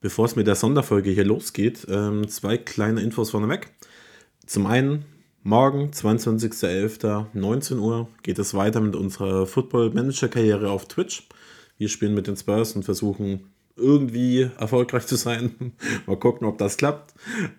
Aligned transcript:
Bevor 0.00 0.26
es 0.26 0.36
mit 0.36 0.46
der 0.46 0.54
Sonderfolge 0.54 1.10
hier 1.10 1.24
losgeht, 1.24 1.86
ähm, 1.90 2.28
zwei 2.28 2.56
kleine 2.56 3.00
Infos 3.00 3.30
vorneweg. 3.30 3.72
Zum 4.46 4.66
einen, 4.66 5.04
morgen, 5.42 5.90
22.11., 5.90 7.26
19 7.32 7.78
Uhr, 7.80 8.08
geht 8.22 8.38
es 8.38 8.54
weiter 8.54 8.80
mit 8.80 8.94
unserer 8.94 9.44
Football-Manager-Karriere 9.46 10.70
auf 10.70 10.86
Twitch. 10.86 11.26
Wir 11.78 11.88
spielen 11.88 12.14
mit 12.14 12.28
den 12.28 12.36
Spurs 12.36 12.76
und 12.76 12.84
versuchen 12.84 13.50
irgendwie 13.74 14.48
erfolgreich 14.58 15.06
zu 15.06 15.16
sein. 15.16 15.72
Mal 16.06 16.16
gucken, 16.16 16.46
ob 16.46 16.58
das 16.58 16.76
klappt. 16.76 17.14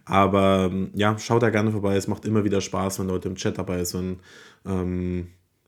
Aber 0.05 0.71
ja, 0.93 1.17
schaut 1.19 1.43
da 1.43 1.49
gerne 1.49 1.71
vorbei. 1.71 1.97
Es 1.97 2.07
macht 2.07 2.25
immer 2.25 2.45
wieder 2.45 2.61
Spaß, 2.61 2.99
wenn 2.99 3.07
Leute 3.07 3.27
im 3.27 3.35
Chat 3.35 3.57
dabei 3.57 3.83
sind. 3.83 4.19
Ähm, 4.65 5.27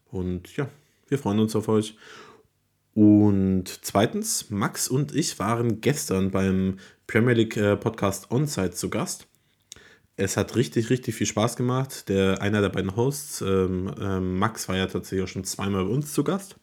und 0.09 0.55
ja, 0.55 0.69
wir 1.09 1.17
freuen 1.17 1.39
uns 1.39 1.53
auf 1.55 1.67
euch. 1.67 1.97
Und 2.93 3.65
zweitens, 3.81 4.49
Max 4.49 4.87
und 4.87 5.15
ich 5.15 5.39
waren 5.39 5.79
gestern 5.81 6.31
beim 6.31 6.77
Premier 7.07 7.33
League 7.33 7.57
äh, 7.57 7.77
Podcast 7.77 8.31
Onsite 8.31 8.71
zu 8.71 8.89
Gast. 8.89 9.27
Es 10.17 10.35
hat 10.35 10.55
richtig, 10.55 10.89
richtig 10.89 11.15
viel 11.15 11.27
Spaß 11.27 11.55
gemacht. 11.55 12.09
Der, 12.09 12.41
einer 12.41 12.61
der 12.61 12.69
beiden 12.69 12.95
Hosts, 12.95 13.41
ähm, 13.41 13.93
ähm, 13.99 14.37
Max, 14.37 14.67
war 14.67 14.75
ja 14.75 14.87
tatsächlich 14.87 15.23
auch 15.23 15.31
schon 15.31 15.45
zweimal 15.45 15.85
bei 15.85 15.91
uns 15.91 16.13
zu 16.13 16.23
Gast. 16.23 16.57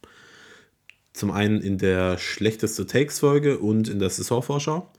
Zum 1.15 1.31
einen 1.31 1.61
in 1.61 1.79
der 1.79 2.19
schlechteste 2.19 2.87
Takes-Folge 2.87 3.59
und 3.59 3.89
in 3.89 3.99
der 3.99 4.11
Saisonvorschau, 4.11 4.93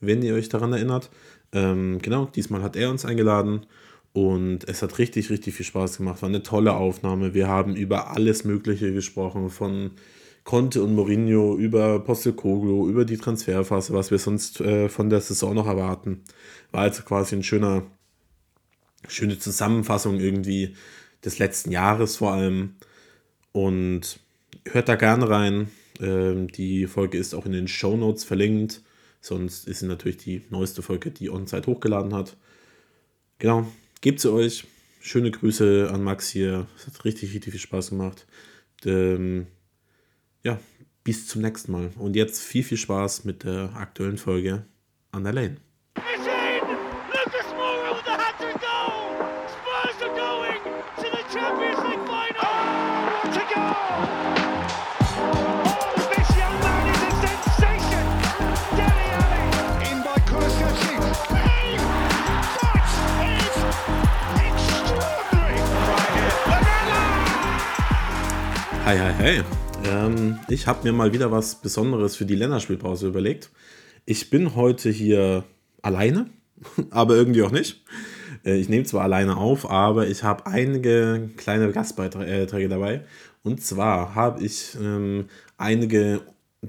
wenn 0.00 0.22
ihr 0.22 0.34
euch 0.34 0.48
daran 0.48 0.72
erinnert. 0.72 1.10
Ähm, 1.52 1.98
genau, 2.00 2.26
diesmal 2.26 2.62
hat 2.62 2.76
er 2.76 2.90
uns 2.90 3.04
eingeladen 3.04 3.66
und 4.12 4.66
es 4.68 4.82
hat 4.82 4.98
richtig, 4.98 5.28
richtig 5.30 5.54
viel 5.54 5.66
Spaß 5.66 5.98
gemacht. 5.98 6.22
War 6.22 6.28
eine 6.28 6.42
tolle 6.42 6.74
Aufnahme. 6.74 7.34
Wir 7.34 7.48
haben 7.48 7.76
über 7.76 8.12
alles 8.12 8.44
Mögliche 8.44 8.92
gesprochen, 8.92 9.50
von 9.50 9.90
Conte 10.46 10.80
und 10.80 10.94
Mourinho, 10.94 11.56
über 11.56 11.98
Postecoglou, 11.98 12.88
über 12.88 13.04
die 13.04 13.16
Transferphase, 13.16 13.92
was 13.92 14.12
wir 14.12 14.18
sonst 14.18 14.60
äh, 14.60 14.88
von 14.88 15.10
der 15.10 15.20
Saison 15.20 15.54
noch 15.54 15.66
erwarten. 15.66 16.22
War 16.70 16.82
also 16.82 17.02
quasi 17.02 17.34
ein 17.34 17.42
schöner, 17.42 17.82
schöne 19.08 19.40
Zusammenfassung 19.40 20.20
irgendwie 20.20 20.76
des 21.24 21.40
letzten 21.40 21.72
Jahres 21.72 22.18
vor 22.18 22.32
allem. 22.32 22.76
Und 23.50 24.20
hört 24.66 24.88
da 24.88 24.94
gerne 24.94 25.28
rein. 25.28 25.68
Ähm, 26.00 26.46
die 26.46 26.86
Folge 26.86 27.18
ist 27.18 27.34
auch 27.34 27.44
in 27.44 27.52
den 27.52 27.66
Show 27.66 27.96
Notes 27.96 28.22
verlinkt. 28.22 28.82
Sonst 29.20 29.66
ist 29.66 29.80
sie 29.80 29.86
natürlich 29.86 30.18
die 30.18 30.42
neueste 30.50 30.80
Folge, 30.80 31.10
die 31.10 31.28
OnSite 31.28 31.66
hochgeladen 31.66 32.14
hat. 32.14 32.36
Genau, 33.40 33.66
gebt 34.00 34.20
sie 34.20 34.32
euch. 34.32 34.64
Schöne 35.00 35.32
Grüße 35.32 35.90
an 35.92 36.04
Max 36.04 36.28
hier. 36.28 36.68
Es 36.76 36.86
hat 36.86 37.04
richtig, 37.04 37.34
richtig 37.34 37.50
viel 37.50 37.60
Spaß 37.60 37.90
gemacht. 37.90 38.28
Ähm, 38.84 39.48
ja, 40.46 40.60
bis 41.02 41.26
zum 41.26 41.42
nächsten 41.42 41.72
Mal. 41.72 41.90
Und 41.98 42.14
jetzt 42.14 42.40
viel, 42.40 42.62
viel 42.62 42.78
Spaß 42.78 43.24
mit 43.24 43.42
der 43.42 43.74
aktuellen 43.74 44.16
Folge 44.16 44.64
an 45.10 45.24
der 45.24 45.32
Lane. 45.32 45.56
Hi, 68.84 68.96
hi, 68.96 69.12
hey. 69.18 69.55
Ähm, 69.88 70.38
ich 70.48 70.66
habe 70.66 70.84
mir 70.84 70.92
mal 70.92 71.12
wieder 71.12 71.30
was 71.30 71.60
Besonderes 71.60 72.16
für 72.16 72.24
die 72.24 72.34
Länderspielpause 72.34 73.08
überlegt. 73.08 73.50
Ich 74.04 74.30
bin 74.30 74.54
heute 74.54 74.90
hier 74.90 75.44
alleine, 75.82 76.30
aber 76.90 77.14
irgendwie 77.14 77.42
auch 77.42 77.50
nicht. 77.50 77.82
Äh, 78.44 78.56
ich 78.56 78.68
nehme 78.68 78.84
zwar 78.84 79.04
alleine 79.04 79.36
auf, 79.36 79.70
aber 79.70 80.08
ich 80.08 80.22
habe 80.22 80.46
einige 80.46 81.30
kleine 81.36 81.70
Gastbeiträge 81.72 82.68
dabei. 82.68 83.04
Und 83.42 83.62
zwar 83.62 84.14
habe 84.14 84.42
ich 84.42 84.76
ähm, 84.80 85.26
einige, 85.56 86.22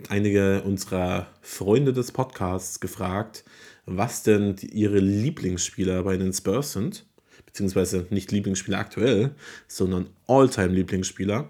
einige 0.10 0.62
unserer 0.64 1.28
Freunde 1.42 1.94
des 1.94 2.12
Podcasts 2.12 2.80
gefragt, 2.80 3.44
was 3.86 4.22
denn 4.24 4.56
ihre 4.62 5.00
Lieblingsspieler 5.00 6.04
bei 6.04 6.18
den 6.18 6.34
Spurs 6.34 6.74
sind. 6.74 7.06
Beziehungsweise 7.46 8.06
nicht 8.12 8.32
Lieblingsspieler 8.32 8.78
aktuell, 8.78 9.32
sondern 9.68 10.08
All-Time-Lieblingsspieler. 10.28 11.50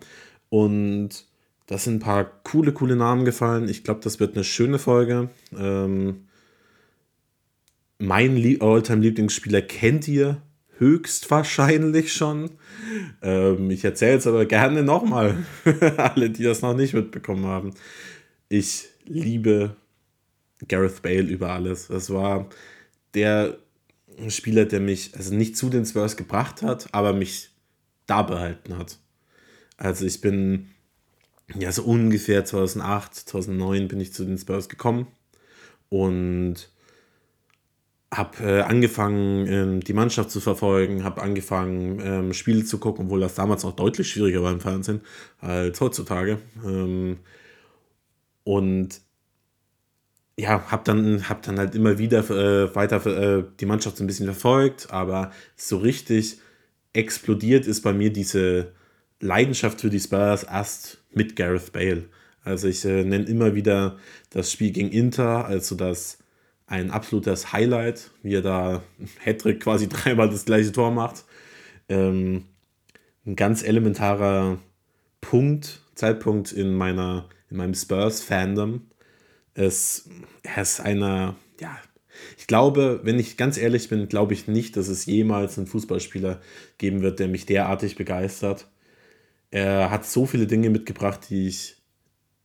Und 0.50 1.27
da 1.68 1.78
sind 1.78 1.96
ein 1.96 2.00
paar 2.00 2.26
coole, 2.44 2.72
coole 2.72 2.96
Namen 2.96 3.26
gefallen. 3.26 3.68
Ich 3.70 3.84
glaube, 3.84 4.00
das 4.02 4.20
wird 4.20 4.36
eine 4.36 4.46
schöne 4.46 4.80
Folge. 4.80 5.30
Ähm, 5.56 6.28
mein 8.00 8.58
All-Time-Lieblingsspieler 8.62 9.62
kennt 9.62 10.08
ihr 10.08 10.42
höchstwahrscheinlich 10.78 12.14
schon. 12.14 12.52
Ähm, 13.22 13.70
ich 13.70 13.84
erzähle 13.84 14.18
es 14.18 14.28
aber 14.28 14.46
gerne 14.46 14.82
nochmal, 14.82 15.44
alle, 15.98 16.30
die 16.30 16.44
das 16.44 16.62
noch 16.62 16.76
nicht 16.76 16.94
mitbekommen 16.94 17.46
haben. 17.46 17.74
Ich 18.48 18.86
liebe 19.06 19.76
Gareth 20.68 21.02
Bale 21.02 21.24
über 21.24 21.52
alles. 21.52 21.88
Das 21.88 22.10
war 22.12 22.48
der 23.14 23.58
Spieler, 24.30 24.66
der 24.66 24.80
mich 24.80 25.16
also 25.16 25.36
nicht 25.36 25.58
zu 25.58 25.70
den 25.70 25.86
Spurs 25.86 26.16
gebracht 26.16 26.62
hat, 26.62 26.88
aber 26.94 27.12
mich 27.12 27.50
da 28.06 28.22
behalten 28.22 28.78
hat. 28.78 29.00
Also 29.76 30.06
ich 30.06 30.22
bin 30.22 30.70
ja, 31.56 31.72
so 31.72 31.84
ungefähr 31.84 32.46
2008, 32.46 33.16
2009 33.16 33.88
bin 33.88 34.00
ich 34.00 34.14
zu 34.14 34.26
den 34.26 34.38
Spurs 34.38 34.70
gekommen 34.70 35.08
und 35.90 36.70
habe 38.14 38.44
äh, 38.44 38.62
angefangen, 38.62 39.48
ähm, 39.48 39.80
die 39.82 39.94
Mannschaft 39.94 40.32
zu 40.32 40.40
verfolgen, 40.40 41.04
habe 41.04 41.22
angefangen, 41.22 42.00
ähm, 42.02 42.34
Spiele 42.34 42.64
zu 42.64 42.78
gucken, 42.80 43.06
obwohl 43.06 43.20
das 43.20 43.36
damals 43.36 43.64
noch 43.64 43.76
deutlich 43.76 44.10
schwieriger 44.10 44.42
war 44.44 44.52
im 44.52 44.62
Fernsehen 44.62 45.02
als 45.40 45.80
heutzutage. 45.82 46.40
Ähm, 46.66 47.18
und 48.44 49.02
ja, 50.40 50.72
habe 50.72 50.84
dann, 50.86 51.28
hab 51.30 51.42
dann 51.42 51.58
halt 51.58 51.76
immer 51.76 51.98
wieder 51.98 52.20
äh, 52.30 52.74
weiter 52.76 53.06
äh, 53.06 53.44
die 53.60 53.66
Mannschaft 53.66 53.98
so 53.98 54.04
ein 54.04 54.08
bisschen 54.08 54.28
verfolgt, 54.28 54.88
aber 54.92 55.32
so 55.56 55.78
richtig 55.78 56.38
explodiert 56.94 57.68
ist 57.68 57.82
bei 57.82 57.92
mir 57.94 58.14
diese 58.14 58.72
Leidenschaft 59.20 59.82
für 59.82 59.90
die 59.90 60.00
Spurs 60.00 60.44
erst 60.44 61.00
mit 61.18 61.36
Gareth 61.36 61.74
Bale. 61.74 62.06
Also 62.44 62.68
ich 62.68 62.86
äh, 62.86 63.04
nenne 63.04 63.26
immer 63.26 63.56
wieder 63.56 63.98
das 64.30 64.52
Spiel 64.52 64.72
gegen 64.72 64.90
Inter, 64.90 65.46
also 65.46 65.76
das 65.76 66.20
ein 66.66 66.92
absolutes 66.92 67.54
Highlight, 67.54 68.12
wie 68.24 68.36
er 68.36 68.42
da 68.42 68.84
Hattrick 69.20 69.62
quasi 69.62 69.90
dreimal 69.90 70.30
das 70.30 70.46
gleiche 70.46 70.72
Tor 70.72 70.92
macht. 70.92 71.26
Ähm, 71.90 72.46
ein 73.26 73.36
ganz 73.36 73.64
elementarer 73.64 74.60
Punkt, 75.20 75.82
Zeitpunkt 75.96 76.52
in 76.52 76.74
meiner, 76.74 77.28
in 77.50 77.58
meinem 77.58 77.74
Spurs-Fandom. 77.74 78.82
Es, 79.54 80.10
er 80.44 80.62
ist 80.62 80.80
einer, 80.80 81.36
ja, 81.60 81.78
ich 82.38 82.48
glaube, 82.48 83.02
wenn 83.04 83.20
ich 83.20 83.38
ganz 83.38 83.58
ehrlich 83.58 83.90
bin, 83.90 84.08
glaube 84.08 84.34
ich 84.34 84.48
nicht, 84.48 84.78
dass 84.78 84.88
es 84.88 85.06
jemals 85.06 85.58
einen 85.58 85.68
Fußballspieler 85.68 86.42
geben 86.78 87.02
wird, 87.02 87.20
der 87.20 87.28
mich 87.28 87.46
derartig 87.46 87.96
begeistert. 87.96 88.68
Er 89.52 89.92
hat 89.92 90.06
so 90.06 90.26
viele 90.26 90.48
Dinge 90.48 90.70
mitgebracht, 90.70 91.22
die 91.30 91.48
ich 91.48 91.78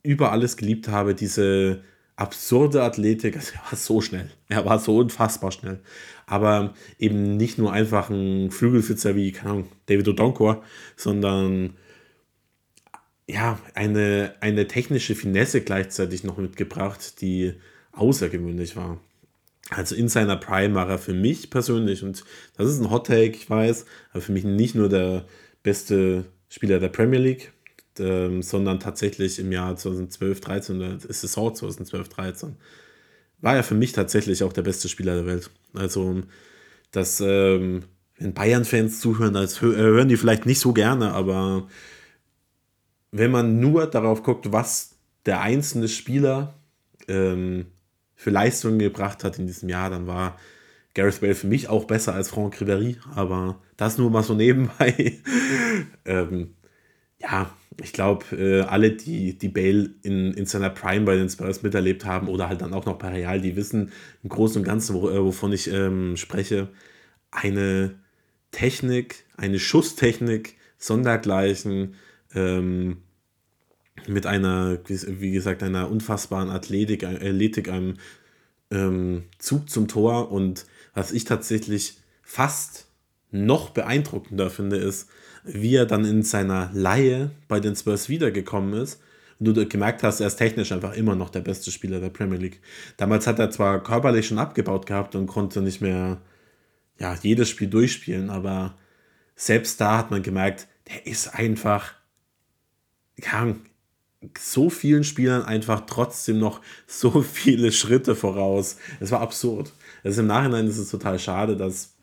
über 0.02 0.32
alles 0.32 0.56
geliebt 0.56 0.88
habe. 0.88 1.14
Diese 1.14 1.82
absurde 2.16 2.82
Athletik, 2.82 3.36
also 3.36 3.52
er 3.54 3.70
war 3.70 3.78
so 3.78 4.00
schnell. 4.00 4.30
Er 4.48 4.64
war 4.64 4.78
so 4.78 4.98
unfassbar 4.98 5.52
schnell. 5.52 5.80
Aber 6.26 6.74
eben 6.98 7.36
nicht 7.36 7.58
nur 7.58 7.72
einfach 7.72 8.10
ein 8.10 8.50
Flügelfitzer 8.50 9.16
wie, 9.16 9.32
keine 9.32 9.50
Ahnung, 9.50 9.68
David 9.86 10.08
Odonkor, 10.08 10.62
sondern 10.96 11.76
ja, 13.28 13.58
eine, 13.74 14.34
eine 14.40 14.66
technische 14.66 15.14
Finesse 15.14 15.62
gleichzeitig 15.62 16.24
noch 16.24 16.36
mitgebracht, 16.38 17.20
die 17.20 17.54
außergewöhnlich 17.92 18.76
war. 18.76 19.00
Also 19.70 19.94
in 19.94 20.08
seiner 20.08 20.37
Prime 20.37 20.75
war 20.75 20.88
er 20.88 20.99
für 20.99 21.14
mich 21.14 21.50
persönlich, 21.50 22.02
und 22.02 22.25
das 22.56 22.69
ist 22.69 22.81
ein 22.81 22.90
Hot 22.90 23.06
Take, 23.06 23.37
ich 23.37 23.49
weiß, 23.49 23.87
aber 24.10 24.20
für 24.20 24.32
mich 24.32 24.44
nicht 24.44 24.75
nur 24.75 24.88
der 24.88 25.25
beste 25.62 26.25
Spieler 26.52 26.78
der 26.78 26.88
Premier 26.88 27.19
League, 27.19 27.50
ähm, 27.99 28.43
sondern 28.43 28.78
tatsächlich 28.78 29.38
im 29.38 29.50
Jahr 29.52 29.75
2012, 29.75 30.38
13 30.43 30.76
oder 30.76 30.99
Saison 31.00 31.54
2012, 31.54 32.10
13 32.10 32.56
war 33.40 33.56
er 33.56 33.64
für 33.64 33.75
mich 33.75 33.93
tatsächlich 33.93 34.44
auch 34.44 34.52
der 34.52 34.60
beste 34.60 34.90
Spieler 34.90 35.14
der 35.14 35.26
Welt. 35.26 35.50
Also, 35.72 36.20
dass, 36.90 37.20
ähm, 37.20 37.84
wenn 38.19 38.34
Bayern-Fans 38.34 39.00
zuhören, 39.00 39.32
das 39.32 39.62
äh, 39.62 39.66
hören 39.66 40.08
die 40.08 40.19
vielleicht 40.19 40.44
nicht 40.44 40.60
so 40.60 40.75
gerne, 40.75 41.12
aber 41.12 41.69
wenn 43.12 43.31
man 43.31 43.58
nur 43.58 43.87
darauf 43.87 44.22
guckt, 44.22 44.52
was 44.52 44.90
der 45.25 45.40
einzelne 45.40 45.88
Spieler 45.88 46.54
ähm, 47.08 47.64
für 48.14 48.31
Leistungen 48.31 48.78
gebracht 48.78 49.25
hat 49.25 49.38
in 49.38 49.46
diesem 49.46 49.70
Jahr, 49.70 49.88
dann 49.88 50.06
war 50.06 50.38
Gareth 50.94 51.20
Bale 51.20 51.34
für 51.34 51.46
mich 51.46 51.68
auch 51.68 51.84
besser 51.84 52.14
als 52.14 52.28
Franck 52.28 52.56
Ribéry, 52.56 52.96
aber 53.14 53.60
das 53.76 53.98
nur 53.98 54.10
mal 54.10 54.22
so 54.22 54.34
nebenbei. 54.34 55.20
ähm, 56.04 56.54
ja, 57.18 57.50
ich 57.82 57.92
glaube, 57.92 58.24
äh, 58.36 58.60
alle, 58.62 58.92
die, 58.92 59.38
die 59.38 59.48
Bale 59.48 59.90
in, 60.02 60.32
in 60.34 60.46
seiner 60.46 60.70
Prime 60.70 61.06
bei 61.06 61.16
den 61.16 61.28
Spurs 61.28 61.62
miterlebt 61.62 62.04
haben 62.04 62.28
oder 62.28 62.48
halt 62.48 62.60
dann 62.60 62.74
auch 62.74 62.84
noch 62.84 62.98
bei 62.98 63.08
Real, 63.08 63.40
die 63.40 63.56
wissen 63.56 63.92
im 64.22 64.28
Großen 64.28 64.58
und 64.58 64.64
Ganzen, 64.64 64.94
wo, 64.94 65.08
äh, 65.08 65.22
wovon 65.22 65.52
ich 65.52 65.72
ähm, 65.72 66.16
spreche. 66.16 66.68
Eine 67.30 67.98
Technik, 68.50 69.24
eine 69.36 69.58
Schusstechnik, 69.58 70.56
Sondergleichen, 70.76 71.94
ähm, 72.34 72.98
mit 74.06 74.26
einer, 74.26 74.78
wie 74.86 75.32
gesagt, 75.32 75.62
einer 75.62 75.90
unfassbaren 75.90 76.50
Athletik, 76.50 77.04
Athletik 77.04 77.68
einem 77.68 77.94
ähm, 78.70 79.24
Zug 79.38 79.70
zum 79.70 79.88
Tor 79.88 80.32
und 80.32 80.66
was 80.94 81.12
ich 81.12 81.24
tatsächlich 81.24 81.98
fast 82.22 82.86
noch 83.30 83.70
beeindruckender 83.70 84.50
finde, 84.50 84.76
ist, 84.76 85.08
wie 85.44 85.74
er 85.74 85.86
dann 85.86 86.04
in 86.04 86.22
seiner 86.22 86.70
Laie 86.72 87.30
bei 87.48 87.60
den 87.60 87.74
Spurs 87.74 88.08
wiedergekommen 88.08 88.74
ist 88.74 89.00
und 89.38 89.56
du 89.56 89.66
gemerkt 89.66 90.02
hast, 90.02 90.20
er 90.20 90.28
ist 90.28 90.36
technisch 90.36 90.70
einfach 90.70 90.94
immer 90.94 91.16
noch 91.16 91.30
der 91.30 91.40
beste 91.40 91.72
Spieler 91.72 91.98
der 91.98 92.10
Premier 92.10 92.38
League. 92.38 92.60
Damals 92.96 93.26
hat 93.26 93.38
er 93.38 93.50
zwar 93.50 93.82
körperlich 93.82 94.28
schon 94.28 94.38
abgebaut 94.38 94.86
gehabt 94.86 95.14
und 95.14 95.26
konnte 95.26 95.62
nicht 95.62 95.80
mehr 95.80 96.20
ja, 96.98 97.16
jedes 97.20 97.48
Spiel 97.48 97.68
durchspielen, 97.68 98.30
aber 98.30 98.74
selbst 99.34 99.80
da 99.80 99.98
hat 99.98 100.10
man 100.10 100.22
gemerkt, 100.22 100.68
der 100.88 101.06
ist 101.06 101.34
einfach 101.34 101.94
ja, 103.18 103.54
so 104.38 104.70
vielen 104.70 105.04
Spielern 105.04 105.42
einfach 105.42 105.86
trotzdem 105.86 106.38
noch 106.38 106.60
so 106.86 107.22
viele 107.22 107.72
Schritte 107.72 108.14
voraus. 108.14 108.76
Es 109.00 109.10
war 109.10 109.20
absurd. 109.20 109.72
Also 110.04 110.22
im 110.22 110.26
Nachhinein 110.26 110.66
ist 110.66 110.78
es 110.78 110.90
total 110.90 111.19
schade, 111.19 111.56
dass 111.56 111.96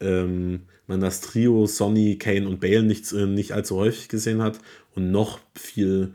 ähm, 0.00 0.62
man 0.86 1.00
das 1.00 1.20
Trio 1.20 1.66
Sonny, 1.66 2.16
Kane 2.16 2.48
und 2.48 2.60
Bale 2.60 2.82
nicht, 2.82 3.12
äh, 3.12 3.26
nicht 3.26 3.52
allzu 3.52 3.76
häufig 3.76 4.08
gesehen 4.08 4.42
hat 4.42 4.58
und 4.94 5.10
noch 5.10 5.38
viel, 5.54 6.14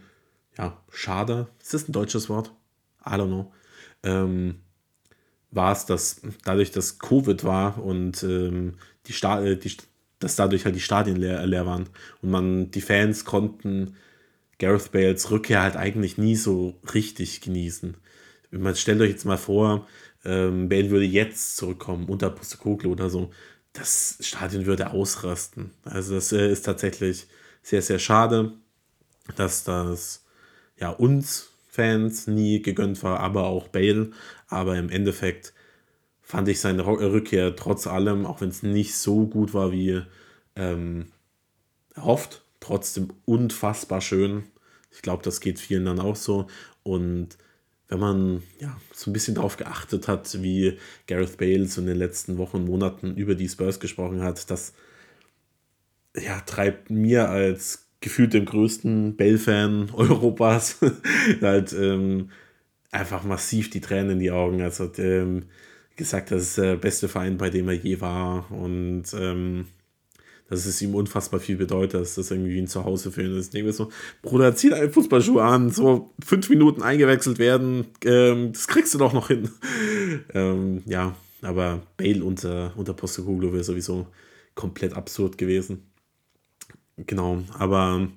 ja, 0.58 0.81
schade, 0.92 1.48
ist 1.62 1.74
das 1.74 1.88
ein 1.88 1.94
deutsches 1.94 2.30
Wort? 2.30 2.52
I 3.06 3.12
don't 3.12 3.28
know. 3.28 3.52
Ähm, 4.04 4.56
war 5.52 5.72
es, 5.72 5.86
dass 5.86 6.22
dadurch, 6.44 6.72
dass 6.72 7.00
Covid 7.00 7.44
war 7.44 7.84
und 7.84 8.24
ähm, 8.24 8.74
die, 9.06 9.14
Sta 9.14 9.44
äh, 9.44 9.56
die 9.58 9.78
dass 10.20 10.36
dadurch 10.38 10.64
halt 10.66 10.75
die 10.75 10.80
Stadien 10.80 11.18
leer, 11.18 11.46
leer 11.46 11.66
waren 11.66 11.90
und 12.22 12.31
man 12.31 12.72
die 12.72 12.81
Fans 12.81 13.25
konnten 13.25 13.96
Gareth 14.58 14.92
Bales 14.92 15.30
Rückkehr 15.31 15.62
halt 15.62 15.75
eigentlich 15.75 16.18
nie 16.18 16.36
so 16.38 16.75
richtig 16.94 17.42
genießen. 17.42 17.96
Man 18.52 18.75
stellt 18.75 19.02
euch 19.02 19.10
jetzt 19.10 19.25
mal 19.25 19.38
vor, 19.38 19.88
ähm, 20.25 20.70
Bale 20.70 20.90
würde 20.90 21.06
jetzt 21.06 21.58
zurückkommen 21.58 22.06
unter 22.08 22.30
Postecoglou 22.30 22.92
oder 22.92 23.10
so 23.10 23.31
das 23.74 24.18
Stadion 24.22 24.66
würde 24.66 24.92
ausrasten. 24.92 25.72
Also 25.84 26.16
das 26.16 26.31
äh, 26.31 26.52
ist 26.52 26.64
tatsächlich 26.64 27.28
sehr, 27.64 27.81
sehr 27.81 28.00
schade, 28.00 28.54
dass 29.36 29.64
das 29.64 30.24
ja 30.80 30.90
uns 30.90 31.50
Fans 31.68 32.28
nie 32.28 32.62
gegönnt 32.62 33.02
war, 33.02 33.20
aber 33.20 33.46
auch 33.46 33.68
Bale. 33.68 34.12
Aber 34.48 34.78
im 34.78 34.90
Endeffekt 34.90 35.54
fand 36.22 36.48
ich 36.48 36.60
seine 36.60 36.86
Rückkehr 36.86 37.56
trotz 37.56 37.88
allem, 37.88 38.25
auch 38.25 38.42
wenn 38.42 38.50
es 38.50 38.62
nicht 38.62 38.96
so 38.96 39.25
gut 39.25 39.54
war 39.54 39.72
wie 39.72 40.02
ähm, 40.56 41.08
erhofft, 41.96 42.44
trotzdem 42.60 43.10
unfassbar 43.25 44.02
schön. 44.02 44.44
Ich 44.92 45.02
glaube, 45.02 45.24
das 45.24 45.42
geht 45.42 45.60
vielen 45.60 45.86
dann 45.86 46.00
auch 46.00 46.16
so. 46.16 46.46
Und 46.84 47.38
wenn 47.90 48.00
man 48.00 48.44
ja, 48.60 48.76
so 48.94 49.10
ein 49.10 49.14
bisschen 49.14 49.36
darauf 49.36 49.58
geachtet 49.58 50.08
hat, 50.08 50.42
wie 50.42 50.78
Gareth 51.08 51.38
Bale 51.38 51.68
so 51.68 51.82
in 51.82 51.88
den 51.88 51.98
letzten 51.98 52.38
Wochen 52.38 52.58
und 52.58 52.66
Monaten 52.66 53.16
über 53.16 53.36
die 53.36 53.50
Spurs 53.50 53.80
gesprochen 53.80 54.22
hat, 54.22 54.50
das 54.50 54.74
ja, 56.16 56.40
treibt 56.42 56.90
mir 56.90 57.30
als 57.30 57.88
gefühlt 58.02 58.34
dem 58.34 58.46
größten 58.46 59.16
Bale-Fan 59.16 59.92
Europas 59.94 60.80
halt 61.42 61.74
ähm, 61.74 62.30
einfach 62.92 63.24
massiv 63.24 63.70
die 63.70 63.82
Tränen 63.82 64.12
in 64.12 64.20
die 64.20 64.32
Augen. 64.32 64.62
Also 64.62 64.86
hat 64.86 65.00
ähm, 65.00 65.46
gesagt, 65.96 66.32
das 66.32 66.44
ist 66.44 66.58
der 66.58 66.76
beste 66.76 67.08
Verein, 67.08 67.38
bei 67.38 67.50
dem 67.50 67.68
er 67.68 67.76
je 67.76 68.02
war 68.02 68.52
und 68.52 69.06
ähm, 69.18 69.68
dass 70.54 70.68
es 70.68 70.82
ihm 70.84 70.94
unfassbar 70.94 71.40
viel 71.40 71.58
bedeutet, 71.58 72.00
dass 72.00 72.16
das 72.16 72.30
irgendwie 72.30 72.60
ein 72.60 72.68
Zuhause 72.68 73.12
für 73.12 73.24
ihn 73.24 73.36
ist. 73.36 73.48
Ich 73.48 73.52
denke 73.52 73.74
so, 73.74 73.90
Bruder, 74.22 74.56
zieh 74.56 74.70
deine 74.70 74.90
Fußballschuhe 74.90 75.44
an, 75.44 75.72
so 75.72 76.14
fünf 76.24 76.48
Minuten 76.50 76.84
eingewechselt 76.84 77.40
werden, 77.40 77.88
ähm, 78.06 78.54
das 78.54 78.68
kriegst 78.68 78.94
du 78.94 79.00
doch 79.00 79.14
noch 79.14 79.30
hin. 79.30 79.50
ähm, 80.34 80.84
ja, 80.86 81.16
aber 81.42 81.82
Bale 81.98 82.24
unter, 82.24 82.72
unter 82.78 82.94
Postecoglou 82.94 83.52
wäre 83.52 83.64
sowieso 83.64 84.08
komplett 84.54 84.94
absurd 84.94 85.40
gewesen. 85.40 85.88
Genau, 86.98 87.42
aber 87.58 88.08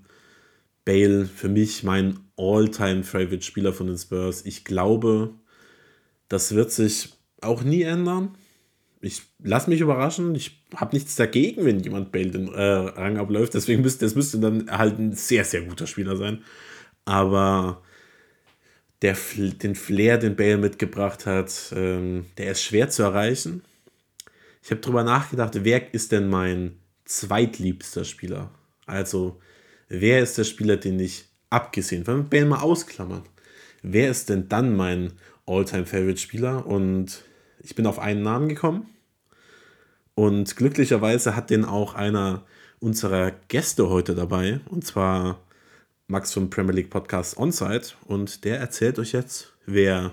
Bale 0.85 1.25
für 1.25 1.49
mich 1.49 1.85
mein 1.85 2.19
All-Time-Favorite-Spieler 2.37 3.73
von 3.73 3.87
den 3.87 3.97
Spurs. 3.97 4.44
Ich 4.44 4.67
glaube, 4.67 5.31
das 6.29 6.55
wird 6.55 6.71
sich 6.71 7.15
auch 7.41 7.62
nie 7.62 7.82
ändern 7.82 8.37
ich 9.00 9.22
lasse 9.43 9.70
mich 9.70 9.81
überraschen. 9.81 10.34
Ich 10.34 10.62
habe 10.75 10.96
nichts 10.96 11.16
dagegen, 11.16 11.64
wenn 11.64 11.81
jemand 11.81 12.12
Bale 12.12 12.31
den 12.31 12.52
äh, 12.52 12.62
Rang 12.62 13.19
abläuft. 13.19 13.54
Deswegen 13.54 13.82
müsste 13.82 14.04
das 14.04 14.14
müsste 14.14 14.38
dann 14.38 14.70
halt 14.70 14.98
ein 14.98 15.12
sehr, 15.12 15.44
sehr 15.44 15.62
guter 15.62 15.87
Spieler 15.87 16.16
sein. 16.16 16.43
Aber 17.04 17.82
der, 19.02 19.16
den 19.37 19.75
Flair, 19.75 20.19
den 20.19 20.37
Bale 20.37 20.58
mitgebracht 20.58 21.26
hat, 21.26 21.72
ähm, 21.75 22.26
der 22.38 22.52
ist 22.52 22.62
schwer 22.62 22.88
zu 22.88 23.02
erreichen. 23.02 23.62
Ich 24.62 24.70
habe 24.70 24.81
darüber 24.81 25.04
nachgedacht, 25.04 25.52
wer 25.62 25.94
ist 25.94 26.12
denn 26.12 26.28
mein 26.28 26.78
zweitliebster 27.04 28.04
Spieler? 28.04 28.50
Also, 28.87 29.40
wer 29.88 30.20
ist 30.20 30.38
der 30.38 30.44
Spieler, 30.44 30.76
den 30.76 30.98
ich 30.98 31.26
abgesehen, 31.50 32.06
wir 32.06 32.14
Bale 32.16 32.46
mal 32.46 32.60
ausklammern, 32.60 33.22
wer 33.82 34.10
ist 34.10 34.28
denn 34.28 34.48
dann 34.48 34.75
mein 34.75 35.12
All-Time-Favorite-Spieler? 35.46 36.66
Und 36.66 37.22
ich 37.67 37.75
bin 37.75 37.87
auf 37.89 37.99
einen 37.99 38.23
Namen 38.23 38.49
gekommen. 38.49 38.87
Und 40.15 40.55
glücklicherweise 40.55 41.35
hat 41.35 41.51
den 41.51 41.65
auch 41.65 41.95
einer 41.95 42.45
unserer 42.79 43.33
Gäste 43.49 43.91
heute 43.91 44.15
dabei. 44.15 44.61
Und 44.71 44.87
zwar 44.87 45.41
Max 46.07 46.33
vom 46.33 46.49
Premier 46.49 46.75
League 46.75 46.91
Podcast 46.91 47.37
Onside. 47.37 47.89
Und 48.07 48.45
der 48.45 48.61
erzählt 48.61 49.01
euch 49.01 49.11
jetzt, 49.11 49.53
wer 49.67 50.13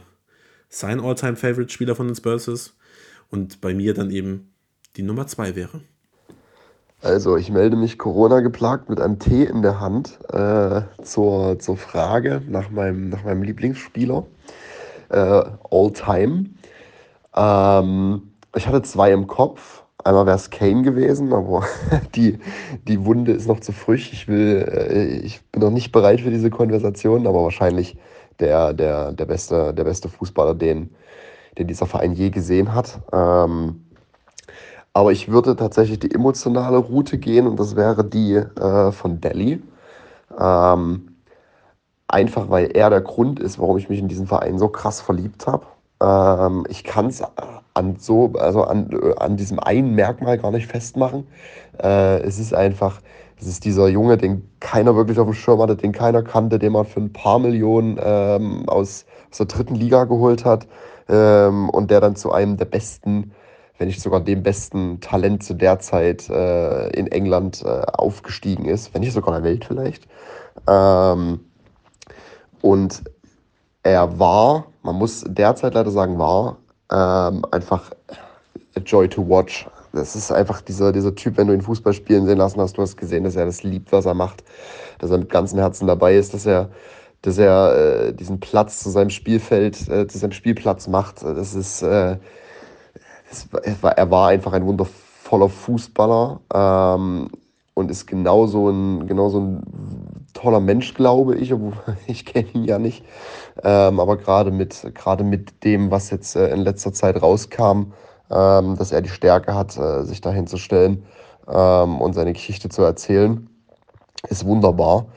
sein 0.68 1.00
All-Time-Favorite-Spieler 1.00 1.96
von 1.96 2.08
den 2.08 2.16
Spurs 2.16 2.48
ist. 2.48 2.76
Und 3.30 3.62
bei 3.62 3.76
mir 3.76 3.94
dann 3.94 4.10
eben 4.10 4.52
die 4.96 5.04
Nummer 5.04 5.28
zwei 5.28 5.56
wäre. 5.56 5.82
Also, 7.02 7.38
ich 7.38 7.52
melde 7.52 7.76
mich 7.76 8.00
Corona 8.00 8.40
geplagt 8.40 8.90
mit 8.90 9.00
einem 9.00 9.20
Tee 9.20 9.44
in 9.44 9.62
der 9.62 9.80
Hand 9.80 10.18
äh, 10.30 10.82
zur, 11.04 11.60
zur 11.60 11.78
Frage 11.78 12.42
nach 12.48 12.72
meinem, 12.72 13.10
nach 13.10 13.24
meinem 13.24 13.44
Lieblingsspieler. 13.44 14.26
Äh, 15.10 15.44
All-Time. 15.70 16.46
Ähm, 17.35 18.33
ich 18.56 18.68
hatte 18.68 18.81
zwei 18.83 19.11
im 19.11 19.28
Kopf. 19.28 19.83
Einmal 20.04 20.25
wäre 20.25 20.35
es 20.35 20.49
Kane 20.49 20.81
gewesen, 20.81 21.31
aber 21.33 21.63
die, 22.16 22.40
die 22.87 23.06
Wunde 23.06 23.31
ist 23.31 23.47
noch 23.47 23.61
zu 23.61 23.71
frisch. 23.71 24.11
Ich, 24.11 24.28
will, 24.28 24.66
äh, 24.69 25.18
ich 25.25 25.42
bin 25.52 25.61
noch 25.61 25.69
nicht 25.71 25.92
bereit 25.92 26.21
für 26.21 26.31
diese 26.31 26.49
Konversation, 26.49 27.25
aber 27.25 27.44
wahrscheinlich 27.44 27.97
der, 28.40 28.73
der, 28.73 29.13
der, 29.13 29.25
beste, 29.25 29.73
der 29.73 29.83
beste 29.83 30.09
Fußballer, 30.09 30.56
den, 30.56 30.94
den 31.57 31.68
dieser 31.68 31.85
Verein 31.85 32.13
je 32.13 32.30
gesehen 32.30 32.73
hat. 32.73 32.99
Ähm, 33.13 33.85
aber 34.94 35.11
ich 35.11 35.30
würde 35.30 35.56
tatsächlich 35.56 35.99
die 35.99 36.13
emotionale 36.13 36.78
Route 36.78 37.18
gehen 37.18 37.47
und 37.47 37.59
das 37.59 37.75
wäre 37.75 38.04
die 38.04 38.35
äh, 38.35 38.92
von 38.92 39.21
Delhi. 39.21 39.61
Ähm, 40.37 41.16
einfach 42.07 42.49
weil 42.49 42.71
er 42.75 42.90
der 42.90 43.02
Grund 43.02 43.40
ist, 43.40 43.59
warum 43.59 43.78
ich 43.78 43.90
mich 43.90 43.99
in 43.99 44.07
diesen 44.07 44.28
Verein 44.28 44.59
so 44.59 44.68
krass 44.68 45.02
verliebt 45.02 45.47
habe. 45.47 45.66
Ähm, 46.04 46.66
ich 46.69 46.83
kann 46.83 47.07
es 47.07 47.24
an 47.74 47.95
so, 47.98 48.33
also 48.38 48.64
an, 48.64 48.90
an 49.18 49.38
diesem 49.38 49.60
einen 49.60 49.95
Merkmal 49.95 50.38
gar 50.38 50.52
nicht 50.52 50.68
festmachen. 50.68 51.28
Äh, 51.81 52.19
es 52.22 52.40
ist 52.40 52.54
einfach, 52.54 53.02
es 53.40 53.48
ist 53.48 53.66
dieser 53.66 53.88
Junge, 53.88 54.18
den 54.18 54.48
keiner 54.60 54.95
wirklich 54.95 55.18
auf 55.18 55.28
dem 55.28 55.33
Schirm 55.33 55.62
hatte, 55.62 55.76
den 55.76 55.94
keiner 55.94 56.22
kannte, 56.22 56.60
den 56.60 56.74
man 56.74 56.86
für 56.86 57.00
ein 57.00 57.14
paar 57.14 57.40
Millionen 57.40 57.98
ähm, 58.04 58.68
aus, 58.68 59.06
aus 59.31 59.38
der 59.38 59.45
dritten 59.48 59.76
Liga 59.76 60.04
geholt 60.04 60.45
hat 60.45 60.68
ähm, 61.07 61.69
und 61.69 61.90
der 61.90 62.02
dann 62.02 62.16
zu 62.16 62.31
einem 62.31 62.57
der 62.57 62.66
besten, 62.66 63.31
wenn 63.78 63.88
nicht 63.88 64.02
sogar 64.02 64.19
dem 64.19 64.44
besten 64.44 65.00
Talent 65.00 65.44
zu 65.44 65.54
der 65.54 65.80
Zeit 65.80 66.30
äh, 66.30 66.90
in 66.90 67.07
England 67.07 67.64
äh, 67.66 67.68
aufgestiegen 67.94 68.66
ist, 68.66 68.94
wenn 68.94 69.02
nicht 69.02 69.14
sogar 69.14 69.36
in 69.36 69.44
der 69.44 69.52
Welt 69.52 69.66
vielleicht. 69.66 70.07
Ähm, 70.68 71.40
und 72.62 73.04
er 73.83 74.18
war, 74.18 74.66
man 74.81 74.95
muss 74.95 75.23
derzeit 75.28 75.73
leider 75.73 75.92
sagen, 75.92 76.18
war 76.18 76.57
ähm, 76.92 77.45
einfach 77.52 77.92
a 78.75 78.80
joy 78.80 79.07
to 79.07 79.28
watch. 79.28 79.68
Das 79.92 80.16
ist 80.16 80.31
einfach 80.31 80.61
dieser, 80.61 80.92
dieser 80.92 81.13
Typ, 81.13 81.37
wenn 81.37 81.47
du 81.47 81.54
ihn 81.54 81.61
Fußball 81.61 81.94
spielen 81.94 82.25
sehen 82.25 82.37
lassen 82.37 82.59
hast, 82.59 82.78
du 82.78 82.81
hast 82.81 82.97
gesehen, 82.97 83.25
dass 83.25 83.35
er 83.35 83.45
das 83.45 83.61
liebt, 83.61 83.92
was 83.92 84.06
er 84.06 84.16
macht, 84.16 84.44
dass 84.97 85.11
er 85.11 85.19
mit 85.19 85.30
ganzem 85.30 85.59
Herzen 85.59 85.85
dabei 85.85 86.16
ist, 86.16 86.33
dass 86.33 86.47
er, 86.47 86.69
dass 87.21 87.37
er 87.37 88.07
äh, 88.07 88.13
diesen 88.13 88.40
Platz 88.40 88.80
zu 88.80 88.90
seinem 88.90 89.11
Spielfeld, 89.11 89.87
äh, 89.90 90.07
zu 90.07 90.18
seinem 90.18 90.31
Spielplatz 90.31 90.87
macht. 90.87 91.21
Das 91.21 91.54
ist, 91.54 91.83
äh, 91.83 92.18
das, 93.30 93.47
er 93.95 94.09
war 94.09 94.30
einfach 94.30 94.54
ein 94.54 94.66
wundervoller 94.66 95.49
Fußballer. 95.49 96.40
Ähm, 96.54 97.30
und 97.75 97.90
ist 97.90 98.06
genauso 98.06 98.69
ein, 98.69 99.07
genauso 99.07 99.40
ein 99.40 100.22
toller 100.33 100.59
Mensch, 100.59 100.94
glaube 100.94 101.35
ich, 101.35 101.54
obwohl 101.54 101.73
ich 102.07 102.25
kenne 102.25 102.49
ihn 102.54 102.63
ja 102.63 102.80
nicht. 102.80 103.06
Ähm, 103.63 103.99
aber 103.99 104.18
gerade 104.18 104.52
mit, 104.52 104.92
gerade 104.94 105.23
mit 105.23 105.63
dem, 105.63 105.92
was 105.92 106.09
jetzt 106.09 106.35
äh, 106.35 106.49
in 106.49 106.61
letzter 106.61 106.94
Zeit 106.94 107.21
rauskam, 107.21 107.94
ähm, 108.31 108.75
dass 108.78 108.92
er 108.92 109.02
die 109.02 109.09
Stärke 109.09 109.56
hat, 109.56 109.78
äh, 109.78 110.04
sich 110.04 110.21
dahin 110.21 110.47
zu 110.47 110.57
stellen 110.57 111.06
ähm, 111.47 112.02
und 112.02 112.13
seine 112.13 112.33
Geschichte 112.33 112.69
zu 112.69 112.81
erzählen, 112.81 113.49
ist 114.30 114.45
wunderbar 114.45 115.07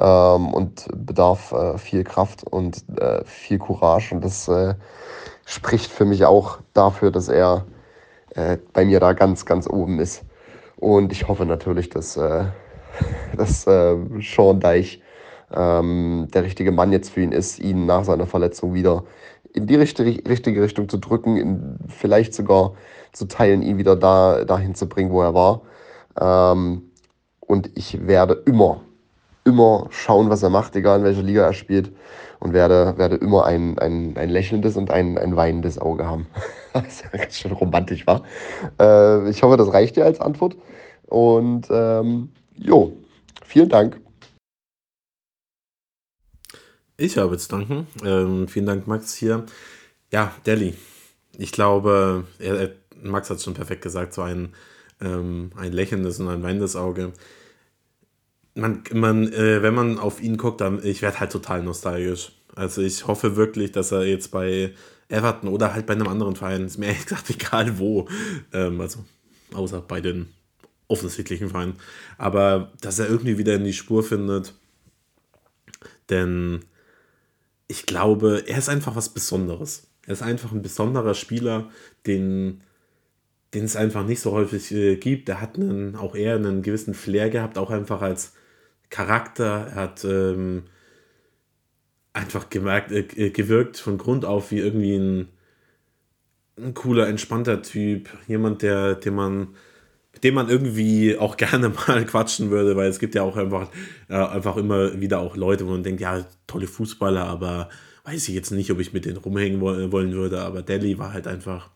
ähm, 0.00 0.54
und 0.54 0.88
bedarf 0.94 1.52
äh, 1.52 1.78
viel 1.78 2.04
Kraft 2.04 2.44
und 2.44 2.84
äh, 2.98 3.24
viel 3.24 3.58
Courage. 3.58 4.14
Und 4.14 4.24
das 4.24 4.48
äh, 4.48 4.74
spricht 5.44 5.90
für 5.90 6.04
mich 6.04 6.24
auch 6.24 6.58
dafür, 6.72 7.10
dass 7.10 7.28
er 7.28 7.66
äh, 8.34 8.58
bei 8.72 8.84
mir 8.84 9.00
da 9.00 9.12
ganz, 9.12 9.44
ganz 9.44 9.68
oben 9.68 9.98
ist. 9.98 10.24
Und 10.76 11.12
ich 11.12 11.28
hoffe 11.28 11.46
natürlich, 11.46 11.90
dass, 11.90 12.18
dass 13.36 13.66
äh, 13.66 13.96
Sean 14.20 14.60
Deich 14.60 15.00
ähm, 15.54 16.28
der 16.32 16.44
richtige 16.44 16.72
Mann 16.72 16.92
jetzt 16.92 17.10
für 17.10 17.20
ihn 17.20 17.32
ist, 17.32 17.58
ihn 17.58 17.86
nach 17.86 18.04
seiner 18.04 18.26
Verletzung 18.26 18.74
wieder 18.74 19.04
in 19.54 19.66
die 19.66 19.74
richtige, 19.74 20.28
richtige 20.28 20.62
Richtung 20.62 20.88
zu 20.88 20.98
drücken, 20.98 21.36
in, 21.36 21.78
vielleicht 21.88 22.34
sogar 22.34 22.72
zu 23.12 23.26
teilen, 23.26 23.62
ihn 23.62 23.78
wieder 23.78 23.96
da, 23.96 24.44
dahin 24.44 24.74
zu 24.74 24.88
bringen, 24.88 25.10
wo 25.10 25.22
er 25.22 25.34
war. 25.34 25.62
Ähm, 26.18 26.90
und 27.40 27.70
ich 27.74 28.06
werde 28.06 28.34
immer, 28.46 28.80
immer 29.44 29.88
schauen, 29.90 30.30
was 30.30 30.42
er 30.42 30.50
macht, 30.50 30.74
egal 30.76 31.00
in 31.00 31.04
welcher 31.04 31.22
Liga 31.22 31.44
er 31.44 31.52
spielt. 31.52 31.92
Und 32.38 32.54
werde, 32.54 32.94
werde 32.96 33.16
immer 33.16 33.44
ein, 33.44 33.78
ein, 33.78 34.16
ein 34.16 34.28
lächelndes 34.28 34.76
und 34.76 34.90
ein, 34.90 35.16
ein 35.16 35.36
weinendes 35.36 35.78
Auge 35.78 36.06
haben. 36.06 36.26
was 36.72 37.02
ja 37.02 37.08
ganz 37.16 37.36
schön 37.36 37.52
romantisch 37.52 38.06
war. 38.06 38.22
Äh, 38.80 39.30
ich 39.30 39.42
hoffe, 39.42 39.56
das 39.56 39.72
reicht 39.72 39.96
dir 39.96 40.04
als 40.04 40.20
Antwort. 40.20 40.56
Und 41.06 41.68
ähm, 41.70 42.30
jo, 42.56 42.96
vielen 43.44 43.68
Dank. 43.68 44.00
Ich 46.96 47.18
habe 47.18 47.36
zu 47.38 47.48
danken. 47.48 47.86
Ähm, 48.04 48.48
vielen 48.48 48.66
Dank, 48.66 48.86
Max, 48.86 49.14
hier. 49.14 49.44
Ja, 50.12 50.32
Delhi. 50.46 50.74
Ich 51.38 51.50
glaube, 51.52 52.26
er, 52.38 52.60
er, 52.60 52.70
Max 53.02 53.30
hat 53.30 53.38
es 53.38 53.44
schon 53.44 53.54
perfekt 53.54 53.82
gesagt, 53.82 54.14
so 54.14 54.22
ein, 54.22 54.54
ähm, 55.00 55.50
ein 55.56 55.72
lächelndes 55.72 56.20
und 56.20 56.28
ein 56.28 56.42
weinendes 56.42 56.76
Auge. 56.76 57.12
Man, 58.54 58.84
man, 58.92 59.32
äh, 59.32 59.62
wenn 59.62 59.74
man 59.74 59.98
auf 59.98 60.22
ihn 60.22 60.36
guckt, 60.36 60.60
dann 60.60 60.84
ich 60.84 61.02
werde 61.02 61.20
halt 61.20 61.32
total 61.32 61.62
nostalgisch. 61.62 62.32
Also 62.54 62.82
ich 62.82 63.06
hoffe 63.06 63.36
wirklich, 63.36 63.72
dass 63.72 63.92
er 63.92 64.04
jetzt 64.04 64.30
bei 64.30 64.74
Everton 65.08 65.48
oder 65.48 65.74
halt 65.74 65.86
bei 65.86 65.94
einem 65.94 66.08
anderen 66.08 66.36
Verein, 66.36 66.66
ist 66.66 66.78
mir 66.78 66.86
ehrlich 66.86 67.06
gesagt 67.06 67.30
egal 67.30 67.78
wo, 67.78 68.08
ähm, 68.52 68.80
also 68.80 69.00
außer 69.54 69.80
bei 69.80 70.00
den 70.00 70.28
offensichtlichen 70.92 71.48
Vereinen, 71.48 71.74
aber 72.18 72.72
dass 72.80 72.98
er 72.98 73.08
irgendwie 73.08 73.38
wieder 73.38 73.54
in 73.54 73.64
die 73.64 73.72
Spur 73.72 74.04
findet, 74.04 74.54
denn 76.10 76.64
ich 77.68 77.86
glaube, 77.86 78.44
er 78.46 78.58
ist 78.58 78.68
einfach 78.68 78.96
was 78.96 79.08
Besonderes. 79.08 79.88
Er 80.06 80.12
ist 80.12 80.22
einfach 80.22 80.52
ein 80.52 80.62
besonderer 80.62 81.14
Spieler, 81.14 81.70
den, 82.06 82.62
den 83.54 83.64
es 83.64 83.76
einfach 83.76 84.04
nicht 84.04 84.20
so 84.20 84.32
häufig 84.32 84.72
äh, 84.72 84.96
gibt. 84.96 85.28
Er 85.28 85.40
hat 85.40 85.56
einen, 85.56 85.96
auch 85.96 86.14
eher 86.14 86.34
einen 86.34 86.62
gewissen 86.62 86.92
Flair 86.92 87.30
gehabt, 87.30 87.56
auch 87.56 87.70
einfach 87.70 88.02
als 88.02 88.34
Charakter. 88.90 89.68
Er 89.70 89.74
hat 89.74 90.04
ähm, 90.04 90.64
einfach 92.12 92.50
gemerkt, 92.50 92.92
äh, 92.92 93.30
gewirkt 93.30 93.78
von 93.78 93.96
Grund 93.96 94.24
auf 94.24 94.50
wie 94.50 94.58
irgendwie 94.58 94.96
ein, 94.96 95.28
ein 96.58 96.74
cooler, 96.74 97.08
entspannter 97.08 97.62
Typ. 97.62 98.10
Jemand, 98.26 98.62
der, 98.62 98.96
den 98.96 99.14
man 99.14 99.54
mit 100.12 100.24
dem 100.24 100.34
man 100.34 100.48
irgendwie 100.48 101.16
auch 101.16 101.36
gerne 101.38 101.70
mal 101.70 102.04
quatschen 102.04 102.50
würde, 102.50 102.76
weil 102.76 102.88
es 102.88 102.98
gibt 102.98 103.14
ja 103.14 103.22
auch 103.22 103.36
einfach, 103.36 103.70
äh, 104.08 104.14
einfach 104.14 104.56
immer 104.56 105.00
wieder 105.00 105.20
auch 105.20 105.36
Leute, 105.36 105.66
wo 105.66 105.70
man 105.70 105.82
denkt, 105.82 106.00
ja, 106.00 106.24
tolle 106.46 106.66
Fußballer, 106.66 107.24
aber 107.24 107.68
weiß 108.04 108.28
ich 108.28 108.34
jetzt 108.34 108.50
nicht, 108.50 108.70
ob 108.70 108.80
ich 108.80 108.92
mit 108.92 109.04
denen 109.04 109.18
rumhängen 109.18 109.60
wollen 109.60 110.12
würde. 110.12 110.42
Aber 110.42 110.62
Delhi 110.62 110.98
war 110.98 111.12
halt 111.12 111.26
einfach 111.26 111.70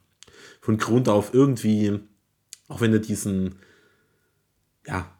von 0.60 0.78
Grund 0.78 1.08
auf 1.08 1.32
irgendwie, 1.32 2.00
auch 2.68 2.80
wenn 2.80 2.92
er 2.92 2.98
diesen, 2.98 3.56
ja, 4.86 5.10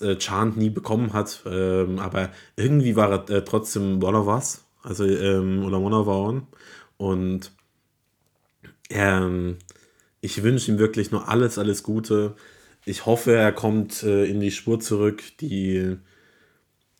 äh, 0.00 0.16
Chant 0.16 0.56
nie 0.56 0.70
bekommen 0.70 1.12
hat, 1.12 1.42
ähm, 1.46 1.98
aber 1.98 2.30
irgendwie 2.56 2.96
war 2.96 3.10
er 3.10 3.36
äh, 3.36 3.44
trotzdem 3.44 4.02
one 4.02 4.16
of 4.16 4.28
us, 4.28 4.64
also, 4.82 5.04
ähm, 5.04 5.64
oder 5.64 5.80
one 5.80 5.96
of 5.96 6.06
our 6.06 6.28
own. 6.28 6.46
Und 6.96 7.50
ähm, 8.90 9.58
ich 10.20 10.42
wünsche 10.42 10.70
ihm 10.70 10.78
wirklich 10.78 11.10
nur 11.10 11.28
alles, 11.28 11.58
alles 11.58 11.82
Gute 11.82 12.36
ich 12.86 13.06
hoffe, 13.06 13.34
er 13.34 13.52
kommt 13.52 14.02
äh, 14.02 14.24
in 14.24 14.40
die 14.40 14.50
Spur 14.50 14.80
zurück. 14.80 15.22
Die 15.40 15.96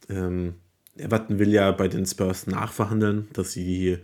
ähm, 0.08 0.54
Everton 0.96 1.38
will 1.38 1.52
ja 1.52 1.70
bei 1.72 1.88
den 1.88 2.06
Spurs 2.06 2.46
nachverhandeln, 2.46 3.28
dass 3.32 3.52
sie 3.52 3.98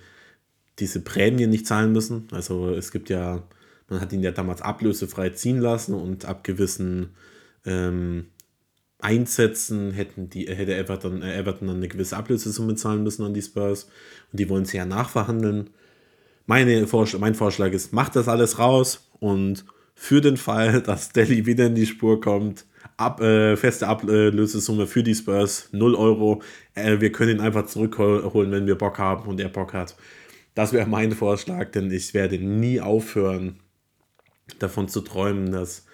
diese 0.79 1.01
Prämie 1.01 1.47
nicht 1.47 1.67
zahlen 1.67 1.93
müssen. 1.93 2.29
Also 2.33 2.71
es 2.71 2.91
gibt 2.91 3.11
ja, 3.11 3.43
man 3.89 4.01
hat 4.01 4.13
ihn 4.13 4.23
ja 4.23 4.31
damals 4.31 4.63
ablösefrei 4.63 5.31
ziehen 5.31 5.59
lassen 5.59 5.95
und 5.95 6.25
ab 6.25 6.45
gewissen 6.45 7.15
ähm, 7.65 8.27
Einsätzen 8.99 9.93
hätten 9.93 10.29
die, 10.29 10.47
hätte 10.47 10.75
Everton, 10.75 11.23
äh, 11.23 11.39
Everton 11.39 11.69
dann 11.69 11.77
eine 11.79 11.89
gewisse 11.89 12.17
Ablösesumme 12.17 12.75
zahlen 12.75 13.03
müssen 13.03 13.25
an 13.25 13.35
die 13.35 13.43
Spurs. 13.43 13.85
Und 14.33 14.41
die 14.41 14.49
wollen 14.49 14.67
sie 14.67 14.77
ja 14.77 14.85
nachverhandeln. 14.85 15.71
Meine 16.47 16.87
mein 17.19 17.35
Vorschlag 17.35 17.73
ist, 17.73 17.93
macht 17.93 18.17
das 18.17 18.29
alles 18.29 18.59
raus 18.59 19.09
und 19.21 19.65
für 20.01 20.23
den 20.23 20.39
Fall, 20.39 20.81
dass 20.87 21.11
Delhi 21.11 21.45
wieder 21.45 21.67
in 21.67 21.75
die 21.75 21.85
Spur 21.85 22.23
kommt. 22.23 22.65
Ab, 22.97 23.21
äh, 23.21 23.55
feste 23.57 23.87
Ablösesumme 23.87 24.87
für 24.87 25.03
die 25.03 25.15
Spurs, 25.15 25.69
0 25.73 25.95
Euro. 25.95 26.43
Äh, 26.75 27.01
wir 27.01 27.13
können 27.13 27.37
ihn 27.37 27.41
einfach 27.41 27.67
zurückholen, 27.67 28.51
wenn 28.51 28.67
wir 28.67 28.77
Bock 28.77 28.99
haben 28.99 29.29
und 29.29 29.39
er 29.41 29.51
Bock 29.51 29.75
hat. 29.75 29.95
Das 30.55 30.73
wäre 30.73 30.89
mein 30.89 31.13
Vorschlag, 31.13 31.71
denn 31.73 31.91
ich 31.91 32.15
werde 32.15 32.39
nie 32.39 32.81
aufhören, 32.81 33.61
davon 34.59 34.89
zu 34.89 35.03
träumen, 35.03 35.53
dass 35.53 35.85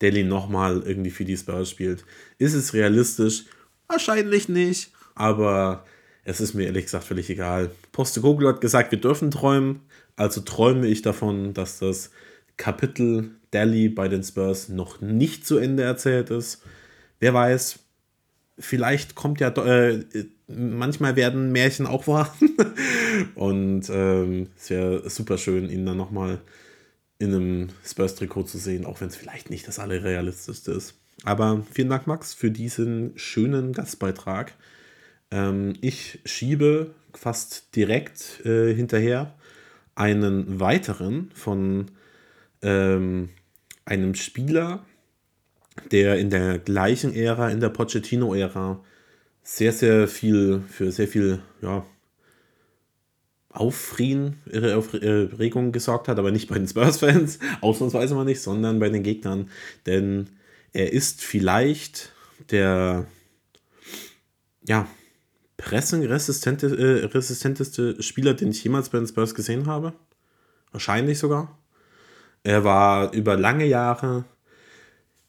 Delhi 0.00 0.22
nochmal 0.22 0.82
irgendwie 0.86 1.10
für 1.10 1.24
die 1.24 1.36
Spurs 1.36 1.68
spielt. 1.68 2.04
Ist 2.38 2.54
es 2.54 2.72
realistisch? 2.72 3.46
Wahrscheinlich 3.88 4.48
nicht, 4.48 4.92
aber 5.16 5.84
es 6.22 6.40
ist 6.40 6.54
mir 6.54 6.66
ehrlich 6.66 6.84
gesagt 6.84 7.04
völlig 7.04 7.28
egal. 7.30 7.72
Postecoglou 7.90 8.48
hat 8.48 8.60
gesagt, 8.60 8.92
wir 8.92 9.00
dürfen 9.00 9.32
träumen, 9.32 9.80
also 10.14 10.40
träume 10.40 10.86
ich 10.86 11.02
davon, 11.02 11.52
dass 11.52 11.80
das 11.80 12.10
Kapitel 12.56 13.35
Daly 13.50 13.88
bei 13.88 14.08
den 14.08 14.22
Spurs 14.22 14.68
noch 14.68 15.00
nicht 15.00 15.46
zu 15.46 15.58
Ende 15.58 15.82
erzählt 15.82 16.30
ist. 16.30 16.62
Wer 17.20 17.34
weiß, 17.34 17.78
vielleicht 18.58 19.14
kommt 19.14 19.40
ja, 19.40 19.48
äh, 19.48 20.04
manchmal 20.48 21.16
werden 21.16 21.52
Märchen 21.52 21.86
auch 21.86 22.06
wahr. 22.06 22.34
Und 23.34 23.88
ähm, 23.90 24.48
es 24.56 24.70
wäre 24.70 25.08
super 25.08 25.38
schön, 25.38 25.70
ihn 25.70 25.86
dann 25.86 25.96
nochmal 25.96 26.40
in 27.18 27.34
einem 27.34 27.68
Spurs-Trikot 27.84 28.44
zu 28.44 28.58
sehen, 28.58 28.84
auch 28.84 29.00
wenn 29.00 29.08
es 29.08 29.16
vielleicht 29.16 29.50
nicht 29.50 29.66
das 29.66 29.78
allerrealistischste 29.78 30.72
ist. 30.72 30.94
Aber 31.24 31.64
vielen 31.72 31.88
Dank, 31.88 32.06
Max, 32.06 32.34
für 32.34 32.50
diesen 32.50 33.12
schönen 33.16 33.72
Gastbeitrag. 33.72 34.52
Ähm, 35.30 35.74
ich 35.80 36.20
schiebe 36.24 36.94
fast 37.14 37.74
direkt 37.74 38.44
äh, 38.44 38.74
hinterher 38.74 39.34
einen 39.94 40.60
weiteren 40.60 41.30
von 41.34 41.90
ähm, 42.66 43.30
einem 43.84 44.14
Spieler, 44.16 44.84
der 45.92 46.18
in 46.18 46.30
der 46.30 46.58
gleichen 46.58 47.14
Ära, 47.14 47.50
in 47.50 47.60
der 47.60 47.68
Pochettino-Ära, 47.68 48.82
sehr, 49.42 49.72
sehr 49.72 50.08
viel, 50.08 50.62
für 50.68 50.90
sehr 50.90 51.06
viel, 51.06 51.38
ja, 51.62 51.86
Auffrieden, 53.50 54.42
Aufregung 54.52 55.70
gesorgt 55.72 56.08
hat, 56.08 56.18
aber 56.18 56.30
nicht 56.30 56.48
bei 56.48 56.56
den 56.56 56.68
Spurs-Fans, 56.68 57.38
ausnahmsweise 57.62 58.14
mal 58.14 58.26
nicht, 58.26 58.42
sondern 58.42 58.80
bei 58.80 58.90
den 58.90 59.02
Gegnern. 59.02 59.48
Denn 59.86 60.28
er 60.74 60.92
ist 60.92 61.22
vielleicht 61.22 62.12
der, 62.50 63.06
ja, 64.66 64.86
pressing-resistenteste 65.56 67.96
äh, 67.98 68.02
Spieler, 68.02 68.34
den 68.34 68.50
ich 68.50 68.62
jemals 68.62 68.90
bei 68.90 68.98
den 68.98 69.06
Spurs 69.06 69.34
gesehen 69.34 69.66
habe. 69.66 69.94
Wahrscheinlich 70.72 71.18
sogar. 71.18 71.56
Er 72.46 72.62
war 72.62 73.12
über 73.12 73.36
lange 73.36 73.66
Jahre 73.66 74.24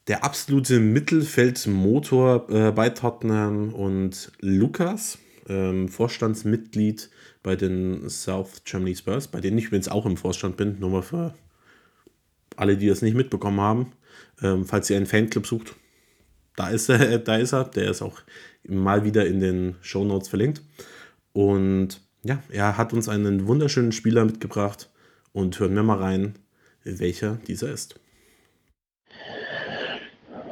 der 0.05 0.23
absolute 0.23 0.79
Mittelfeldmotor 0.79 2.47
äh, 2.51 2.71
bei 2.71 2.89
Tottenham 2.89 3.73
und 3.73 4.31
Lukas, 4.39 5.17
ähm, 5.49 5.89
Vorstandsmitglied 5.89 7.09
bei 7.41 7.55
den 7.55 8.07
South 8.07 8.63
Germany 8.65 8.95
Spurs, 8.95 9.29
bei 9.29 9.41
denen 9.41 9.57
ich 9.57 9.65
übrigens 9.65 9.87
auch 9.87 10.05
im 10.05 10.15
Vorstand 10.15 10.57
bin, 10.57 10.77
nur 10.79 10.91
mal 10.91 11.01
für 11.01 11.33
alle, 12.55 12.77
die 12.77 12.85
das 12.85 13.01
nicht 13.01 13.17
mitbekommen 13.17 13.61
haben. 13.61 13.93
Ähm, 14.43 14.63
falls 14.63 14.87
ihr 14.91 14.97
einen 14.97 15.07
Fanclub 15.07 15.47
sucht, 15.47 15.75
da 16.55 16.67
ist 16.69 16.87
er, 16.87 17.17
da 17.17 17.37
ist 17.37 17.53
er, 17.53 17.63
der 17.63 17.89
ist 17.89 18.03
auch 18.03 18.21
mal 18.63 19.05
wieder 19.05 19.25
in 19.25 19.39
den 19.39 19.75
Show 19.81 20.05
Notes 20.05 20.29
verlinkt. 20.29 20.61
Und 21.33 21.99
ja, 22.21 22.43
er 22.49 22.77
hat 22.77 22.93
uns 22.93 23.09
einen 23.09 23.47
wunderschönen 23.47 23.91
Spieler 23.91 24.23
mitgebracht 24.23 24.91
und 25.33 25.59
hören 25.59 25.73
wir 25.73 25.81
mal 25.81 25.97
rein, 25.97 26.35
welcher 26.83 27.37
dieser 27.47 27.71
ist. 27.71 27.99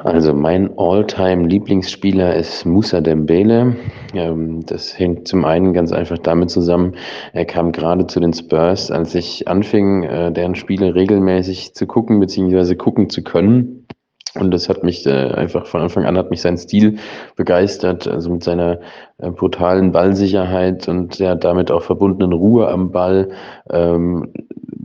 Also 0.06 0.36
mein 0.36 0.78
All-Time-Lieblingsspieler 0.78 2.36
ist 2.36 2.64
Musa 2.64 3.02
Dembele. 3.02 3.76
Ähm, 4.14 4.64
das 4.68 5.00
hängt 5.00 5.28
zum 5.28 5.46
einen 5.46 5.74
ganz 5.74 5.92
einfach 5.92 6.20
damit 6.20 6.52
zusammen, 6.52 6.94
er 7.34 7.46
kam 7.46 7.72
gerade 7.72 8.06
zu 8.06 8.20
den 8.20 8.32
Spurs, 8.32 8.92
als 8.92 9.16
ich 9.16 9.48
anfing, 9.48 10.04
äh, 10.04 10.32
deren 10.32 10.54
Spiele 10.54 10.94
regelmäßig 10.94 11.74
zu 11.74 11.88
gucken 11.88 12.20
bzw. 12.20 12.76
gucken 12.76 13.10
zu 13.10 13.24
können. 13.24 13.88
Und 14.36 14.52
das 14.52 14.70
hat 14.70 14.84
mich 14.84 15.08
äh, 15.08 15.10
einfach 15.10 15.66
von 15.66 15.82
Anfang 15.82 16.06
an 16.06 16.18
hat 16.18 16.30
mich 16.30 16.42
sein 16.42 16.58
Stil 16.58 17.00
begeistert, 17.36 18.08
also 18.08 18.30
mit 18.30 18.44
seiner 18.44 18.82
äh, 19.18 19.32
brutalen 19.32 19.92
Ballsicherheit 19.92 20.88
und 20.88 21.20
der 21.20 21.36
damit 21.36 21.72
auch 21.72 21.82
verbundenen 21.82 22.34
Ruhe 22.34 22.68
am 22.68 22.92
Ball. 22.92 23.30
Ähm, 23.72 24.34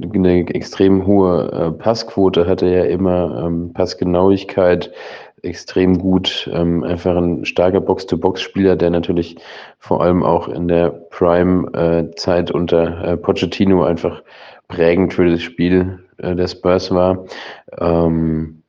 eine 0.02 0.48
extrem 0.54 1.06
hohe 1.06 1.50
äh, 1.52 1.70
Passquote 1.72 2.46
hatte 2.46 2.66
er 2.66 2.88
immer, 2.88 3.44
ähm, 3.44 3.72
Passgenauigkeit 3.72 4.90
extrem 5.42 5.98
gut, 5.98 6.50
ähm, 6.52 6.82
einfach 6.84 7.16
ein 7.16 7.44
starker 7.44 7.80
Box-to-Box-Spieler, 7.80 8.76
der 8.76 8.90
natürlich 8.90 9.36
vor 9.78 10.02
allem 10.02 10.22
auch 10.22 10.48
in 10.48 10.68
der 10.68 10.90
Prime-Zeit 10.90 12.50
unter 12.50 13.04
äh, 13.04 13.16
Pochettino 13.16 13.84
einfach 13.84 14.22
prägend 14.68 15.14
für 15.14 15.30
das 15.30 15.42
Spiel 15.42 16.00
äh, 16.18 16.34
der 16.34 16.46
Spurs 16.46 16.90
war. 16.90 17.24
Ähm, 17.78 18.59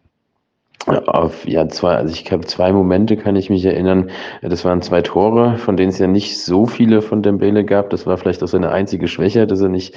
auf, 0.87 1.47
ja, 1.47 1.67
zwei, 1.67 1.95
also 1.95 2.13
ich 2.13 2.31
habe 2.31 2.45
zwei 2.45 2.71
Momente, 2.71 3.17
kann 3.17 3.35
ich 3.35 3.49
mich 3.49 3.63
erinnern. 3.65 4.09
Das 4.41 4.65
waren 4.65 4.81
zwei 4.81 5.01
Tore, 5.01 5.57
von 5.57 5.77
denen 5.77 5.89
es 5.89 5.99
ja 5.99 6.07
nicht 6.07 6.43
so 6.43 6.65
viele 6.65 7.01
von 7.01 7.21
Dembele 7.21 7.63
gab. 7.63 7.89
Das 7.91 8.07
war 8.07 8.17
vielleicht 8.17 8.43
auch 8.43 8.47
seine 8.47 8.71
einzige 8.71 9.07
Schwäche, 9.07 9.47
dass 9.47 9.61
er 9.61 9.69
nicht 9.69 9.95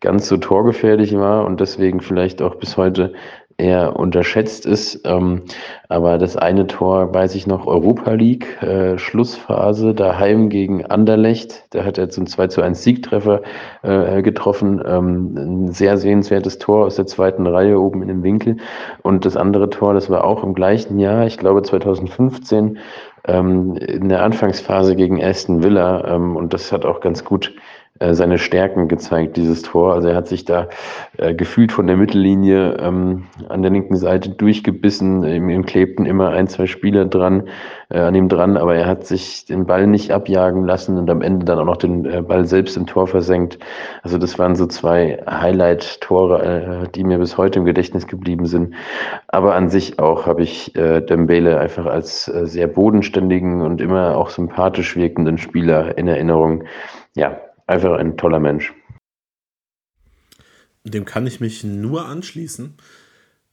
ganz 0.00 0.28
so 0.28 0.36
torgefährlich 0.36 1.16
war 1.16 1.44
und 1.44 1.60
deswegen 1.60 2.00
vielleicht 2.00 2.42
auch 2.42 2.56
bis 2.56 2.76
heute 2.76 3.12
eher 3.62 3.96
unterschätzt 3.96 4.66
ist. 4.66 5.00
Ähm, 5.04 5.42
aber 5.88 6.18
das 6.18 6.36
eine 6.36 6.66
Tor, 6.66 7.14
weiß 7.14 7.34
ich 7.34 7.46
noch, 7.46 7.66
Europa 7.66 8.12
League, 8.12 8.62
äh, 8.62 8.98
Schlussphase, 8.98 9.94
daheim 9.94 10.48
gegen 10.48 10.84
Anderlecht. 10.84 11.64
Da 11.70 11.84
hat 11.84 11.98
er 11.98 12.10
zum 12.10 12.26
2 12.26 12.48
zu 12.48 12.62
1 12.62 12.82
Siegtreffer 12.82 13.42
äh, 13.82 14.22
getroffen. 14.22 14.82
Ähm, 14.84 15.34
ein 15.36 15.72
sehr 15.72 15.96
sehenswertes 15.96 16.58
Tor 16.58 16.86
aus 16.86 16.96
der 16.96 17.06
zweiten 17.06 17.46
Reihe 17.46 17.78
oben 17.78 18.02
in 18.02 18.08
den 18.08 18.22
Winkel. 18.22 18.56
Und 19.02 19.24
das 19.24 19.36
andere 19.36 19.70
Tor, 19.70 19.94
das 19.94 20.10
war 20.10 20.24
auch 20.24 20.42
im 20.42 20.54
gleichen 20.54 20.98
Jahr, 20.98 21.26
ich 21.26 21.38
glaube 21.38 21.62
2015, 21.62 22.78
ähm, 23.28 23.76
in 23.76 24.08
der 24.08 24.22
Anfangsphase 24.22 24.96
gegen 24.96 25.22
Aston 25.22 25.62
Villa. 25.62 26.04
Ähm, 26.14 26.36
und 26.36 26.52
das 26.52 26.72
hat 26.72 26.84
auch 26.84 27.00
ganz 27.00 27.24
gut 27.24 27.54
seine 28.00 28.38
Stärken 28.38 28.88
gezeigt, 28.88 29.36
dieses 29.36 29.62
Tor. 29.62 29.94
Also 29.94 30.08
er 30.08 30.16
hat 30.16 30.26
sich 30.26 30.44
da 30.44 30.68
äh, 31.18 31.34
gefühlt 31.34 31.72
von 31.72 31.86
der 31.86 31.96
Mittellinie 31.96 32.76
ähm, 32.80 33.26
an 33.48 33.62
der 33.62 33.70
linken 33.70 33.96
Seite 33.96 34.30
durchgebissen. 34.30 35.24
Ihm, 35.24 35.50
ihm 35.50 35.64
klebten 35.64 36.06
immer 36.06 36.30
ein, 36.30 36.48
zwei 36.48 36.66
Spieler 36.66 37.04
dran, 37.04 37.48
äh, 37.90 38.00
an 38.00 38.14
ihm 38.14 38.28
dran, 38.28 38.56
aber 38.56 38.74
er 38.74 38.86
hat 38.86 39.06
sich 39.06 39.44
den 39.44 39.66
Ball 39.66 39.86
nicht 39.86 40.10
abjagen 40.10 40.64
lassen 40.64 40.98
und 40.98 41.10
am 41.10 41.22
Ende 41.22 41.44
dann 41.44 41.58
auch 41.58 41.64
noch 41.64 41.76
den 41.76 42.04
äh, 42.04 42.22
Ball 42.22 42.44
selbst 42.44 42.76
im 42.76 42.86
Tor 42.86 43.06
versenkt. 43.06 43.58
Also 44.02 44.18
das 44.18 44.38
waren 44.38 44.56
so 44.56 44.66
zwei 44.66 45.22
Highlight-Tore, 45.28 46.42
äh, 46.42 46.88
die 46.88 47.04
mir 47.04 47.18
bis 47.18 47.38
heute 47.38 47.60
im 47.60 47.64
Gedächtnis 47.64 48.06
geblieben 48.06 48.46
sind. 48.46 48.74
Aber 49.28 49.54
an 49.54 49.68
sich 49.68 49.98
auch 49.98 50.26
habe 50.26 50.42
ich 50.42 50.74
äh, 50.76 51.02
Dembele 51.02 51.60
einfach 51.60 51.86
als 51.86 52.26
äh, 52.26 52.46
sehr 52.46 52.66
bodenständigen 52.66 53.60
und 53.60 53.80
immer 53.80 54.16
auch 54.16 54.30
sympathisch 54.30 54.96
wirkenden 54.96 55.38
Spieler 55.38 55.96
in 55.98 56.08
Erinnerung. 56.08 56.64
Ja, 57.14 57.38
einfach 57.66 57.98
ein 57.98 58.16
toller 58.16 58.40
Mensch. 58.40 58.72
Dem 60.84 61.04
kann 61.04 61.26
ich 61.26 61.40
mich 61.40 61.64
nur 61.64 62.06
anschließen. 62.06 62.74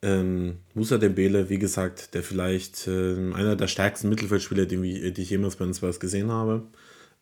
Ähm, 0.01 0.59
Musa 0.73 0.97
Dembele, 0.97 1.49
wie 1.49 1.59
gesagt, 1.59 2.13
der 2.13 2.23
vielleicht 2.23 2.87
äh, 2.87 3.33
einer 3.33 3.55
der 3.55 3.67
stärksten 3.67 4.09
Mittelfeldspieler, 4.09 4.65
die, 4.65 5.11
die 5.13 5.21
ich 5.21 5.29
jemals 5.29 5.57
bei 5.57 5.65
uns 5.65 5.99
gesehen 5.99 6.31
habe. 6.31 6.67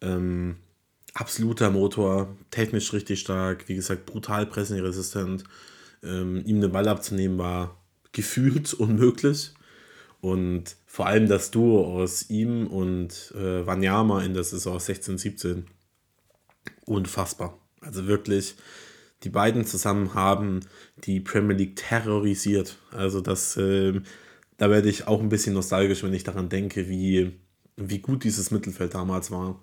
Ähm, 0.02 0.58
absoluter 1.14 1.72
Motor, 1.72 2.36
technisch 2.52 2.94
richtig 2.94 3.20
stark, 3.20 3.68
wie 3.68 3.76
gesagt, 3.76 4.06
brutal 4.06 4.46
pressingresistent. 4.46 5.44
Ähm, 6.04 6.44
ihm 6.46 6.62
den 6.62 6.72
Ball 6.72 6.88
abzunehmen 6.88 7.38
war 7.38 7.78
gefühlt 8.12 8.74
unmöglich. 8.74 9.54
Und 10.22 10.76
vor 10.86 11.08
allem 11.08 11.28
das 11.28 11.52
Duo 11.52 12.02
aus 12.02 12.30
ihm 12.30 12.68
und 12.68 13.34
äh, 13.36 13.66
Wanyama 13.66 14.24
in 14.24 14.34
der 14.34 14.44
Saison 14.44 14.80
16, 14.80 15.18
17 15.18 15.66
unfassbar. 16.88 17.60
Also 17.82 18.08
wirklich, 18.08 18.56
die 19.24 19.30
beiden 19.30 19.66
zusammen 19.66 20.14
haben 20.14 20.62
die 21.04 21.20
Premier 21.20 21.56
League 21.56 21.76
terrorisiert. 21.76 22.78
Also 22.92 23.22
das, 23.22 23.58
äh, 23.58 24.02
da 24.58 24.70
werde 24.70 24.90
ich 24.90 25.08
auch 25.08 25.22
ein 25.22 25.30
bisschen 25.30 25.54
nostalgisch, 25.54 26.04
wenn 26.04 26.14
ich 26.14 26.24
daran 26.24 26.50
denke, 26.50 26.90
wie, 26.90 27.40
wie 27.76 28.00
gut 28.00 28.24
dieses 28.24 28.52
Mittelfeld 28.52 28.94
damals 28.94 29.32
war. 29.32 29.62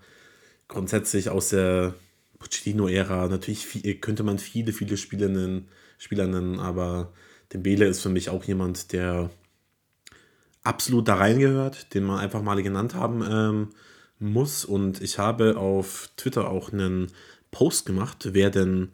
Grundsätzlich 0.68 1.30
aus 1.30 1.50
der 1.50 1.94
Pochettino-Ära, 2.38 3.28
natürlich 3.28 3.66
viel, 3.66 3.94
könnte 3.96 4.22
man 4.22 4.38
viele, 4.38 4.72
viele 4.72 4.96
Spieler 4.96 5.28
nennen, 5.28 5.68
Spieler 5.98 6.26
nennen, 6.26 6.58
aber 6.58 7.12
Dembele 7.52 7.86
ist 7.86 8.00
für 8.00 8.08
mich 8.08 8.30
auch 8.30 8.44
jemand, 8.44 8.92
der 8.92 9.30
absolut 10.62 11.08
da 11.08 11.14
reingehört, 11.16 11.94
den 11.94 12.04
wir 12.04 12.18
einfach 12.18 12.42
mal 12.42 12.60
genannt 12.62 12.94
haben. 12.94 13.24
Ähm, 13.28 13.68
muss. 14.18 14.64
Und 14.64 15.00
ich 15.02 15.18
habe 15.18 15.56
auf 15.56 16.10
Twitter 16.16 16.50
auch 16.50 16.72
einen 16.72 17.08
Post 17.50 17.86
gemacht, 17.86 18.30
wer 18.32 18.50
denn 18.50 18.90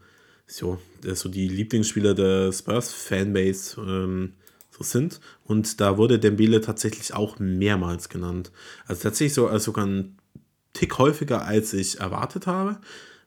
so, 0.46 0.78
so 1.02 1.28
die 1.28 1.48
Lieblingsspieler 1.48 2.14
der 2.14 2.52
Spurs-Fanbase 2.52 3.80
ähm, 3.80 4.34
so 4.70 4.84
sind. 4.84 5.20
Und 5.44 5.80
da 5.80 5.96
wurde 5.96 6.18
Dembele 6.18 6.60
tatsächlich 6.60 7.14
auch 7.14 7.38
mehrmals 7.38 8.08
genannt. 8.08 8.50
Also 8.86 9.02
tatsächlich 9.02 9.34
so, 9.34 9.46
also 9.46 9.66
sogar 9.66 9.86
ein 9.86 10.16
Tick 10.72 10.98
häufiger, 10.98 11.44
als 11.44 11.72
ich 11.72 12.00
erwartet 12.00 12.46
habe. 12.46 12.80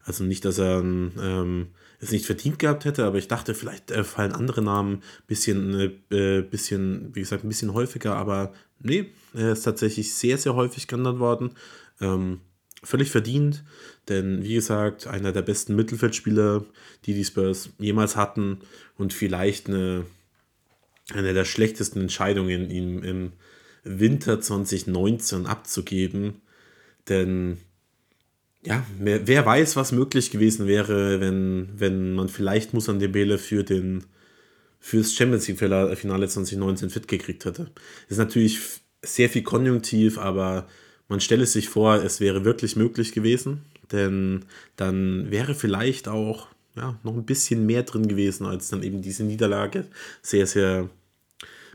Also 0.03 0.23
nicht, 0.23 0.43
dass 0.45 0.57
er 0.57 0.79
ähm, 0.79 1.67
es 1.99 2.11
nicht 2.11 2.25
verdient 2.25 2.59
gehabt 2.59 2.85
hätte, 2.85 3.05
aber 3.05 3.17
ich 3.17 3.27
dachte, 3.27 3.55
vielleicht 3.55 3.91
äh, 3.91 4.03
fallen 4.03 4.33
andere 4.33 4.61
Namen 4.61 4.95
ein 4.95 5.01
bisschen, 5.27 5.95
äh, 6.11 6.41
bisschen, 6.41 7.15
wie 7.15 7.21
gesagt, 7.21 7.43
ein 7.43 7.49
bisschen 7.49 7.73
häufiger, 7.73 8.15
aber 8.15 8.53
nee, 8.79 9.11
er 9.33 9.53
ist 9.53 9.63
tatsächlich 9.63 10.13
sehr, 10.13 10.37
sehr 10.37 10.55
häufig 10.55 10.87
genannt 10.87 11.19
worden. 11.19 11.51
Ähm, 12.01 12.41
völlig 12.83 13.11
verdient, 13.11 13.63
denn 14.09 14.43
wie 14.43 14.55
gesagt, 14.55 15.07
einer 15.07 15.31
der 15.31 15.41
besten 15.41 15.75
Mittelfeldspieler, 15.75 16.65
die 17.05 17.13
die 17.13 17.23
Spurs 17.23 17.69
jemals 17.79 18.17
hatten 18.17 18.59
und 18.97 19.13
vielleicht 19.13 19.69
eine, 19.69 20.05
eine 21.13 21.33
der 21.33 21.45
schlechtesten 21.45 22.01
Entscheidungen, 22.01 22.69
ihn 22.69 22.99
im 23.03 23.31
Winter 23.85 24.41
2019 24.41 25.45
abzugeben. 25.45 26.41
Denn 27.07 27.57
ja, 28.65 28.85
wer, 28.99 29.27
wer, 29.27 29.45
weiß, 29.45 29.75
was 29.75 29.91
möglich 29.91 30.31
gewesen 30.31 30.67
wäre, 30.67 31.19
wenn, 31.19 31.69
wenn 31.75 32.13
man 32.13 32.29
vielleicht 32.29 32.73
Musan 32.73 32.99
Dembele 32.99 33.37
für 33.37 33.63
den 33.63 34.05
fürs 34.79 35.13
Champions 35.13 35.47
League 35.47 35.59
Finale 35.59 36.27
2019 36.27 36.89
fit 36.89 37.07
gekriegt 37.07 37.45
hätte. 37.45 37.63
Das 37.73 38.11
ist 38.11 38.17
natürlich 38.17 38.59
sehr 39.01 39.29
viel 39.29 39.43
konjunktiv, 39.43 40.17
aber 40.17 40.67
man 41.07 41.21
stelle 41.21 41.45
sich 41.45 41.69
vor, 41.69 42.03
es 42.03 42.19
wäre 42.19 42.43
wirklich 42.43 42.75
möglich 42.75 43.13
gewesen, 43.13 43.61
denn 43.91 44.45
dann 44.75 45.31
wäre 45.31 45.55
vielleicht 45.55 46.07
auch 46.07 46.47
ja, 46.75 46.99
noch 47.03 47.13
ein 47.13 47.25
bisschen 47.25 47.65
mehr 47.65 47.83
drin 47.83 48.07
gewesen 48.07 48.45
als 48.45 48.69
dann 48.69 48.83
eben 48.83 49.01
diese 49.01 49.23
Niederlage. 49.23 49.85
Sehr, 50.21 50.47
sehr 50.47 50.89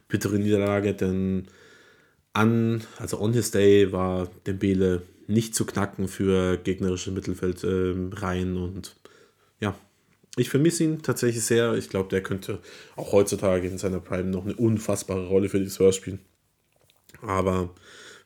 bittere 0.09 0.39
Niederlage, 0.39 0.95
denn 0.95 1.47
an, 2.33 2.83
also 2.99 3.21
on 3.21 3.33
his 3.33 3.51
day 3.51 3.91
war 3.93 4.29
Dembele 4.47 5.03
nicht 5.29 5.55
zu 5.55 5.65
knacken 5.65 6.09
für 6.09 6.57
gegnerische 6.57 7.13
Mittelfeldreihen 7.13 8.57
äh, 8.57 8.59
und 8.59 8.97
ja, 9.61 9.77
ich 10.37 10.51
vermisse 10.51 10.85
ihn 10.85 11.03
tatsächlich 11.03 11.45
sehr. 11.45 11.75
Ich 11.75 11.89
glaube, 11.89 12.09
der 12.09 12.23
könnte 12.23 12.59
auch 12.97 13.13
heutzutage 13.13 13.69
in 13.69 13.79
seiner 13.79 14.01
Prime 14.01 14.31
noch 14.31 14.45
eine 14.45 14.57
unfassbare 14.57 15.27
Rolle 15.27 15.49
für 15.49 15.61
die 15.61 15.71
Spurs 15.71 15.97
spielen. 15.97 16.21
Aber 17.23 17.71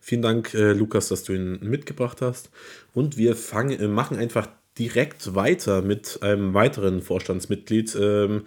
Vielen 0.04 0.22
Dank, 0.22 0.52
äh, 0.54 0.72
Lukas, 0.72 1.06
dass 1.06 1.22
du 1.22 1.32
ihn 1.32 1.60
mitgebracht 1.62 2.22
hast. 2.22 2.50
Und 2.92 3.16
wir 3.16 3.36
fangen, 3.36 3.78
äh, 3.78 3.86
machen 3.86 4.16
einfach 4.16 4.48
direkt 4.76 5.36
weiter 5.36 5.80
mit 5.80 6.18
einem 6.22 6.54
weiteren 6.54 7.02
Vorstandsmitglied 7.02 7.94
ähm, 8.00 8.44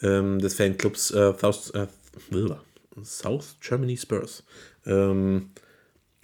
ähm, 0.00 0.38
des 0.38 0.54
Fanclubs 0.54 1.10
äh, 1.10 1.34
South, 1.38 1.72
äh, 1.74 1.88
South 3.02 3.56
Germany 3.60 3.98
Spurs. 3.98 4.44
Ähm, 4.86 5.50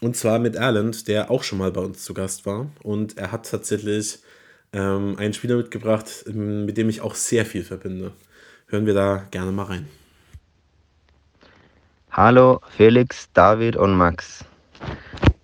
und 0.01 0.17
zwar 0.17 0.39
mit 0.39 0.55
Erland, 0.55 1.09
der 1.09 1.31
auch 1.31 1.43
schon 1.43 1.59
mal 1.59 1.73
bei 1.73 1.81
uns 1.81 2.05
zu 2.05 2.15
Gast 2.15 2.47
war. 2.47 2.67
Und 2.83 3.19
er 3.19 3.33
hat 3.33 3.51
tatsächlich 3.51 4.19
ähm, 4.73 5.17
einen 5.19 5.35
Spieler 5.35 5.57
mitgebracht, 5.57 6.25
mit 6.33 6.77
dem 6.77 6.89
ich 6.89 7.01
auch 7.01 7.15
sehr 7.15 7.45
viel 7.45 7.65
verbinde. 7.65 8.13
Hören 8.67 8.87
wir 8.87 8.95
da 8.95 9.27
gerne 9.31 9.53
mal 9.53 9.65
rein. 9.65 9.89
Hallo 12.11 12.61
Felix, 12.77 13.29
David 13.35 13.77
und 13.77 13.95
Max. 13.95 14.45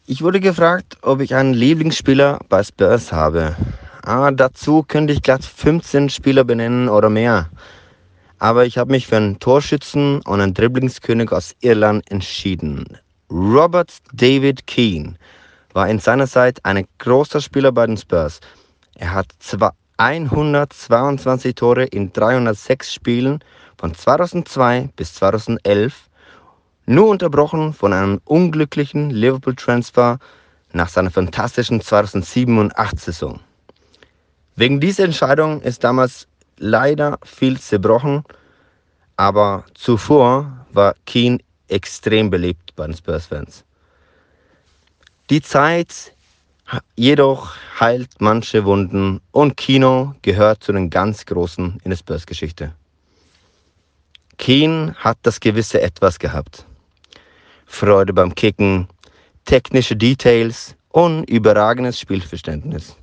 Ich 0.07 0.23
wurde 0.23 0.41
gefragt, 0.41 0.97
ob 1.03 1.21
ich 1.21 1.35
einen 1.35 1.55
Lieblingsspieler 1.55 2.41
bei 2.49 2.63
Spurs 2.63 3.13
habe. 3.13 3.57
Ah, 4.03 4.31
dazu 4.31 4.85
könnte 4.87 5.13
ich 5.13 5.23
glatt 5.23 5.45
15 5.45 6.11
Spieler 6.11 6.45
benennen 6.45 6.89
oder 6.89 7.11
mehr. 7.11 7.51
aber 8.39 8.67
ich 8.67 8.79
habe 8.79 8.91
mich 8.93 9.07
für 9.07 9.17
einen 9.17 9.39
Torschützen 9.39 10.21
und 10.23 10.41
einen 10.41 10.55
Dribblingskönig 10.55 11.33
aus 11.33 11.55
Irland 11.61 12.11
entschieden. 12.11 12.99
Robert 13.31 13.93
David 14.13 14.67
Keane 14.67 15.17
war 15.73 15.89
in 15.89 15.99
seiner 15.99 16.27
Zeit 16.27 16.65
ein 16.65 16.87
großer 16.99 17.41
Spieler 17.41 17.73
bei 17.73 17.87
den 17.87 17.97
Spurs. 17.97 18.41
Er 18.95 19.13
hat 19.13 19.29
122 19.99 21.55
Tore 21.55 21.85
in 21.85 22.13
306 22.13 22.95
Spielen 22.95 23.41
von 23.79 23.95
2002 23.95 24.91
bis 24.97 25.15
2011, 25.15 26.09
nur 26.87 27.09
unterbrochen 27.09 27.73
von 27.75 27.93
einem 27.93 28.21
unglücklichen 28.25 29.11
Liverpool-Transfer 29.11 30.19
nach 30.73 30.89
seiner 30.89 31.11
fantastischen 31.11 31.81
2007 31.81 32.59
und 32.59 32.79
8 32.79 33.01
Saison. 33.01 33.41
Wegen 34.55 34.81
dieser 34.81 35.05
Entscheidung 35.05 35.61
ist 35.63 35.83
damals 35.83 36.29
leider 36.59 37.19
viel 37.25 37.59
zerbrochen, 37.59 38.25
aber 39.17 39.65
zuvor 39.75 40.67
war 40.73 40.95
Keane 41.07 41.39
extrem 41.69 42.31
beliebt 42.31 42.66
bei 42.77 42.87
den 42.87 42.97
Spurs-Fans. 42.97 43.65
Die 45.31 45.43
Zeit 45.43 46.13
jedoch 46.95 47.55
heilt 47.81 48.21
manche 48.21 48.65
Wunden 48.65 49.21
und 49.33 49.57
Kino 49.57 50.15
gehört 50.23 50.63
zu 50.63 50.73
den 50.73 50.91
ganz 50.91 51.25
Großen 51.27 51.81
in 51.83 51.91
der 51.91 51.97
Spurs-Geschichte. 51.97 52.75
Keane 54.39 54.95
hat 54.97 55.19
das 55.23 55.41
gewisse 55.41 55.81
Etwas 55.81 56.19
gehabt. 56.19 56.67
Freude 57.67 58.13
beim 58.13 58.35
Kicken, 58.35 58.89
technische 59.45 59.97
Details 59.97 60.77
und 60.91 61.25
überragendes 61.25 61.99
Spielverständnis. 61.99 62.97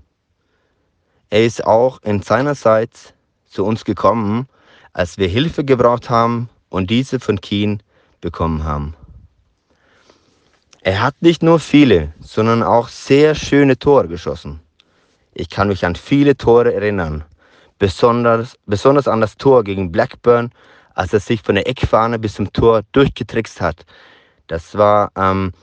Er 1.29 1.45
ist 1.45 1.65
auch 1.65 2.01
in 2.03 2.21
seiner 2.21 2.55
Zeit 2.55 3.13
zu 3.45 3.65
uns 3.65 3.83
gekommen, 3.83 4.47
als 4.93 5.17
wir 5.17 5.27
Hilfe 5.27 5.65
gebraucht 5.65 6.09
haben 6.09 6.49
und 6.69 6.89
diese 6.89 7.19
von 7.19 7.41
Keen 7.41 7.81
bekommen 8.21 8.63
haben. 8.63 8.95
Er 10.85 11.01
hat 11.01 11.21
nicht 11.21 11.41
nur 11.43 11.61
viele, 11.61 12.11
sondern 12.19 12.61
auch 12.61 12.89
sehr 12.89 13.35
schöne 13.35 13.79
Tore 13.79 14.09
geschossen. 14.09 14.59
Ich 15.33 15.49
kann 15.49 15.69
mich 15.69 15.85
an 15.85 15.95
viele 15.95 16.35
Tore 16.35 16.73
erinnern, 16.73 17.23
besonders, 17.79 18.57
besonders 18.65 19.07
an 19.07 19.21
das 19.21 19.37
Tor 19.37 19.63
gegen 19.63 19.93
Blackburn, 19.93 20.51
als 20.93 21.13
er 21.13 21.21
sich 21.21 21.41
von 21.41 21.55
der 21.55 21.69
Eckfahne 21.69 22.19
bis 22.19 22.33
zum 22.33 22.51
Tor 22.51 22.81
durchgetrickst 22.91 23.61
hat. 23.61 23.85
Das 24.47 24.77
war 24.77 25.09
ähm, 25.15 25.53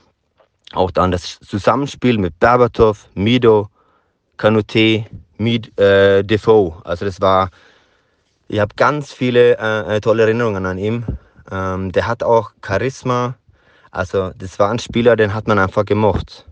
auch 0.73 0.89
dann 0.89 1.11
das 1.11 1.39
Zusammenspiel 1.41 2.17
mit 2.17 2.39
Berbatov, 2.39 3.07
Mido, 3.13 3.69
Kanute 4.37 5.05
mit 5.37 5.79
äh, 5.79 6.23
Defoe. 6.23 6.81
Also 6.83 7.05
das 7.05 7.21
war, 7.21 7.51
ich 8.47 8.59
habe 8.59 8.73
ganz 8.75 9.13
viele 9.13 9.55
äh, 9.59 9.97
äh, 9.97 10.01
tolle 10.01 10.23
Erinnerungen 10.23 10.65
an 10.65 10.79
ihn. 10.79 11.05
Ähm, 11.51 11.91
der 11.91 12.07
hat 12.07 12.23
auch 12.23 12.53
Charisma. 12.65 13.35
Also 13.91 14.31
das 14.37 14.57
war 14.57 14.71
ein 14.71 14.79
Spieler, 14.79 15.15
den 15.15 15.33
hat 15.33 15.47
man 15.47 15.59
einfach 15.59 15.85
gemocht. 15.85 16.45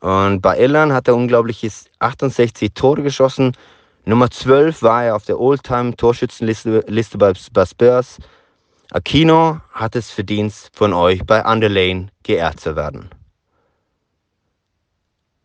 Und 0.00 0.42
bei 0.42 0.58
Irland 0.58 0.92
hat 0.92 1.08
er 1.08 1.16
unglaubliches 1.16 1.86
68 1.98 2.74
Tore 2.74 3.02
geschossen. 3.02 3.56
Nummer 4.04 4.30
12 4.30 4.82
war 4.82 5.04
er 5.04 5.16
auf 5.16 5.24
der 5.24 5.40
Oldtime-Torschützenliste 5.40 6.84
Liste 6.88 7.16
bei, 7.16 7.32
bei 7.52 7.64
Spurs. 7.64 8.18
Aquino 8.92 9.60
hat 9.72 9.96
es 9.96 10.10
verdient, 10.10 10.52
von 10.74 10.92
euch 10.92 11.24
bei 11.24 11.42
Underlane 11.42 12.08
geehrt 12.22 12.60
zu 12.60 12.76
werden. 12.76 13.08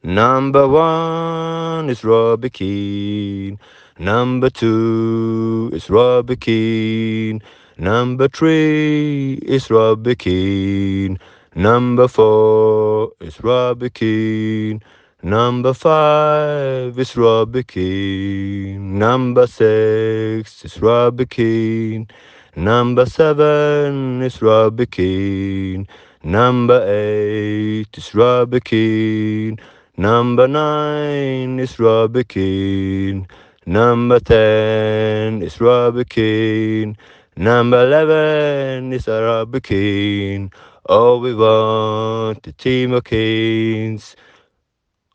Number 0.01 0.67
one 0.67 1.89
is 1.89 2.03
Robbie 2.03 2.49
Keane. 2.49 3.57
Number 3.97 4.51
two 4.51 5.69
is 5.73 5.89
Robbie 5.89 6.35
Keane. 6.37 7.41
Number 7.79 8.27
three 8.27 9.35
is 9.35 9.69
Robbie 9.71 10.15
Keane. 10.15 11.17
Number 11.55 12.09
four 12.09 13.13
is 13.21 13.41
Robbie 13.41 13.89
Keane. 13.89 14.83
Number 15.23 15.73
five 15.73 16.99
is 16.99 17.15
Robbie 17.15 17.63
Keane. 17.63 18.99
Number 18.99 19.47
six 19.47 20.65
is 20.65 20.81
Robbie 20.81 21.25
Keane. 21.25 22.09
Number 22.57 23.05
seven 23.05 24.23
is 24.23 24.41
Robbie 24.41 24.85
Keane. 24.85 25.87
Number 26.21 26.83
eight 26.85 27.97
is 27.97 28.13
Robbie 28.13 28.59
Keane. 28.59 29.57
Number 29.95 30.49
nine 30.49 31.61
is 31.61 31.79
Robbie 31.79 32.25
Keane. 32.25 33.25
Number 33.65 34.19
ten 34.19 35.41
is 35.41 35.61
Robbie 35.61 36.03
Keane. 36.03 36.97
Number 37.39 37.85
eleven 37.85 38.91
is 38.91 39.07
Robbie 39.07 39.61
Keane. 39.61 40.51
All 40.89 41.21
we 41.21 41.33
want 41.33 42.45
a 42.45 42.51
team 42.51 42.91
of 42.91 43.05
Keens. 43.05 44.17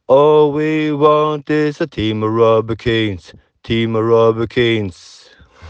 All 0.06 0.50
we 0.50 0.90
want 0.92 1.50
is 1.50 1.82
a 1.82 1.86
team 1.86 2.22
of 2.22 2.32
Robbie 2.32 2.76
Keens. 2.76 3.34
Team 3.62 3.94
of 3.94 4.06
Robbie 4.06 4.46
Keens. 4.46 5.28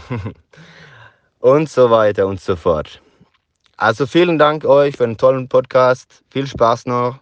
und 1.41 1.69
so 1.69 1.89
weiter 1.89 2.25
und 2.25 2.39
so 2.39 2.55
fort. 2.55 3.01
Also 3.75 4.05
vielen 4.05 4.37
Dank 4.37 4.63
euch 4.63 4.95
für 4.95 5.03
einen 5.03 5.17
tollen 5.17 5.49
Podcast. 5.49 6.23
Viel 6.29 6.47
Spaß 6.47 6.85
noch. 6.85 7.19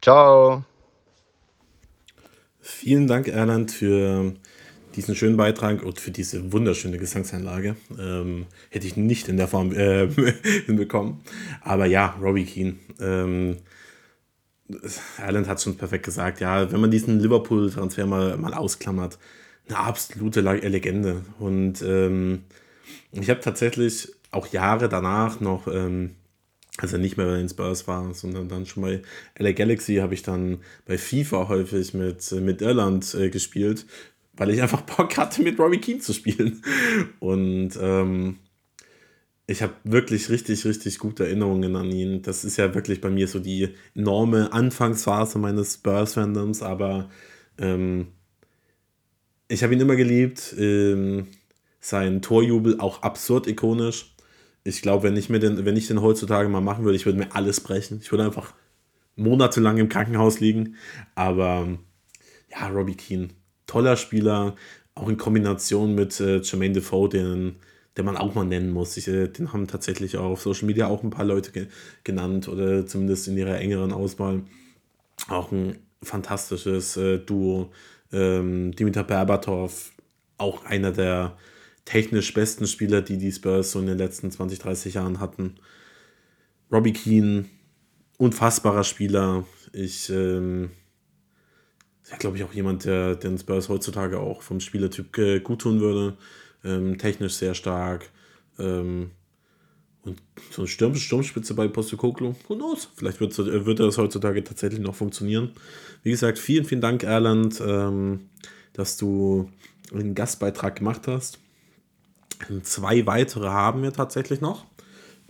Ciao. 0.00 0.62
Vielen 2.60 3.08
Dank, 3.08 3.26
Erland, 3.26 3.72
für 3.72 4.34
diesen 4.96 5.14
schönen 5.14 5.36
Beitrag 5.36 5.82
und 5.82 6.00
für 6.00 6.10
diese 6.10 6.52
wunderschöne 6.52 6.98
Gesangseinlage. 6.98 7.76
Ähm, 7.98 8.46
hätte 8.70 8.86
ich 8.86 8.96
nicht 8.96 9.28
in 9.28 9.36
der 9.36 9.48
Form 9.48 9.72
äh, 9.72 10.08
hinbekommen. 10.66 11.20
Aber 11.62 11.86
ja, 11.86 12.16
Robbie 12.20 12.44
Keane. 12.44 12.74
Ähm, 13.00 13.56
Erland 15.18 15.48
hat 15.48 15.62
schon 15.62 15.76
perfekt 15.76 16.04
gesagt. 16.04 16.40
Ja, 16.40 16.70
wenn 16.70 16.80
man 16.80 16.90
diesen 16.90 17.20
Liverpool-Transfer 17.20 18.06
mal, 18.06 18.36
mal 18.36 18.54
ausklammert, 18.54 19.18
eine 19.68 19.78
absolute 19.78 20.40
Legende. 20.40 21.22
Und 21.38 21.82
ähm, 21.82 22.44
ich 23.12 23.30
habe 23.30 23.40
tatsächlich 23.40 24.12
auch 24.30 24.46
Jahre 24.48 24.88
danach 24.88 25.40
noch 25.40 25.68
ähm, 25.68 26.10
als 26.78 26.92
er 26.92 26.98
nicht 27.00 27.16
mehr 27.16 27.26
bei 27.26 27.36
den 27.36 27.48
Spurs 27.48 27.86
war, 27.88 28.14
sondern 28.14 28.48
dann 28.48 28.64
schon 28.64 28.84
bei 28.84 29.02
LA 29.38 29.52
Galaxy, 29.52 29.96
habe 29.96 30.14
ich 30.14 30.22
dann 30.22 30.60
bei 30.86 30.96
FIFA 30.96 31.48
häufig 31.48 31.92
mit, 31.92 32.30
mit 32.32 32.62
Irland 32.62 33.14
äh, 33.14 33.30
gespielt, 33.30 33.84
weil 34.38 34.50
ich 34.50 34.62
einfach 34.62 34.82
Bock 34.82 35.16
hatte, 35.18 35.42
mit 35.42 35.58
Robbie 35.58 35.78
Keane 35.78 36.00
zu 36.00 36.12
spielen. 36.12 36.62
Und 37.20 37.70
ähm, 37.80 38.38
ich 39.46 39.62
habe 39.62 39.74
wirklich 39.84 40.30
richtig, 40.30 40.64
richtig 40.64 40.98
gute 40.98 41.26
Erinnerungen 41.26 41.76
an 41.76 41.90
ihn. 41.90 42.22
Das 42.22 42.44
ist 42.44 42.56
ja 42.56 42.74
wirklich 42.74 43.00
bei 43.00 43.10
mir 43.10 43.28
so 43.28 43.38
die 43.38 43.74
enorme 43.94 44.52
Anfangsphase 44.52 45.38
meines 45.38 45.74
Spurs-Fandoms, 45.74 46.62
aber 46.62 47.10
ähm, 47.58 48.08
ich 49.48 49.62
habe 49.62 49.74
ihn 49.74 49.80
immer 49.80 49.96
geliebt. 49.96 50.54
Ähm, 50.58 51.26
sein 51.80 52.22
Torjubel 52.22 52.80
auch 52.80 53.02
absurd 53.02 53.46
ikonisch 53.46 54.14
ich 54.68 54.82
glaube, 54.82 55.04
wenn 55.04 55.64
wenn 55.64 55.76
ich 55.76 55.86
den 55.88 56.02
heutzutage 56.02 56.48
mal 56.48 56.60
machen 56.60 56.84
würde, 56.84 56.96
ich 56.96 57.06
würde 57.06 57.18
mir 57.18 57.34
alles 57.34 57.60
brechen. 57.60 58.00
Ich 58.02 58.12
würde 58.12 58.24
einfach 58.24 58.54
monatelang 59.16 59.78
im 59.78 59.88
Krankenhaus 59.88 60.40
liegen. 60.40 60.76
Aber 61.14 61.78
ja, 62.50 62.68
Robbie 62.68 62.94
Keane, 62.94 63.28
toller 63.68 63.96
Spieler, 63.96 64.56
auch 64.96 65.08
in 65.08 65.16
Kombination 65.16 65.94
mit 65.94 66.18
äh, 66.18 66.38
Jermaine 66.38 66.74
Defoe, 66.74 67.08
den, 67.08 67.56
den 67.96 68.04
man 68.04 68.16
auch 68.16 68.34
mal 68.34 68.44
nennen 68.44 68.72
muss. 68.72 68.96
Ich, 68.96 69.06
äh, 69.06 69.28
den 69.28 69.52
haben 69.52 69.68
tatsächlich 69.68 70.16
auch 70.16 70.32
auf 70.32 70.42
Social 70.42 70.66
Media 70.66 70.88
auch 70.88 71.04
ein 71.04 71.10
paar 71.10 71.24
Leute 71.24 71.52
ge 71.52 71.68
genannt 72.02 72.48
oder 72.48 72.84
zumindest 72.86 73.28
in 73.28 73.36
ihrer 73.36 73.58
engeren 73.58 73.92
Auswahl. 73.92 74.42
Auch 75.28 75.52
ein 75.52 75.78
fantastisches 76.02 76.96
äh, 76.96 77.18
Duo. 77.18 77.70
Ähm, 78.10 78.72
Dimitar 78.72 79.04
Berbatov, 79.04 79.92
auch 80.38 80.64
einer 80.64 80.92
der 80.92 81.36
technisch 81.84 82.32
besten 82.32 82.66
Spieler, 82.66 83.02
die 83.02 83.18
die 83.18 83.32
Spurs 83.32 83.72
so 83.72 83.80
in 83.80 83.86
den 83.86 83.98
letzten 83.98 84.30
20, 84.30 84.58
30 84.58 84.94
Jahren 84.94 85.20
hatten. 85.20 85.56
Robbie 86.72 86.92
Keane, 86.92 87.44
unfassbarer 88.16 88.84
Spieler. 88.84 89.44
Ich, 89.72 90.08
ähm, 90.10 90.70
ja, 92.10 92.16
glaube 92.16 92.36
ich, 92.36 92.44
auch 92.44 92.52
jemand, 92.52 92.84
der 92.84 93.16
den 93.16 93.38
Spurs 93.38 93.68
heutzutage 93.68 94.18
auch 94.18 94.42
vom 94.42 94.60
Spielertyp 94.60 95.16
äh, 95.18 95.40
gut 95.40 95.60
tun 95.60 95.80
würde. 95.80 96.16
Ähm, 96.64 96.98
technisch 96.98 97.34
sehr 97.34 97.54
stark. 97.54 98.10
Ähm, 98.58 99.10
und 100.02 100.22
so 100.50 100.62
eine 100.62 100.68
Sturm 100.68 100.94
Sturmspitze 100.94 101.54
bei 101.54 101.68
Postokoglu, 101.68 102.34
who 102.46 102.54
knows? 102.54 102.88
Vielleicht 102.96 103.20
wird, 103.20 103.36
wird 103.36 103.80
das 103.80 103.98
heutzutage 103.98 104.42
tatsächlich 104.42 104.80
noch 104.80 104.94
funktionieren. 104.94 105.52
Wie 106.02 106.10
gesagt, 106.10 106.38
vielen, 106.38 106.64
vielen 106.64 106.80
Dank, 106.80 107.02
Erland, 107.02 107.60
ähm, 107.64 108.30
dass 108.72 108.96
du 108.96 109.50
einen 109.92 110.14
Gastbeitrag 110.14 110.76
gemacht 110.76 111.06
hast. 111.06 111.38
Zwei 112.62 113.04
weitere 113.06 113.48
haben 113.48 113.82
wir 113.82 113.92
tatsächlich 113.92 114.40
noch. 114.40 114.64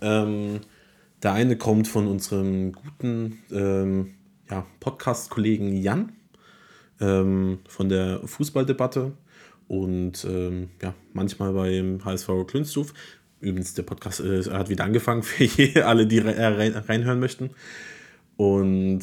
Ähm, 0.01 0.61
der 1.23 1.33
eine 1.33 1.57
kommt 1.57 1.89
von 1.89 2.07
unserem 2.07 2.73
guten 2.73 3.39
ähm, 3.51 4.15
ja, 4.49 4.67
Podcast-Kollegen 4.79 5.77
Jan 5.77 6.13
ähm, 7.01 7.61
von 7.69 7.89
der 7.89 8.21
Fußballdebatte. 8.25 9.13
und 9.69 10.25
ähm, 10.25 10.71
ja, 10.83 10.95
manchmal 11.13 11.53
beim 11.53 12.05
HSV 12.05 12.29
Klünstuf. 12.47 12.95
Übrigens, 13.41 13.75
der 13.75 13.83
Podcast 13.83 14.21
äh, 14.21 14.43
hat 14.45 14.69
wieder 14.69 14.85
angefangen 14.85 15.23
für 15.25 15.87
alle, 15.87 16.07
die 16.07 16.19
rein, 16.19 16.73
reinhören 16.75 17.21
möchten. 17.21 17.51
Und 18.37 19.01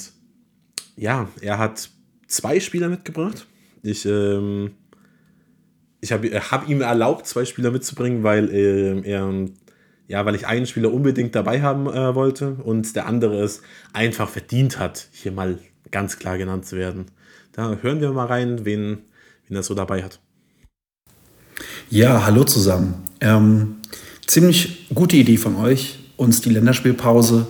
ja, 0.97 1.29
er 1.41 1.57
hat 1.57 1.89
zwei 2.27 2.59
Spieler 2.59 2.89
mitgebracht. 2.89 3.47
Ich, 3.83 4.05
ähm, 4.05 4.71
ich 6.01 6.11
habe 6.11 6.29
hab 6.29 6.67
ihm 6.67 6.81
erlaubt, 6.81 7.27
zwei 7.27 7.45
Spieler 7.45 7.71
mitzubringen, 7.71 8.23
weil 8.23 8.49
äh, 8.49 9.01
er, 9.01 9.31
ja, 10.07 10.25
weil 10.25 10.35
ich 10.35 10.47
einen 10.47 10.65
Spieler 10.65 10.91
unbedingt 10.91 11.35
dabei 11.35 11.61
haben 11.61 11.87
äh, 11.87 12.15
wollte 12.15 12.53
und 12.55 12.95
der 12.95 13.05
andere 13.05 13.41
es 13.41 13.61
einfach 13.93 14.29
verdient 14.29 14.79
hat, 14.79 15.07
hier 15.11 15.31
mal 15.31 15.59
ganz 15.91 16.17
klar 16.17 16.37
genannt 16.37 16.65
zu 16.65 16.77
werden. 16.77 17.05
Da 17.55 17.77
hören 17.81 18.01
wir 18.01 18.11
mal 18.11 18.25
rein, 18.25 18.65
wen, 18.65 18.97
wen 19.47 19.55
er 19.55 19.63
so 19.63 19.73
dabei 19.73 20.03
hat. 20.03 20.19
Ja, 21.89 22.25
hallo 22.25 22.43
zusammen. 22.43 22.95
Ähm, 23.21 23.77
ziemlich 24.27 24.89
gute 24.93 25.15
Idee 25.15 25.37
von 25.37 25.55
euch, 25.55 25.99
uns 26.17 26.41
die 26.41 26.49
Länderspielpause 26.49 27.47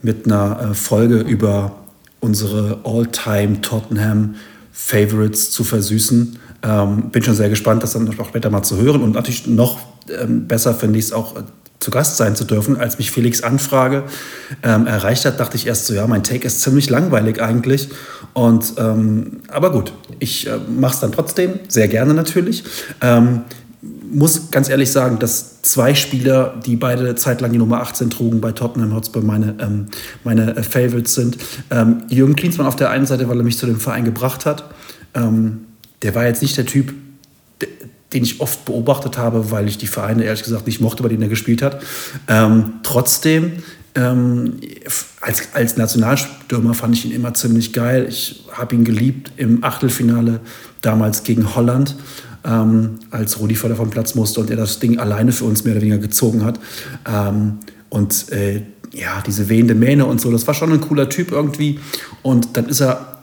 mit 0.00 0.26
einer 0.26 0.60
äh, 0.60 0.74
Folge 0.74 1.18
über 1.18 1.86
unsere 2.20 2.82
All-Time 2.84 3.60
Tottenham 3.60 4.36
Favorites 4.70 5.50
zu 5.50 5.64
versüßen. 5.64 6.38
Ähm, 6.62 7.10
bin 7.10 7.24
schon 7.24 7.34
sehr 7.34 7.48
gespannt, 7.48 7.82
das 7.82 7.94
dann 7.94 8.04
noch 8.04 8.28
später 8.28 8.50
mal 8.50 8.62
zu 8.62 8.76
hören. 8.76 9.02
Und 9.02 9.12
natürlich 9.16 9.48
noch 9.48 9.80
ähm, 10.08 10.46
besser 10.46 10.72
finde 10.72 11.00
ich 11.00 11.06
es 11.06 11.12
auch 11.12 11.34
äh, 11.34 11.42
zu 11.80 11.90
Gast 11.90 12.16
sein 12.16 12.36
zu 12.36 12.44
dürfen. 12.44 12.76
Als 12.76 12.98
mich 12.98 13.10
Felix 13.10 13.42
Anfrage 13.42 14.04
ähm, 14.62 14.86
erreicht 14.86 15.24
hat, 15.24 15.38
dachte 15.38 15.56
ich 15.56 15.66
erst 15.66 15.86
so, 15.86 15.94
ja, 15.94 16.06
mein 16.06 16.24
Take 16.24 16.46
ist 16.46 16.62
ziemlich 16.62 16.90
langweilig 16.90 17.40
eigentlich. 17.40 17.88
Und 18.32 18.74
ähm, 18.78 19.40
aber 19.48 19.72
gut, 19.72 19.92
ich 20.18 20.46
äh, 20.46 20.58
mache 20.68 20.94
es 20.94 21.00
dann 21.00 21.12
trotzdem, 21.12 21.60
sehr 21.68 21.88
gerne 21.88 22.14
natürlich. 22.14 22.64
Ähm, 23.00 23.42
muss 24.10 24.50
ganz 24.50 24.68
ehrlich 24.68 24.90
sagen, 24.90 25.18
dass 25.18 25.62
zwei 25.62 25.94
Spieler, 25.94 26.54
die 26.64 26.76
beide 26.76 27.14
zeitlang 27.14 27.52
die 27.52 27.58
Nummer 27.58 27.80
18 27.80 28.10
trugen 28.10 28.40
bei 28.40 28.52
Tottenham 28.52 28.94
Hotspur, 28.94 29.22
meine, 29.22 29.54
ähm, 29.60 29.86
meine 30.24 30.56
äh, 30.56 30.62
Favorites 30.62 31.14
sind. 31.14 31.38
Ähm, 31.70 32.02
Jürgen 32.08 32.34
Klinsmann 32.34 32.66
auf 32.66 32.76
der 32.76 32.90
einen 32.90 33.06
Seite, 33.06 33.28
weil 33.28 33.38
er 33.38 33.44
mich 33.44 33.58
zu 33.58 33.66
dem 33.66 33.78
Verein 33.78 34.04
gebracht 34.04 34.46
hat. 34.46 34.64
Ähm, 35.14 35.66
der 36.02 36.14
war 36.14 36.26
jetzt 36.26 36.42
nicht 36.42 36.56
der 36.56 36.66
Typ, 36.66 36.92
den 38.12 38.22
ich 38.22 38.40
oft 38.40 38.64
beobachtet 38.64 39.18
habe, 39.18 39.50
weil 39.50 39.68
ich 39.68 39.78
die 39.78 39.86
Vereine 39.86 40.24
ehrlich 40.24 40.42
gesagt 40.42 40.66
nicht 40.66 40.80
mochte, 40.80 41.02
bei 41.02 41.08
denen 41.08 41.22
er 41.22 41.28
gespielt 41.28 41.62
hat. 41.62 41.82
Ähm, 42.26 42.74
trotzdem, 42.82 43.62
ähm, 43.94 44.54
als, 45.20 45.48
als 45.52 45.76
Nationalstürmer 45.76 46.74
fand 46.74 46.96
ich 46.96 47.04
ihn 47.04 47.12
immer 47.12 47.34
ziemlich 47.34 47.72
geil. 47.72 48.06
Ich 48.08 48.44
habe 48.52 48.74
ihn 48.74 48.84
geliebt 48.84 49.32
im 49.36 49.62
Achtelfinale 49.62 50.40
damals 50.80 51.22
gegen 51.24 51.54
Holland 51.54 51.96
ähm, 52.44 52.98
als 53.10 53.38
Rudi 53.40 53.56
Völler 53.56 53.76
vom 53.76 53.90
Platz 53.90 54.14
musste 54.14 54.40
und 54.40 54.50
er 54.50 54.56
das 54.56 54.78
Ding 54.78 54.98
alleine 54.98 55.32
für 55.32 55.44
uns 55.44 55.64
mehr 55.64 55.74
oder 55.74 55.82
weniger 55.82 55.98
gezogen 55.98 56.44
hat. 56.44 56.58
Ähm, 57.06 57.58
und 57.90 58.30
äh, 58.32 58.62
ja, 58.92 59.22
diese 59.26 59.48
wehende 59.48 59.74
Mähne 59.74 60.06
und 60.06 60.20
so, 60.20 60.30
das 60.30 60.46
war 60.46 60.54
schon 60.54 60.72
ein 60.72 60.80
cooler 60.80 61.08
Typ 61.08 61.32
irgendwie. 61.32 61.78
Und 62.22 62.56
dann 62.56 62.68
ist 62.68 62.80
er 62.80 63.17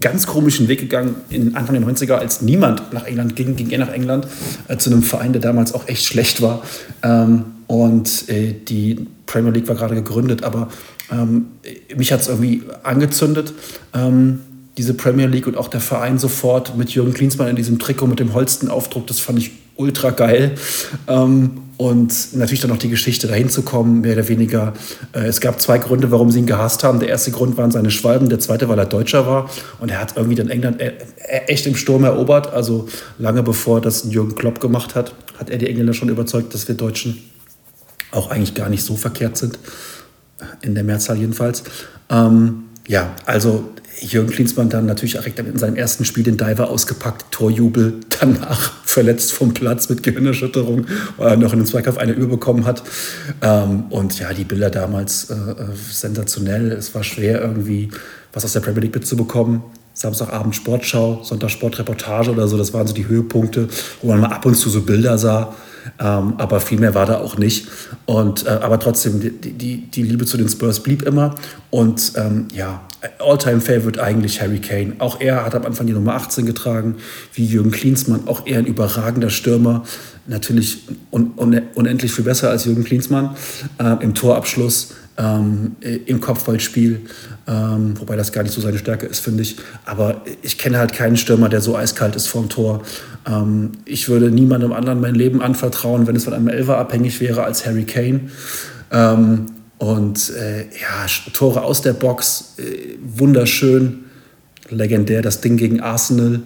ganz 0.00 0.26
komischen 0.26 0.68
Weg 0.68 0.80
gegangen 0.80 1.16
in 1.30 1.54
Anfang 1.54 1.80
der 1.80 1.88
90er, 1.88 2.14
als 2.14 2.42
niemand 2.42 2.92
nach 2.92 3.04
England 3.04 3.36
ging, 3.36 3.54
ging 3.56 3.70
er 3.70 3.78
nach 3.78 3.92
England 3.92 4.26
äh, 4.68 4.76
zu 4.76 4.90
einem 4.90 5.02
Verein, 5.02 5.32
der 5.32 5.40
damals 5.40 5.72
auch 5.74 5.86
echt 5.88 6.04
schlecht 6.04 6.42
war. 6.42 6.62
Ähm, 7.02 7.44
und 7.66 8.28
äh, 8.28 8.52
die 8.52 9.06
Premier 9.26 9.52
League 9.52 9.68
war 9.68 9.76
gerade 9.76 9.94
gegründet, 9.94 10.42
aber 10.42 10.68
ähm, 11.10 11.46
mich 11.96 12.12
hat 12.12 12.20
es 12.20 12.28
irgendwie 12.28 12.62
angezündet. 12.82 13.52
Ähm, 13.94 14.40
diese 14.76 14.94
Premier 14.94 15.26
League 15.26 15.46
und 15.46 15.56
auch 15.56 15.68
der 15.68 15.80
Verein 15.80 16.18
sofort 16.18 16.76
mit 16.76 16.90
Jürgen 16.90 17.14
Klinsmann 17.14 17.48
in 17.48 17.56
diesem 17.56 17.78
Trikot 17.78 18.06
mit 18.06 18.20
dem 18.20 18.34
Holstein-Aufdruck, 18.34 19.06
das 19.06 19.20
fand 19.20 19.38
ich 19.38 19.52
ultra 19.76 20.10
geil. 20.10 20.54
Ähm, 21.06 21.62
und 21.78 22.34
natürlich 22.34 22.60
dann 22.60 22.70
noch 22.70 22.78
die 22.78 22.88
Geschichte 22.88 23.26
dahin 23.26 23.50
zu 23.50 23.62
kommen, 23.62 24.00
mehr 24.00 24.14
oder 24.14 24.28
weniger. 24.28 24.72
Äh, 25.12 25.26
es 25.26 25.40
gab 25.40 25.60
zwei 25.60 25.78
Gründe, 25.78 26.10
warum 26.10 26.30
sie 26.30 26.38
ihn 26.38 26.46
gehasst 26.46 26.84
haben. 26.84 27.00
Der 27.00 27.10
erste 27.10 27.30
Grund 27.30 27.58
waren 27.58 27.70
seine 27.70 27.90
Schwalben, 27.90 28.30
der 28.30 28.38
zweite, 28.38 28.68
weil 28.68 28.78
er 28.78 28.86
Deutscher 28.86 29.26
war. 29.26 29.50
Und 29.78 29.90
er 29.90 30.00
hat 30.00 30.16
irgendwie 30.16 30.36
dann 30.36 30.48
England 30.48 30.80
äh, 30.80 30.94
echt 31.46 31.66
im 31.66 31.76
Sturm 31.76 32.04
erobert. 32.04 32.52
Also 32.52 32.88
lange 33.18 33.42
bevor 33.42 33.82
das 33.82 34.04
Jürgen 34.10 34.34
Klopp 34.36 34.60
gemacht 34.60 34.94
hat, 34.94 35.14
hat 35.38 35.50
er 35.50 35.58
die 35.58 35.68
Engländer 35.68 35.92
schon 35.92 36.08
überzeugt, 36.08 36.54
dass 36.54 36.66
wir 36.66 36.74
Deutschen 36.74 37.18
auch 38.10 38.30
eigentlich 38.30 38.54
gar 38.54 38.70
nicht 38.70 38.82
so 38.82 38.96
verkehrt 38.96 39.36
sind. 39.36 39.58
In 40.62 40.74
der 40.74 40.84
Mehrzahl 40.84 41.18
jedenfalls. 41.18 41.62
Ähm, 42.08 42.64
ja, 42.88 43.14
also 43.26 43.64
Jürgen 44.00 44.30
Klinsmann 44.30 44.68
dann 44.68 44.86
natürlich 44.86 45.12
direkt 45.12 45.38
in 45.38 45.58
seinem 45.58 45.76
ersten 45.76 46.04
Spiel 46.04 46.22
den 46.22 46.36
Diver 46.36 46.68
ausgepackt, 46.68 47.26
Torjubel, 47.30 48.00
danach 48.20 48.72
verletzt 48.84 49.32
vom 49.32 49.54
Platz 49.54 49.88
mit 49.88 50.02
Gehirnerschütterung, 50.02 50.86
weil 51.16 51.30
er 51.30 51.36
noch 51.36 51.52
in 51.52 51.60
den 51.60 51.66
Zweikampf 51.66 51.98
eine 51.98 52.12
überbekommen 52.12 52.64
hat. 52.64 52.82
Ähm, 53.42 53.84
und 53.90 54.18
ja, 54.18 54.32
die 54.32 54.44
Bilder 54.44 54.70
damals 54.70 55.30
äh, 55.30 55.34
äh, 55.34 55.54
sensationell. 55.90 56.72
Es 56.72 56.94
war 56.94 57.04
schwer 57.04 57.40
irgendwie 57.40 57.90
was 58.32 58.44
aus 58.44 58.52
der 58.52 58.60
Premier 58.60 58.82
League 58.82 58.94
mitzubekommen. 58.94 59.62
Samstagabend 59.94 60.54
Sportschau, 60.54 61.22
Sonntag 61.22 61.50
Sportreportage 61.50 62.30
oder 62.30 62.48
so, 62.48 62.58
das 62.58 62.74
waren 62.74 62.86
so 62.86 62.92
die 62.92 63.08
Höhepunkte, 63.08 63.68
wo 64.02 64.08
man 64.08 64.20
mal 64.20 64.28
ab 64.28 64.44
und 64.44 64.54
zu 64.54 64.68
so 64.68 64.82
Bilder 64.82 65.16
sah. 65.16 65.54
Ähm, 65.98 66.34
aber 66.38 66.60
viel 66.60 66.78
mehr 66.78 66.94
war 66.94 67.06
da 67.06 67.18
auch 67.18 67.38
nicht. 67.38 67.68
Und, 68.04 68.46
äh, 68.46 68.50
aber 68.50 68.78
trotzdem, 68.78 69.20
die, 69.20 69.30
die, 69.30 69.90
die 69.90 70.02
Liebe 70.02 70.26
zu 70.26 70.36
den 70.36 70.48
Spurs 70.48 70.80
blieb 70.82 71.02
immer. 71.02 71.34
Und 71.70 72.12
ähm, 72.16 72.48
ja, 72.52 72.82
All-Time-Favorite 73.18 74.02
eigentlich 74.02 74.40
Harry 74.40 74.58
Kane. 74.58 74.94
Auch 74.98 75.20
er 75.20 75.44
hat 75.44 75.54
am 75.54 75.64
Anfang 75.64 75.86
die 75.86 75.92
Nummer 75.92 76.14
18 76.14 76.46
getragen, 76.46 76.96
wie 77.34 77.44
Jürgen 77.44 77.70
Klinsmann. 77.70 78.26
Auch 78.26 78.46
er 78.46 78.58
ein 78.58 78.66
überragender 78.66 79.30
Stürmer. 79.30 79.84
Natürlich 80.26 80.88
un 81.12 81.32
un 81.36 81.60
unendlich 81.74 82.12
viel 82.12 82.24
besser 82.24 82.50
als 82.50 82.64
Jürgen 82.64 82.84
Klinsmann 82.84 83.36
äh, 83.78 84.02
im 84.02 84.14
Torabschluss 84.14 84.94
ähm, 85.18 85.76
im 85.80 86.20
Kopfballspiel, 86.20 87.00
ähm, 87.46 87.98
wobei 87.98 88.16
das 88.16 88.32
gar 88.32 88.42
nicht 88.42 88.52
so 88.52 88.60
seine 88.60 88.78
Stärke 88.78 89.06
ist, 89.06 89.20
finde 89.20 89.42
ich. 89.42 89.56
Aber 89.84 90.22
ich 90.42 90.58
kenne 90.58 90.78
halt 90.78 90.92
keinen 90.92 91.16
Stürmer, 91.16 91.48
der 91.48 91.60
so 91.60 91.76
eiskalt 91.76 92.16
ist 92.16 92.26
vorm 92.26 92.48
Tor. 92.48 92.82
Ähm, 93.26 93.72
ich 93.84 94.08
würde 94.08 94.30
niemandem 94.30 94.72
anderen 94.72 95.00
mein 95.00 95.14
Leben 95.14 95.42
anvertrauen, 95.42 96.06
wenn 96.06 96.16
es 96.16 96.24
von 96.24 96.34
einem 96.34 96.48
Elfer 96.48 96.78
abhängig 96.78 97.20
wäre, 97.20 97.44
als 97.44 97.64
Harry 97.66 97.84
Kane. 97.84 98.20
Ähm, 98.90 99.46
und 99.78 100.30
äh, 100.30 100.62
ja, 100.62 101.06
Tore 101.32 101.62
aus 101.62 101.82
der 101.82 101.92
Box, 101.92 102.54
äh, 102.58 102.96
wunderschön, 103.02 104.04
legendär, 104.70 105.22
das 105.22 105.40
Ding 105.40 105.56
gegen 105.56 105.80
Arsenal 105.80 106.40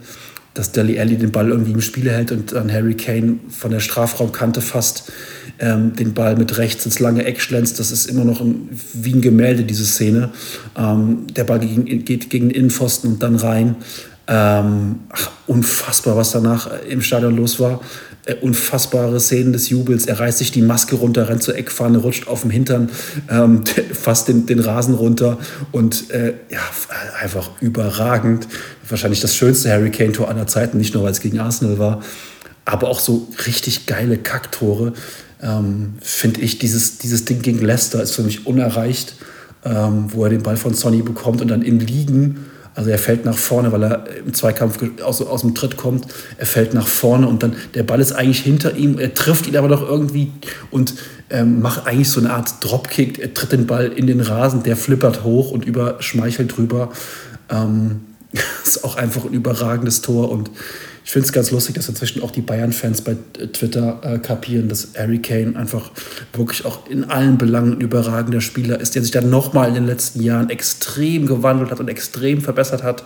dass 0.54 0.72
Deli 0.72 0.98
Alli 0.98 1.16
den 1.16 1.30
Ball 1.30 1.50
irgendwie 1.50 1.72
im 1.72 1.80
Spiel 1.80 2.10
hält 2.10 2.32
und 2.32 2.52
dann 2.52 2.72
Harry 2.72 2.94
Kane 2.94 3.38
von 3.48 3.70
der 3.70 3.80
Strafraumkante 3.80 4.60
fast 4.60 5.12
ähm, 5.60 5.94
den 5.94 6.14
Ball 6.14 6.36
mit 6.36 6.58
rechts 6.58 6.84
ins 6.86 6.98
lange 6.98 7.24
Eck 7.24 7.40
schlänzt. 7.40 7.78
Das 7.78 7.92
ist 7.92 8.06
immer 8.06 8.24
noch 8.24 8.40
ein, 8.40 8.68
wie 8.94 9.12
ein 9.12 9.20
Gemälde, 9.20 9.62
diese 9.62 9.84
Szene. 9.84 10.30
Ähm, 10.76 11.26
der 11.34 11.44
Ball 11.44 11.60
gegen, 11.60 11.84
geht 12.04 12.30
gegen 12.30 12.48
den 12.48 12.56
Innenpfosten 12.56 13.12
und 13.12 13.22
dann 13.22 13.36
rein. 13.36 13.76
Ähm, 14.26 15.00
ach, 15.08 15.30
unfassbar, 15.46 16.16
was 16.16 16.32
danach 16.32 16.70
im 16.88 17.02
Stadion 17.02 17.36
los 17.36 17.60
war. 17.60 17.80
Äh, 18.26 18.34
unfassbare 18.34 19.18
Szenen 19.18 19.54
des 19.54 19.70
Jubels. 19.70 20.04
Er 20.04 20.20
reißt 20.20 20.38
sich 20.38 20.52
die 20.52 20.60
Maske 20.60 20.96
runter, 20.96 21.30
rennt 21.30 21.42
zur 21.42 21.56
Eckfahne, 21.56 21.96
rutscht 21.96 22.28
auf 22.28 22.42
dem 22.42 22.50
Hintern, 22.50 22.90
ähm, 23.30 23.64
fasst 23.94 24.28
den, 24.28 24.44
den 24.44 24.60
Rasen 24.60 24.94
runter 24.94 25.38
und 25.72 26.10
äh, 26.10 26.34
ja, 26.50 26.60
einfach 27.18 27.48
überragend. 27.62 28.46
Wahrscheinlich 28.86 29.20
das 29.20 29.34
schönste 29.34 29.70
Harry 29.70 29.90
Kane-Tor 29.90 30.28
aller 30.28 30.46
Zeiten, 30.46 30.76
nicht 30.76 30.92
nur 30.92 31.04
weil 31.04 31.12
es 31.12 31.20
gegen 31.20 31.38
Arsenal 31.38 31.78
war, 31.78 32.02
aber 32.66 32.88
auch 32.88 33.00
so 33.00 33.26
richtig 33.46 33.86
geile 33.86 34.18
Kacktore. 34.18 34.92
Ähm, 35.42 35.94
Finde 36.02 36.42
ich, 36.42 36.58
dieses, 36.58 36.98
dieses 36.98 37.24
Ding 37.24 37.40
gegen 37.40 37.60
Leicester 37.60 38.02
ist 38.02 38.14
für 38.14 38.22
mich 38.22 38.46
unerreicht, 38.46 39.14
ähm, 39.64 40.12
wo 40.12 40.24
er 40.24 40.30
den 40.30 40.42
Ball 40.42 40.58
von 40.58 40.74
Sonny 40.74 41.00
bekommt 41.00 41.40
und 41.40 41.48
dann 41.48 41.62
im 41.62 41.78
Liegen 41.78 42.44
also 42.80 42.90
er 42.90 42.98
fällt 42.98 43.26
nach 43.26 43.36
vorne, 43.36 43.72
weil 43.72 43.82
er 43.82 44.06
im 44.24 44.32
Zweikampf 44.32 44.78
aus, 45.02 45.20
aus 45.20 45.42
dem 45.42 45.54
Tritt 45.54 45.76
kommt. 45.76 46.06
Er 46.38 46.46
fällt 46.46 46.72
nach 46.72 46.86
vorne 46.86 47.28
und 47.28 47.42
dann 47.42 47.54
der 47.74 47.82
Ball 47.82 48.00
ist 48.00 48.12
eigentlich 48.12 48.40
hinter 48.40 48.74
ihm. 48.74 48.98
Er 48.98 49.12
trifft 49.12 49.46
ihn 49.46 49.54
aber 49.58 49.68
doch 49.68 49.86
irgendwie 49.86 50.32
und 50.70 50.94
ähm, 51.28 51.60
macht 51.60 51.86
eigentlich 51.86 52.08
so 52.08 52.20
eine 52.20 52.32
Art 52.32 52.64
Dropkick. 52.64 53.18
Er 53.18 53.34
tritt 53.34 53.52
den 53.52 53.66
Ball 53.66 53.88
in 53.88 54.06
den 54.06 54.22
Rasen, 54.22 54.62
der 54.62 54.78
flippert 54.78 55.24
hoch 55.24 55.50
und 55.50 55.66
überschmeichelt 55.66 56.56
drüber. 56.56 56.88
Ähm, 57.50 58.00
ist 58.64 58.82
auch 58.82 58.96
einfach 58.96 59.26
ein 59.26 59.34
überragendes 59.34 60.00
Tor 60.00 60.30
und 60.30 60.50
ich 61.10 61.12
finde 61.12 61.26
es 61.26 61.32
ganz 61.32 61.50
lustig, 61.50 61.74
dass 61.74 61.88
inzwischen 61.88 62.22
auch 62.22 62.30
die 62.30 62.40
Bayern-Fans 62.40 63.02
bei 63.02 63.16
Twitter 63.52 63.98
äh, 64.04 64.18
kapieren, 64.20 64.68
dass 64.68 64.90
Harry 64.96 65.18
Kane 65.18 65.56
einfach 65.56 65.90
wirklich 66.32 66.64
auch 66.64 66.88
in 66.88 67.02
allen 67.02 67.36
Belangen 67.36 67.72
ein 67.72 67.80
überragender 67.80 68.40
Spieler 68.40 68.78
ist, 68.78 68.94
der 68.94 69.02
sich 69.02 69.10
dann 69.10 69.28
nochmal 69.28 69.70
in 69.70 69.74
den 69.74 69.86
letzten 69.86 70.22
Jahren 70.22 70.50
extrem 70.50 71.26
gewandelt 71.26 71.72
hat 71.72 71.80
und 71.80 71.88
extrem 71.88 72.40
verbessert 72.40 72.84
hat, 72.84 73.02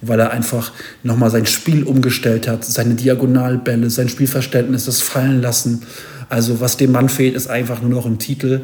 weil 0.00 0.18
er 0.18 0.32
einfach 0.32 0.72
nochmal 1.04 1.30
sein 1.30 1.46
Spiel 1.46 1.84
umgestellt 1.84 2.48
hat, 2.48 2.64
seine 2.64 2.96
Diagonalbälle, 2.96 3.88
sein 3.88 4.08
Spielverständnis, 4.08 4.86
das 4.86 5.00
Fallen 5.00 5.40
lassen. 5.40 5.82
Also 6.28 6.58
was 6.58 6.76
dem 6.76 6.90
Mann 6.90 7.08
fehlt, 7.08 7.36
ist 7.36 7.48
einfach 7.48 7.80
nur 7.80 7.90
noch 7.90 8.06
ein 8.06 8.18
Titel. 8.18 8.62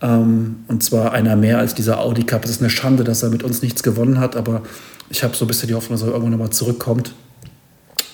Ähm, 0.00 0.60
und 0.68 0.84
zwar 0.84 1.10
einer 1.10 1.34
mehr 1.34 1.58
als 1.58 1.74
dieser 1.74 1.98
Audi 1.98 2.22
Cup. 2.22 2.44
Es 2.44 2.52
ist 2.52 2.60
eine 2.60 2.70
Schande, 2.70 3.02
dass 3.02 3.24
er 3.24 3.30
mit 3.30 3.42
uns 3.42 3.62
nichts 3.62 3.82
gewonnen 3.82 4.20
hat, 4.20 4.36
aber 4.36 4.62
ich 5.10 5.24
habe 5.24 5.34
so 5.34 5.44
ein 5.44 5.48
bisschen 5.48 5.66
die 5.66 5.74
Hoffnung, 5.74 5.98
dass 5.98 6.06
er 6.06 6.12
irgendwann 6.12 6.30
nochmal 6.30 6.50
zurückkommt. 6.50 7.14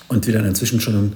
Und 0.09 0.27
wir 0.27 0.35
dann 0.35 0.45
inzwischen 0.45 0.81
schon 0.81 0.95
ein 0.95 1.13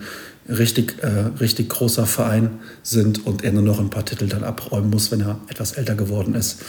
richtig, 0.48 0.96
äh, 1.02 1.30
richtig 1.40 1.68
großer 1.70 2.06
Verein 2.06 2.50
sind 2.82 3.26
und 3.26 3.44
er 3.44 3.52
nur 3.52 3.62
noch 3.62 3.80
ein 3.80 3.90
paar 3.90 4.04
Titel 4.04 4.26
dann 4.26 4.44
abräumen 4.44 4.90
muss, 4.90 5.10
wenn 5.10 5.20
er 5.20 5.38
etwas 5.48 5.72
älter 5.72 5.94
geworden 5.94 6.34
ist. 6.34 6.60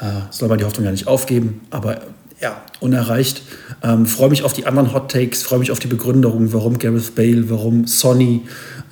Äh, 0.00 0.20
soll 0.30 0.48
man 0.48 0.58
die 0.58 0.64
Hoffnung 0.64 0.84
ja 0.84 0.90
nicht 0.90 1.06
aufgeben, 1.06 1.60
aber 1.70 2.02
ja, 2.40 2.62
unerreicht. 2.80 3.42
Ähm, 3.82 4.06
freue 4.06 4.30
mich 4.30 4.44
auf 4.44 4.52
die 4.52 4.66
anderen 4.66 4.92
Hot 4.92 5.10
Takes, 5.10 5.42
freue 5.42 5.58
mich 5.58 5.72
auf 5.72 5.80
die 5.80 5.88
Begründung, 5.88 6.52
warum 6.52 6.78
Gareth 6.78 7.14
Bale, 7.16 7.50
warum 7.50 7.86
Sonny, 7.86 8.42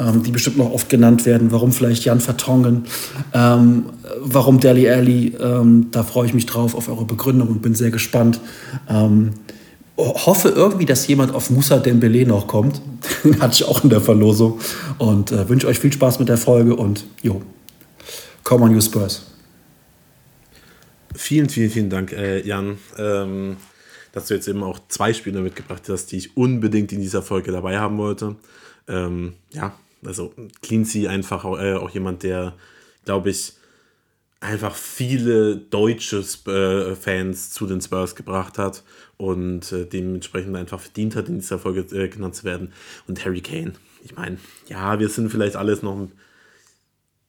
ähm, 0.01 0.25
die 0.25 0.33
bestimmt 0.33 0.59
noch 0.59 0.72
oft 0.72 0.88
genannt 0.88 1.27
werden, 1.27 1.53
warum 1.53 1.72
vielleicht 1.72 2.05
Jan 2.05 2.20
Vertongen, 2.20 2.87
ähm, 3.33 3.87
warum 4.20 4.59
Deli 4.59 4.90
Alley. 4.90 5.37
Ähm, 5.40 5.88
da 5.92 6.03
freue 6.03 6.27
ich 6.27 6.35
mich 6.35 6.46
drauf 6.46 6.75
auf 6.75 6.88
eure 6.88 7.05
Begründung 7.05 7.49
und 7.49 7.62
bin 7.62 7.75
sehr 7.75 7.90
gespannt. 7.90 8.40
Hoffe 9.99 10.51
irgendwie, 10.51 10.85
dass 10.85 11.07
jemand 11.07 11.35
auf 11.35 11.49
Musa 11.49 11.79
Dembele 11.79 12.27
noch 12.27 12.47
kommt. 12.47 12.83
Den 13.25 13.41
hatte 13.41 13.55
ich 13.55 13.65
auch 13.65 13.83
in 13.83 13.91
der 13.91 14.01
Verlosung. 14.01 14.61
Und 14.99 15.33
äh, 15.33 15.49
wünsche 15.49 15.67
euch 15.67 15.79
viel 15.79 15.93
Spaß 15.93 16.19
mit 16.19 16.29
der 16.29 16.37
Folge 16.37 16.77
und 16.77 17.07
jo, 17.23 17.43
come 18.45 18.65
on 18.65 18.75
you 18.75 18.81
Spurs. 18.81 19.27
Vielen, 21.15 21.49
vielen, 21.49 21.71
vielen 21.71 21.91
Dank, 21.91 22.13
äh, 22.13 22.47
Jan, 22.47 22.79
ähm, 22.99 23.57
dass 24.13 24.27
du 24.27 24.35
jetzt 24.35 24.49
eben 24.49 24.63
auch 24.63 24.79
zwei 24.89 25.15
Spiele 25.15 25.41
mitgebracht 25.41 25.83
hast, 25.89 26.13
die 26.13 26.19
ich 26.19 26.37
unbedingt 26.37 26.93
in 26.93 27.01
dieser 27.01 27.23
Folge 27.23 27.53
dabei 27.53 27.79
haben 27.79 27.97
wollte. 27.97 28.37
Ähm, 28.89 29.33
ja, 29.53 29.75
also 30.05 30.35
Cleansea 30.61 31.11
einfach 31.11 31.45
auch, 31.47 31.59
äh, 31.59 31.75
auch 31.75 31.91
jemand, 31.91 32.23
der, 32.23 32.53
glaube 33.07 33.31
ich, 33.31 33.55
einfach 34.41 34.75
viele 34.75 35.57
deutsche 35.57 36.19
äh, 36.47 36.95
Fans 36.95 37.51
zu 37.51 37.67
den 37.67 37.81
Spurs 37.81 38.15
gebracht 38.15 38.59
hat 38.59 38.83
und 39.16 39.72
äh, 39.72 39.87
dementsprechend 39.87 40.57
einfach 40.57 40.81
verdient 40.81 41.16
hat, 41.16 41.29
in 41.29 41.37
dieser 41.38 41.59
Folge 41.59 41.81
äh, 41.96 42.09
genannt 42.09 42.35
zu 42.35 42.44
werden. 42.44 42.72
Und 43.07 43.24
Harry 43.24 43.40
Kane, 43.40 43.72
ich 44.05 44.14
meine, 44.14 44.38
ja, 44.68 44.98
wir 44.98 45.09
sind 45.09 45.31
vielleicht 45.31 45.57
alles 45.57 45.83
noch 45.83 45.96
ein 45.96 46.12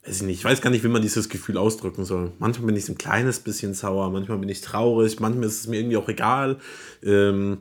weiß 0.08 0.18
ich 0.18 0.24
nicht, 0.24 0.40
ich 0.40 0.46
weiß 0.46 0.62
gar 0.62 0.70
nicht, 0.70 0.84
wie 0.84 0.90
man 0.90 1.02
dieses 1.02 1.28
Gefühl 1.28 1.58
ausdrücken 1.58 2.06
soll. 2.06 2.32
Manchmal 2.40 2.68
bin 2.68 2.78
ich 2.78 2.88
ein 2.88 2.98
kleines 2.98 3.40
bisschen 3.40 3.74
sauer, 3.74 4.10
manchmal 4.10 4.38
bin 4.38 4.50
ich 4.50 4.62
traurig, 4.62 5.20
manchmal 5.20 5.48
ist 5.48 5.62
es 5.62 5.68
mir 5.68 5.80
irgendwie 5.80 5.98
auch 5.98 6.08
egal. 6.08 6.58
Ähm, 7.04 7.58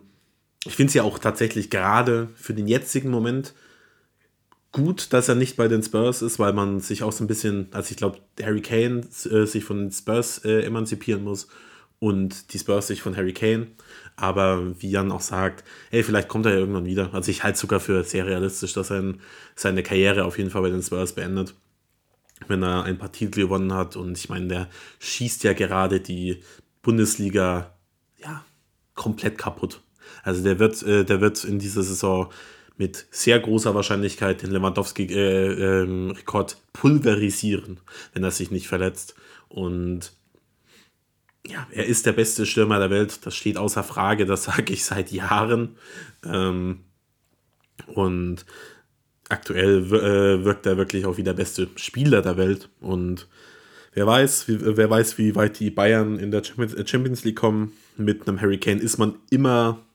ich 0.65 0.77
finde 0.77 0.89
es 0.89 0.95
ja 0.95 1.03
auch 1.03 1.19
tatsächlich 1.19 1.71
gerade 1.71 2.29
für 2.35 2.55
den 2.55 2.69
jetzigen 2.69 3.11
Moment 3.11 3.55
gut, 4.73 5.13
dass 5.13 5.29
er 5.29 5.35
nicht 5.35 5.57
bei 5.57 5.69
den 5.69 5.83
Spurs 5.83 6.23
ist, 6.23 6.39
weil 6.39 6.53
man 6.53 6.81
sich 6.81 7.03
auch 7.03 7.13
so 7.13 7.25
ein 7.25 7.29
bisschen, 7.29 7.69
also 7.73 7.91
ich 7.91 7.97
glaube, 7.97 8.19
Harry 8.41 8.63
Kane 8.63 9.03
äh, 9.31 9.47
sich 9.47 9.65
von 9.65 9.79
den 9.79 9.93
Spurs 9.93 10.45
äh, 10.45 10.63
emanzipieren 10.63 11.25
muss 11.25 11.49
und 11.99 12.53
die 12.53 12.59
Spurs 12.59 12.87
sich 12.87 13.03
von 13.03 13.17
Harry 13.17 13.33
Kane. 13.33 13.69
Aber 14.17 14.81
wie 14.81 14.91
Jan 14.91 15.13
auch 15.13 15.21
sagt, 15.21 15.65
hey, 15.91 16.03
vielleicht 16.03 16.29
kommt 16.29 16.47
er 16.47 16.53
ja 16.53 16.59
irgendwann 16.59 16.87
wieder. 16.87 17.13
Also 17.13 17.31
ich 17.31 17.43
halte 17.43 17.59
sogar 17.59 17.81
für 17.81 18.03
sehr 18.05 18.27
realistisch, 18.27 18.73
dass 18.73 18.91
er 18.91 19.15
seine 19.55 19.83
Karriere 19.83 20.25
auf 20.25 20.39
jeden 20.39 20.51
Fall 20.51 20.63
bei 20.63 20.71
den 20.71 20.83
Spurs 20.83 21.15
beendet 21.15 21.55
wenn 22.49 22.63
er 22.63 22.85
ein 22.85 22.99
paar 22.99 23.13
Titel 23.13 23.43
gewonnen 23.43 23.73
hat. 23.73 23.97
Und 23.97 24.19
ich 24.19 24.29
meine, 24.29 24.47
der 24.47 24.69
schießt 24.99 25.45
ja 25.45 25.53
gerade 25.53 26.01
die 26.01 26.43
Bundesliga 26.83 27.75
ja, 28.19 28.45
komplett 28.95 29.39
kaputt. 29.39 29.81
Also 30.23 30.43
der 30.43 30.59
wird, 30.59 30.83
äh, 30.83 31.05
der 31.05 31.21
wird 31.21 31.43
in 31.45 31.59
dieser 31.59 31.83
Saison 31.83 32.31
mit 32.77 33.07
sehr 33.11 33.41
großer 33.41 33.75
Wahrscheinlichkeit 33.75 34.43
den 34.43 34.51
Lewandowski-Rekord 34.51 36.53
äh, 36.53 36.55
ähm, 36.55 36.61
pulverisieren, 36.73 37.81
wenn 38.13 38.23
er 38.23 38.31
sich 38.31 38.51
nicht 38.51 38.69
verletzt. 38.69 39.15
Und 39.49 40.13
ja, 41.49 41.67
er 41.71 41.87
ist 41.87 42.07
der 42.07 42.13
beste 42.13 42.47
Stürmer 42.47 42.79
der 42.79 42.91
Welt. 42.91 43.25
Das 43.25 43.35
steht 43.35 43.57
außer 43.57 43.83
Frage. 43.83 44.27
Das 44.27 44.45
sage 44.45 44.73
ich 44.73 44.85
seit 44.85 45.13
Jahren. 45.13 45.77
Ähm, 46.25 46.81
und 47.87 48.45
aktuell 49.29 49.85
äh, 49.87 50.45
wirkt 50.45 50.67
er 50.67 50.77
wirklich 50.77 51.07
auch 51.07 51.17
wie 51.17 51.23
der 51.23 51.35
beste 51.35 51.69
Spieler 51.77 52.23
der 52.23 52.37
Welt. 52.37 52.69
Und 52.81 53.29
wer 53.93 54.07
weiß, 54.07 54.49
wie, 54.49 54.77
wer 54.77 54.91
weiß, 54.91 55.19
wie 55.19 55.35
weit 55.35 55.59
die 55.59 55.71
Bayern 55.71 56.19
in 56.19 56.31
der 56.31 56.43
äh, 56.43 56.87
Champions 56.87 57.25
League 57.25 57.37
kommen. 57.37 57.73
Mit 57.97 58.29
einem 58.29 58.41
Hurricane 58.41 58.79
ist 58.79 58.99
man 58.99 59.15
immer 59.31 59.86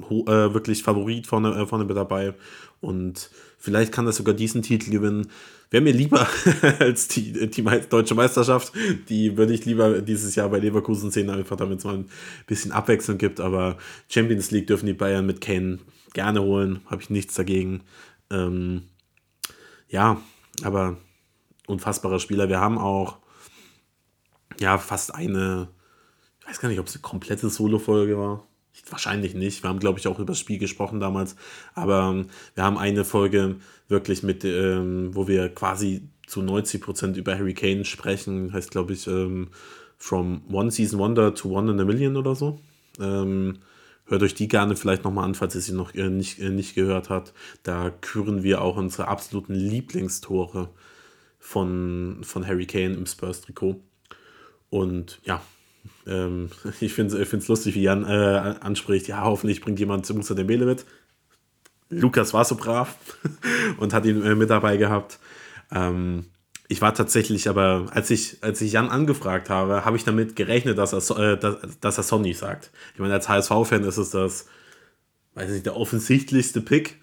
äh, 0.00 0.54
wirklich 0.54 0.82
Favorit 0.82 1.26
vorne, 1.26 1.54
äh, 1.54 1.66
vorne 1.66 1.84
mit 1.84 1.96
dabei. 1.96 2.34
Und 2.80 3.30
vielleicht 3.58 3.92
kann 3.92 4.06
er 4.06 4.12
sogar 4.12 4.34
diesen 4.34 4.62
Titel 4.62 4.90
gewinnen. 4.90 5.28
Wäre 5.70 5.82
mir 5.82 5.92
lieber 5.92 6.28
als 6.78 7.08
die, 7.08 7.50
die 7.50 7.62
deutsche 7.62 8.14
Meisterschaft. 8.14 8.72
Die 9.08 9.36
würde 9.36 9.54
ich 9.54 9.64
lieber 9.64 10.00
dieses 10.00 10.34
Jahr 10.34 10.48
bei 10.48 10.58
Leverkusen 10.58 11.10
sehen, 11.10 11.30
einfach 11.30 11.56
damit 11.56 11.78
es 11.78 11.84
mal 11.84 11.94
ein 11.94 12.08
bisschen 12.46 12.72
Abwechslung 12.72 13.18
gibt. 13.18 13.40
Aber 13.40 13.76
Champions 14.08 14.50
League 14.50 14.66
dürfen 14.66 14.86
die 14.86 14.92
Bayern 14.92 15.26
mit 15.26 15.40
Kane 15.40 15.78
gerne 16.12 16.42
holen. 16.42 16.80
Habe 16.86 17.02
ich 17.02 17.10
nichts 17.10 17.34
dagegen. 17.34 17.82
Ähm, 18.30 18.82
ja, 19.88 20.20
aber 20.62 20.98
unfassbarer 21.66 22.20
Spieler. 22.20 22.48
Wir 22.48 22.60
haben 22.60 22.78
auch 22.78 23.18
ja 24.60 24.78
fast 24.78 25.14
eine, 25.14 25.68
ich 26.40 26.48
weiß 26.48 26.60
gar 26.60 26.68
nicht, 26.68 26.78
ob 26.78 26.86
es 26.86 26.94
eine 26.94 27.02
komplette 27.02 27.50
Solo-Folge 27.50 28.16
war. 28.16 28.46
Wahrscheinlich 28.90 29.34
nicht. 29.34 29.62
Wir 29.62 29.68
haben, 29.68 29.78
glaube 29.78 29.98
ich, 29.98 30.06
auch 30.06 30.18
über 30.18 30.32
das 30.32 30.38
Spiel 30.38 30.58
gesprochen 30.58 31.00
damals. 31.00 31.36
Aber 31.74 32.10
ähm, 32.12 32.26
wir 32.54 32.64
haben 32.64 32.78
eine 32.78 33.04
Folge 33.04 33.56
wirklich 33.88 34.22
mit, 34.22 34.44
ähm, 34.44 35.14
wo 35.14 35.28
wir 35.28 35.48
quasi 35.48 36.08
zu 36.26 36.40
90% 36.40 37.16
über 37.16 37.36
Harry 37.36 37.54
Kane 37.54 37.84
sprechen. 37.84 38.52
Heißt, 38.52 38.70
glaube 38.70 38.92
ich, 38.92 39.06
ähm, 39.06 39.48
From 39.98 40.42
One 40.50 40.70
Season 40.70 40.98
Wonder 40.98 41.34
to 41.34 41.50
One 41.50 41.72
in 41.72 41.80
a 41.80 41.84
Million 41.84 42.16
oder 42.16 42.34
so. 42.34 42.60
Ähm, 43.00 43.58
Hört 44.08 44.22
euch 44.22 44.34
die 44.34 44.46
gerne 44.46 44.76
vielleicht 44.76 45.02
nochmal 45.02 45.24
an, 45.24 45.34
falls 45.34 45.56
ihr 45.56 45.60
sie 45.60 45.72
noch 45.72 45.92
äh, 45.94 46.08
nicht, 46.08 46.38
äh, 46.38 46.50
nicht 46.50 46.76
gehört 46.76 47.10
habt. 47.10 47.32
Da 47.64 47.90
küren 47.90 48.44
wir 48.44 48.62
auch 48.62 48.76
unsere 48.76 49.08
absoluten 49.08 49.54
Lieblingstore 49.54 50.70
von, 51.40 52.20
von 52.22 52.46
Harry 52.46 52.66
Kane 52.66 52.94
im 52.94 53.06
Spurs-Trikot. 53.06 53.80
Und 54.70 55.20
ja, 55.24 55.42
ähm, 56.06 56.50
ich 56.80 56.92
finde 56.92 57.16
es 57.20 57.48
lustig, 57.48 57.74
wie 57.74 57.82
Jan 57.82 58.04
äh, 58.04 58.54
anspricht, 58.60 59.08
ja, 59.08 59.22
hoffentlich 59.22 59.60
bringt 59.60 59.78
jemand 59.78 60.08
Musa 60.14 60.34
Dembele 60.34 60.66
mit. 60.66 60.86
Lukas 61.88 62.34
war 62.34 62.44
so 62.44 62.56
brav 62.56 62.96
und 63.78 63.92
hat 63.92 64.04
ihn 64.06 64.22
äh, 64.22 64.34
mit 64.34 64.50
dabei 64.50 64.76
gehabt. 64.76 65.18
Ähm, 65.70 66.26
ich 66.68 66.80
war 66.82 66.94
tatsächlich, 66.94 67.48
aber 67.48 67.86
als 67.90 68.10
ich, 68.10 68.42
als 68.42 68.60
ich 68.60 68.72
Jan 68.72 68.88
angefragt 68.88 69.50
habe, 69.50 69.84
habe 69.84 69.96
ich 69.96 70.04
damit 70.04 70.34
gerechnet, 70.34 70.78
dass 70.78 70.92
er, 70.92 71.18
äh, 71.18 71.38
dass, 71.38 71.78
dass 71.80 71.98
er 71.98 72.02
Sonny 72.02 72.34
sagt. 72.34 72.72
Ich 72.94 73.00
meine, 73.00 73.14
als 73.14 73.28
HSV-Fan 73.28 73.84
ist 73.84 73.98
es 73.98 74.10
das, 74.10 74.46
weiß 75.34 75.50
nicht, 75.50 75.66
der 75.66 75.76
offensichtlichste 75.76 76.60
Pick. 76.60 77.00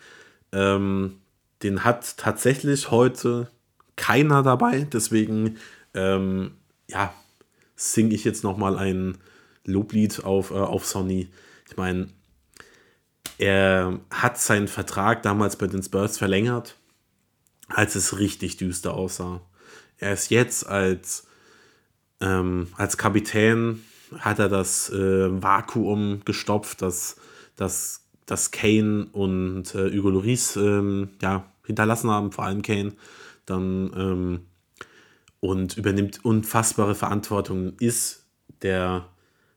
Ähm, 0.51 1.21
den 1.61 1.85
hat 1.85 2.17
tatsächlich 2.17 2.91
heute 2.91 3.49
keiner 3.95 4.43
dabei. 4.43 4.85
Deswegen, 4.91 5.57
ähm, 5.93 6.51
ja, 6.89 7.13
singe 7.75 8.13
ich 8.13 8.23
jetzt 8.23 8.43
nochmal 8.43 8.77
ein 8.77 9.17
Loblied 9.65 10.23
auf, 10.23 10.51
äh, 10.51 10.55
auf 10.55 10.85
Sonny. 10.85 11.29
Ich 11.69 11.77
meine, 11.77 12.07
er 13.37 13.99
hat 14.09 14.37
seinen 14.39 14.67
Vertrag 14.67 15.23
damals 15.23 15.55
bei 15.55 15.67
den 15.67 15.83
Spurs 15.83 16.17
verlängert, 16.17 16.77
als 17.67 17.95
es 17.95 18.19
richtig 18.19 18.57
düster 18.57 18.93
aussah 18.93 19.41
er 20.03 20.13
ist 20.13 20.29
jetzt 20.29 20.67
als, 20.67 21.25
ähm, 22.19 22.67
als 22.77 22.97
Kapitän, 22.97 23.83
hat 24.19 24.37
er 24.39 24.49
das 24.49 24.89
äh, 24.91 25.41
Vakuum 25.41 26.21
gestopft, 26.25 26.81
das, 26.81 27.15
das, 27.55 28.05
das 28.25 28.51
Kane 28.51 29.07
und 29.11 29.73
äh, 29.73 29.89
Hugo 29.91 30.09
Lloris 30.09 30.55
ähm, 30.55 31.09
ja, 31.21 31.45
hinterlassen 31.65 32.11
haben, 32.11 32.31
vor 32.31 32.45
allem 32.45 32.61
Kane. 32.61 32.93
Dann 33.45 33.91
ähm, 33.95 34.39
und 35.43 35.75
übernimmt 35.75 36.23
unfassbare 36.23 36.95
Verantwortung, 36.95 37.73
ist 37.79 38.25
der 38.61 39.09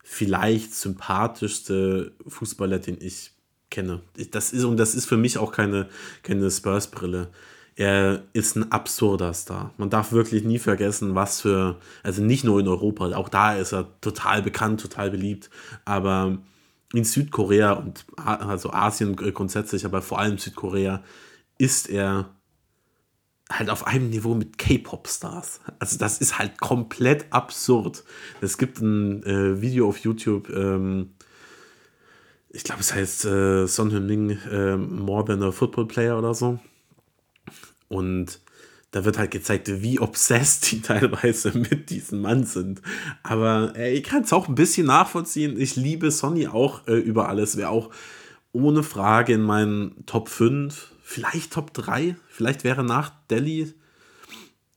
vielleicht 0.02 0.74
sympathischste 0.74 2.12
Fußballer, 2.26 2.80
den 2.80 2.98
ich 3.00 3.30
kenne. 3.70 4.00
Das 4.32 4.52
ist, 4.52 4.64
und 4.64 4.78
das 4.78 4.96
ist 4.96 5.06
für 5.06 5.16
mich 5.16 5.38
auch 5.38 5.52
keine, 5.52 5.88
keine 6.22 6.50
Spurs-Brille 6.50 7.30
er 7.78 8.22
ist 8.32 8.56
ein 8.56 8.72
absurder 8.72 9.34
Star. 9.34 9.74
Man 9.76 9.90
darf 9.90 10.10
wirklich 10.10 10.42
nie 10.44 10.58
vergessen, 10.58 11.14
was 11.14 11.42
für, 11.42 11.76
also 12.02 12.22
nicht 12.22 12.42
nur 12.42 12.58
in 12.58 12.66
Europa, 12.66 13.14
auch 13.14 13.28
da 13.28 13.54
ist 13.54 13.72
er 13.72 13.86
total 14.00 14.40
bekannt, 14.40 14.80
total 14.80 15.10
beliebt, 15.10 15.50
aber 15.84 16.38
in 16.94 17.04
Südkorea 17.04 17.72
und 17.72 18.06
also 18.16 18.72
Asien 18.72 19.14
grundsätzlich, 19.14 19.84
aber 19.84 20.00
vor 20.00 20.18
allem 20.18 20.38
Südkorea, 20.38 21.02
ist 21.58 21.90
er 21.90 22.30
halt 23.50 23.70
auf 23.70 23.86
einem 23.86 24.10
Niveau 24.10 24.34
mit 24.34 24.58
K-Pop-Stars. 24.58 25.60
Also 25.78 25.98
das 25.98 26.18
ist 26.18 26.38
halt 26.38 26.60
komplett 26.60 27.26
absurd. 27.30 28.04
Es 28.40 28.58
gibt 28.58 28.80
ein 28.80 29.22
äh, 29.22 29.60
Video 29.60 29.88
auf 29.88 29.98
YouTube, 29.98 30.50
ähm, 30.50 31.10
ich 32.48 32.64
glaube 32.64 32.80
es 32.80 32.94
heißt 32.94 33.26
äh, 33.26 33.66
Son 33.66 33.92
Heung-min 33.92 34.38
äh, 34.50 34.76
More 34.76 35.24
Than 35.26 35.42
a 35.42 35.52
Football 35.52 35.86
Player 35.86 36.18
oder 36.18 36.34
so. 36.34 36.58
Und 37.88 38.40
da 38.90 39.04
wird 39.04 39.18
halt 39.18 39.30
gezeigt, 39.30 39.70
wie 39.82 40.00
obsessed 40.00 40.72
die 40.72 40.80
teilweise 40.82 41.56
mit 41.56 41.90
diesem 41.90 42.22
Mann 42.22 42.44
sind. 42.44 42.80
Aber 43.22 43.74
äh, 43.76 43.92
ich 43.92 44.02
kann 44.02 44.22
es 44.22 44.32
auch 44.32 44.48
ein 44.48 44.54
bisschen 44.54 44.86
nachvollziehen. 44.86 45.60
Ich 45.60 45.76
liebe 45.76 46.10
Sonny 46.10 46.48
auch 46.48 46.86
äh, 46.88 46.94
über 46.94 47.28
alles. 47.28 47.56
Wäre 47.56 47.68
auch 47.68 47.90
ohne 48.52 48.82
Frage 48.82 49.34
in 49.34 49.42
meinen 49.42 50.06
Top 50.06 50.30
5, 50.30 50.92
vielleicht 51.06 51.52
Top 51.52 51.72
3, 51.72 52.16
vielleicht 52.26 52.64
wäre 52.64 52.82
nach 52.82 53.12
Delhi 53.30 53.72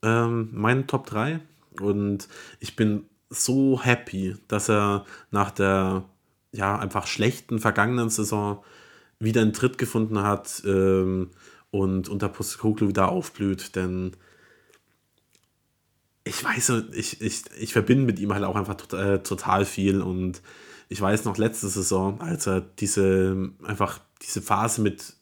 ähm, 0.02 0.48
mein 0.52 0.86
Top 0.86 1.06
3. 1.06 1.40
Und 1.80 2.28
ich 2.60 2.76
bin 2.76 3.06
so 3.30 3.82
happy, 3.82 4.36
dass 4.46 4.70
er 4.70 5.04
nach 5.32 5.50
der 5.50 6.04
ja 6.52 6.78
einfach 6.78 7.08
schlechten 7.08 7.58
vergangenen 7.58 8.10
Saison 8.10 8.62
wieder 9.18 9.42
einen 9.42 9.52
Tritt 9.52 9.76
gefunden 9.76 10.22
hat 10.22 10.62
ähm, 10.64 11.30
und 11.72 12.08
unter 12.08 12.28
Postecoglou 12.28 12.88
wieder 12.88 13.10
aufblüht, 13.10 13.74
denn 13.74 14.12
ich 16.22 16.44
weiß, 16.44 16.74
ich, 16.92 17.20
ich, 17.20 17.42
ich 17.58 17.72
verbinde 17.72 18.04
mit 18.04 18.20
ihm 18.20 18.32
halt 18.32 18.44
auch 18.44 18.54
einfach 18.54 18.76
total, 18.76 19.14
äh, 19.14 19.22
total 19.22 19.64
viel. 19.64 20.00
Und 20.00 20.42
ich 20.88 21.00
weiß 21.00 21.24
noch 21.24 21.38
letzte 21.38 21.66
Saison, 21.68 22.20
als 22.20 22.46
er 22.46 22.60
diese 22.60 23.50
einfach 23.64 24.00
diese 24.22 24.42
Phase 24.42 24.80
mit 24.80 25.14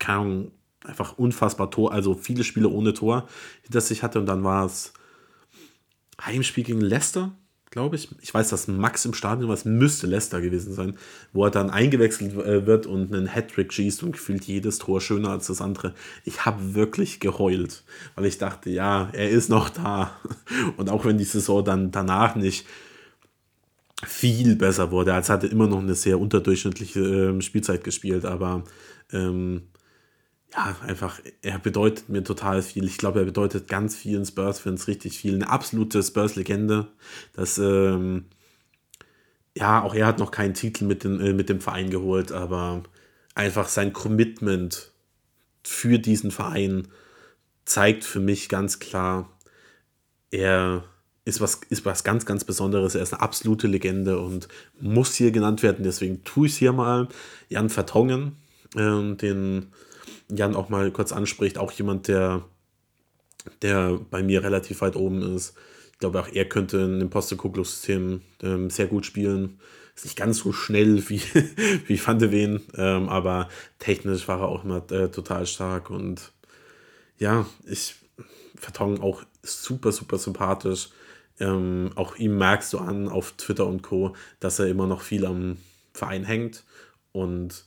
keine 0.00 0.18
Ahnung, 0.18 0.50
einfach 0.84 1.18
unfassbar 1.18 1.70
Tor, 1.70 1.92
also 1.92 2.14
viele 2.14 2.42
Spiele 2.42 2.68
ohne 2.68 2.94
Tor 2.94 3.28
hinter 3.62 3.80
sich 3.80 4.02
hatte 4.02 4.18
und 4.18 4.26
dann 4.26 4.42
war 4.42 4.64
es 4.64 4.92
Heimspiel 6.20 6.64
gegen 6.64 6.80
Leicester, 6.80 7.32
glaube 7.70 7.96
ich. 7.96 8.08
Ich 8.20 8.32
weiß, 8.32 8.48
dass 8.48 8.66
Max 8.66 9.04
im 9.04 9.14
Stadion 9.14 9.48
war, 9.48 9.54
es 9.54 9.64
müsste 9.64 10.06
Leicester 10.06 10.40
gewesen 10.40 10.72
sein, 10.72 10.96
wo 11.32 11.44
er 11.44 11.50
dann 11.50 11.70
eingewechselt 11.70 12.34
äh, 12.34 12.66
wird 12.66 12.86
und 12.86 13.14
einen 13.14 13.28
Hattrick 13.28 13.72
schießt 13.72 14.02
und 14.02 14.12
gefühlt 14.12 14.44
jedes 14.44 14.78
Tor 14.78 15.00
schöner 15.00 15.30
als 15.30 15.46
das 15.46 15.60
andere. 15.60 15.94
Ich 16.24 16.44
habe 16.44 16.74
wirklich 16.74 17.20
geheult, 17.20 17.84
weil 18.16 18.24
ich 18.24 18.38
dachte, 18.38 18.70
ja, 18.70 19.10
er 19.12 19.30
ist 19.30 19.50
noch 19.50 19.68
da. 19.68 20.18
Und 20.76 20.90
auch 20.90 21.04
wenn 21.04 21.18
die 21.18 21.24
Saison 21.24 21.64
dann 21.64 21.90
danach 21.90 22.34
nicht 22.34 22.66
viel 24.04 24.56
besser 24.56 24.90
wurde, 24.90 25.14
als 25.14 25.28
hatte 25.28 25.46
immer 25.46 25.66
noch 25.66 25.78
eine 25.78 25.94
sehr 25.94 26.18
unterdurchschnittliche 26.18 27.00
äh, 27.36 27.40
Spielzeit 27.42 27.84
gespielt, 27.84 28.24
aber 28.24 28.64
ähm, 29.12 29.62
ja, 30.52 30.76
einfach, 30.82 31.20
er 31.42 31.58
bedeutet 31.58 32.08
mir 32.08 32.24
total 32.24 32.62
viel. 32.62 32.84
Ich 32.84 32.98
glaube, 32.98 33.20
er 33.20 33.24
bedeutet 33.24 33.68
ganz 33.68 33.94
vielen 33.94 34.24
Spurs-Fans 34.24 34.88
richtig 34.88 35.18
viel. 35.18 35.34
Eine 35.34 35.48
absolute 35.48 36.02
Spurs-Legende. 36.02 36.88
Das, 37.34 37.58
ähm, 37.58 38.24
ja, 39.56 39.82
auch 39.82 39.94
er 39.94 40.06
hat 40.06 40.18
noch 40.18 40.30
keinen 40.30 40.54
Titel 40.54 40.86
mit, 40.86 41.04
den, 41.04 41.20
äh, 41.20 41.32
mit 41.32 41.48
dem 41.48 41.60
Verein 41.60 41.90
geholt, 41.90 42.32
aber 42.32 42.82
einfach 43.34 43.68
sein 43.68 43.92
Commitment 43.92 44.90
für 45.62 45.98
diesen 45.98 46.30
Verein 46.30 46.88
zeigt 47.64 48.04
für 48.04 48.20
mich 48.20 48.48
ganz 48.48 48.80
klar, 48.80 49.30
er 50.30 50.84
ist 51.24 51.40
was, 51.40 51.60
ist 51.68 51.84
was 51.84 52.02
ganz, 52.02 52.26
ganz 52.26 52.44
Besonderes. 52.44 52.94
Er 52.94 53.02
ist 53.02 53.12
eine 53.12 53.22
absolute 53.22 53.68
Legende 53.68 54.18
und 54.18 54.48
muss 54.80 55.14
hier 55.14 55.30
genannt 55.30 55.62
werden. 55.62 55.84
Deswegen 55.84 56.24
tue 56.24 56.46
ich 56.46 56.52
es 56.54 56.58
hier 56.58 56.72
mal. 56.72 57.08
Jan 57.48 57.70
Vertongen, 57.70 58.36
äh, 58.74 59.14
den 59.14 59.68
Jan 60.30 60.56
auch 60.56 60.68
mal 60.68 60.90
kurz 60.90 61.12
anspricht, 61.12 61.58
auch 61.58 61.72
jemand, 61.72 62.08
der, 62.08 62.44
der 63.62 63.98
bei 64.10 64.22
mir 64.22 64.42
relativ 64.42 64.80
weit 64.80 64.96
oben 64.96 65.22
ist. 65.34 65.54
Ich 65.92 65.98
glaube, 65.98 66.20
auch 66.20 66.28
er 66.28 66.46
könnte 66.46 66.78
in 66.78 67.00
dem 67.00 67.10
Postecoglou-System 67.10 68.22
ähm, 68.42 68.70
sehr 68.70 68.86
gut 68.86 69.06
spielen. 69.06 69.60
Ist 69.94 70.04
nicht 70.04 70.16
ganz 70.16 70.38
so 70.38 70.52
schnell 70.52 71.08
wie, 71.08 71.20
wie 71.86 72.06
Van 72.06 72.18
de 72.18 72.30
Ven, 72.30 72.62
ähm, 72.76 73.08
aber 73.08 73.48
technisch 73.78 74.28
war 74.28 74.40
er 74.40 74.48
auch 74.48 74.64
immer 74.64 74.90
äh, 74.90 75.10
total 75.10 75.46
stark. 75.46 75.90
Und 75.90 76.32
ja, 77.18 77.46
ich 77.66 77.96
Vertongen 78.60 79.00
auch 79.00 79.22
super, 79.42 79.92
super 79.92 80.18
sympathisch. 80.18 80.90
Ähm, 81.38 81.90
auch 81.94 82.16
ihm 82.16 82.36
merkst 82.36 82.72
du 82.72 82.78
an 82.78 83.08
auf 83.08 83.32
Twitter 83.32 83.66
und 83.66 83.82
Co., 83.82 84.14
dass 84.38 84.58
er 84.58 84.68
immer 84.68 84.86
noch 84.86 85.00
viel 85.00 85.24
am 85.24 85.56
Verein 85.94 86.24
hängt. 86.24 86.64
Und 87.12 87.64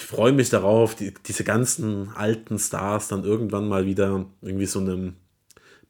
ich 0.00 0.06
freue 0.06 0.32
mich 0.32 0.48
darauf, 0.48 0.94
die, 0.94 1.12
diese 1.26 1.44
ganzen 1.44 2.08
alten 2.14 2.58
Stars 2.58 3.08
dann 3.08 3.22
irgendwann 3.22 3.68
mal 3.68 3.84
wieder 3.84 4.24
irgendwie 4.40 4.64
so 4.64 4.80
einem 4.80 5.16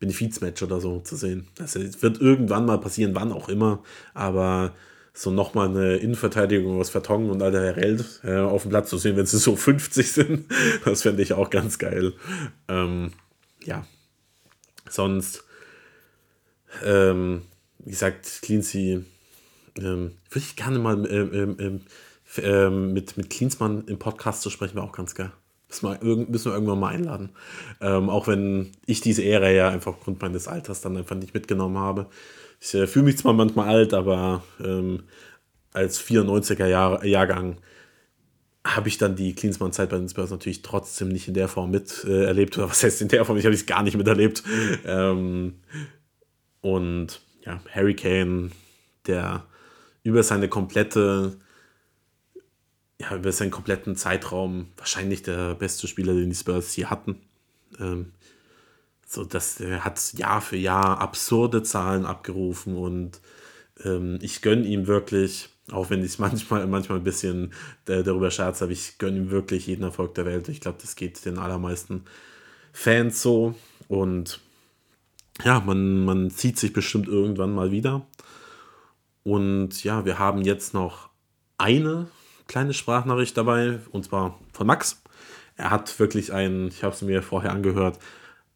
Benefizmatch 0.00 0.64
oder 0.64 0.80
so 0.80 0.98
zu 0.98 1.14
sehen. 1.14 1.46
Das 1.54 1.76
wird 1.76 2.20
irgendwann 2.20 2.66
mal 2.66 2.78
passieren, 2.78 3.14
wann 3.14 3.30
auch 3.30 3.48
immer, 3.48 3.84
aber 4.12 4.74
so 5.14 5.30
nochmal 5.30 5.68
eine 5.68 5.96
Innenverteidigung 5.98 6.80
aus 6.80 6.90
Vertongen 6.90 7.30
und 7.30 7.40
alter 7.40 7.62
Herald 7.62 8.20
äh, 8.24 8.38
auf 8.38 8.62
dem 8.62 8.70
Platz 8.70 8.90
zu 8.90 8.98
sehen, 8.98 9.16
wenn 9.16 9.26
sie 9.26 9.38
so 9.38 9.54
50 9.56 10.10
sind, 10.10 10.46
das 10.84 11.02
fände 11.02 11.22
ich 11.22 11.34
auch 11.34 11.48
ganz 11.48 11.78
geil. 11.78 12.12
Ähm, 12.66 13.12
ja, 13.62 13.86
sonst, 14.88 15.44
ähm, 16.84 17.42
wie 17.78 17.90
gesagt, 17.90 18.40
Cleansea, 18.42 19.02
ähm, 19.76 20.16
würde 20.30 20.44
ich 20.46 20.56
gerne 20.56 20.80
mal 20.80 21.06
ähm, 21.06 21.56
ähm, 21.60 21.80
ähm 22.38 22.92
mit, 22.92 23.16
mit 23.16 23.30
Klinsmann 23.30 23.84
im 23.86 23.98
Podcast 23.98 24.42
zu 24.42 24.50
sprechen, 24.50 24.76
wäre 24.76 24.86
auch 24.86 24.92
ganz 24.92 25.14
geil. 25.14 25.32
Müssen 25.68 25.88
wir, 25.88 26.16
müssen 26.28 26.46
wir 26.46 26.54
irgendwann 26.54 26.80
mal 26.80 26.94
einladen. 26.94 27.30
Ähm, 27.80 28.10
auch 28.10 28.26
wenn 28.26 28.72
ich 28.86 29.00
diese 29.00 29.24
Ära 29.24 29.50
ja 29.50 29.68
einfach 29.68 29.92
aufgrund 29.92 30.20
meines 30.20 30.48
Alters 30.48 30.80
dann 30.80 30.96
einfach 30.96 31.16
nicht 31.16 31.32
mitgenommen 31.32 31.78
habe. 31.78 32.06
Ich 32.60 32.74
äh, 32.74 32.86
fühle 32.86 33.04
mich 33.06 33.18
zwar 33.18 33.32
manchmal 33.32 33.68
alt, 33.68 33.94
aber 33.94 34.42
ähm, 34.62 35.04
als 35.72 36.00
94er 36.00 36.66
Jahr, 36.66 37.04
Jahrgang 37.04 37.58
habe 38.64 38.88
ich 38.88 38.98
dann 38.98 39.16
die 39.16 39.34
Klinsmann-Zeit 39.34 39.90
bei 39.90 39.96
den 39.96 40.08
Spurs 40.08 40.30
natürlich 40.30 40.62
trotzdem 40.62 41.08
nicht 41.08 41.28
in 41.28 41.34
der 41.34 41.48
Form 41.48 41.70
miterlebt. 41.70 42.56
Äh, 42.56 42.60
Oder 42.60 42.70
was 42.70 42.82
heißt 42.82 43.00
in 43.02 43.08
der 43.08 43.24
Form? 43.24 43.38
Ich 43.38 43.44
habe 43.44 43.54
es 43.54 43.66
gar 43.66 43.82
nicht 43.82 43.96
miterlebt. 43.96 44.42
Ähm, 44.84 45.54
und 46.60 47.20
ja, 47.44 47.60
Harry 47.72 47.94
Kane, 47.94 48.50
der 49.06 49.44
über 50.02 50.22
seine 50.22 50.48
komplette 50.48 51.38
ja, 53.00 53.16
über 53.16 53.32
seinen 53.32 53.50
kompletten 53.50 53.96
Zeitraum 53.96 54.68
wahrscheinlich 54.76 55.22
der 55.22 55.54
beste 55.54 55.88
Spieler, 55.88 56.12
den 56.12 56.28
die 56.28 56.36
Spurs 56.36 56.72
hier 56.74 56.90
hatten. 56.90 57.16
Ähm, 57.80 58.12
so, 59.06 59.24
dass 59.24 59.58
er 59.58 59.84
hat 59.84 60.12
Jahr 60.12 60.42
für 60.42 60.58
Jahr 60.58 61.00
absurde 61.00 61.62
Zahlen 61.62 62.04
abgerufen 62.04 62.76
und 62.76 63.20
ähm, 63.84 64.18
ich 64.20 64.42
gönne 64.42 64.66
ihm 64.66 64.86
wirklich, 64.86 65.48
auch 65.72 65.88
wenn 65.88 66.04
ich 66.04 66.18
manchmal, 66.18 66.66
manchmal 66.66 66.98
ein 66.98 67.04
bisschen 67.04 67.54
äh, 67.88 68.02
darüber 68.02 68.30
scherze, 68.30 68.64
aber 68.64 68.72
ich 68.72 68.98
gönne 68.98 69.16
ihm 69.16 69.30
wirklich 69.30 69.66
jeden 69.66 69.82
Erfolg 69.82 70.14
der 70.14 70.26
Welt. 70.26 70.50
Ich 70.50 70.60
glaube, 70.60 70.78
das 70.82 70.94
geht 70.94 71.24
den 71.24 71.38
allermeisten 71.38 72.04
Fans 72.72 73.22
so 73.22 73.54
und 73.88 74.40
ja, 75.42 75.60
man, 75.60 76.04
man 76.04 76.28
sieht 76.28 76.58
sich 76.58 76.74
bestimmt 76.74 77.08
irgendwann 77.08 77.54
mal 77.54 77.70
wieder. 77.70 78.06
Und 79.22 79.82
ja, 79.84 80.04
wir 80.04 80.18
haben 80.18 80.42
jetzt 80.42 80.74
noch 80.74 81.08
eine 81.56 82.08
kleine 82.50 82.74
Sprachnachricht 82.74 83.36
dabei, 83.36 83.78
und 83.92 84.04
zwar 84.04 84.36
von 84.52 84.66
Max. 84.66 85.00
Er 85.56 85.70
hat 85.70 86.00
wirklich 86.00 86.32
ein, 86.32 86.66
ich 86.66 86.82
habe 86.82 86.92
es 86.92 87.00
mir 87.00 87.22
vorher 87.22 87.52
angehört, 87.52 88.00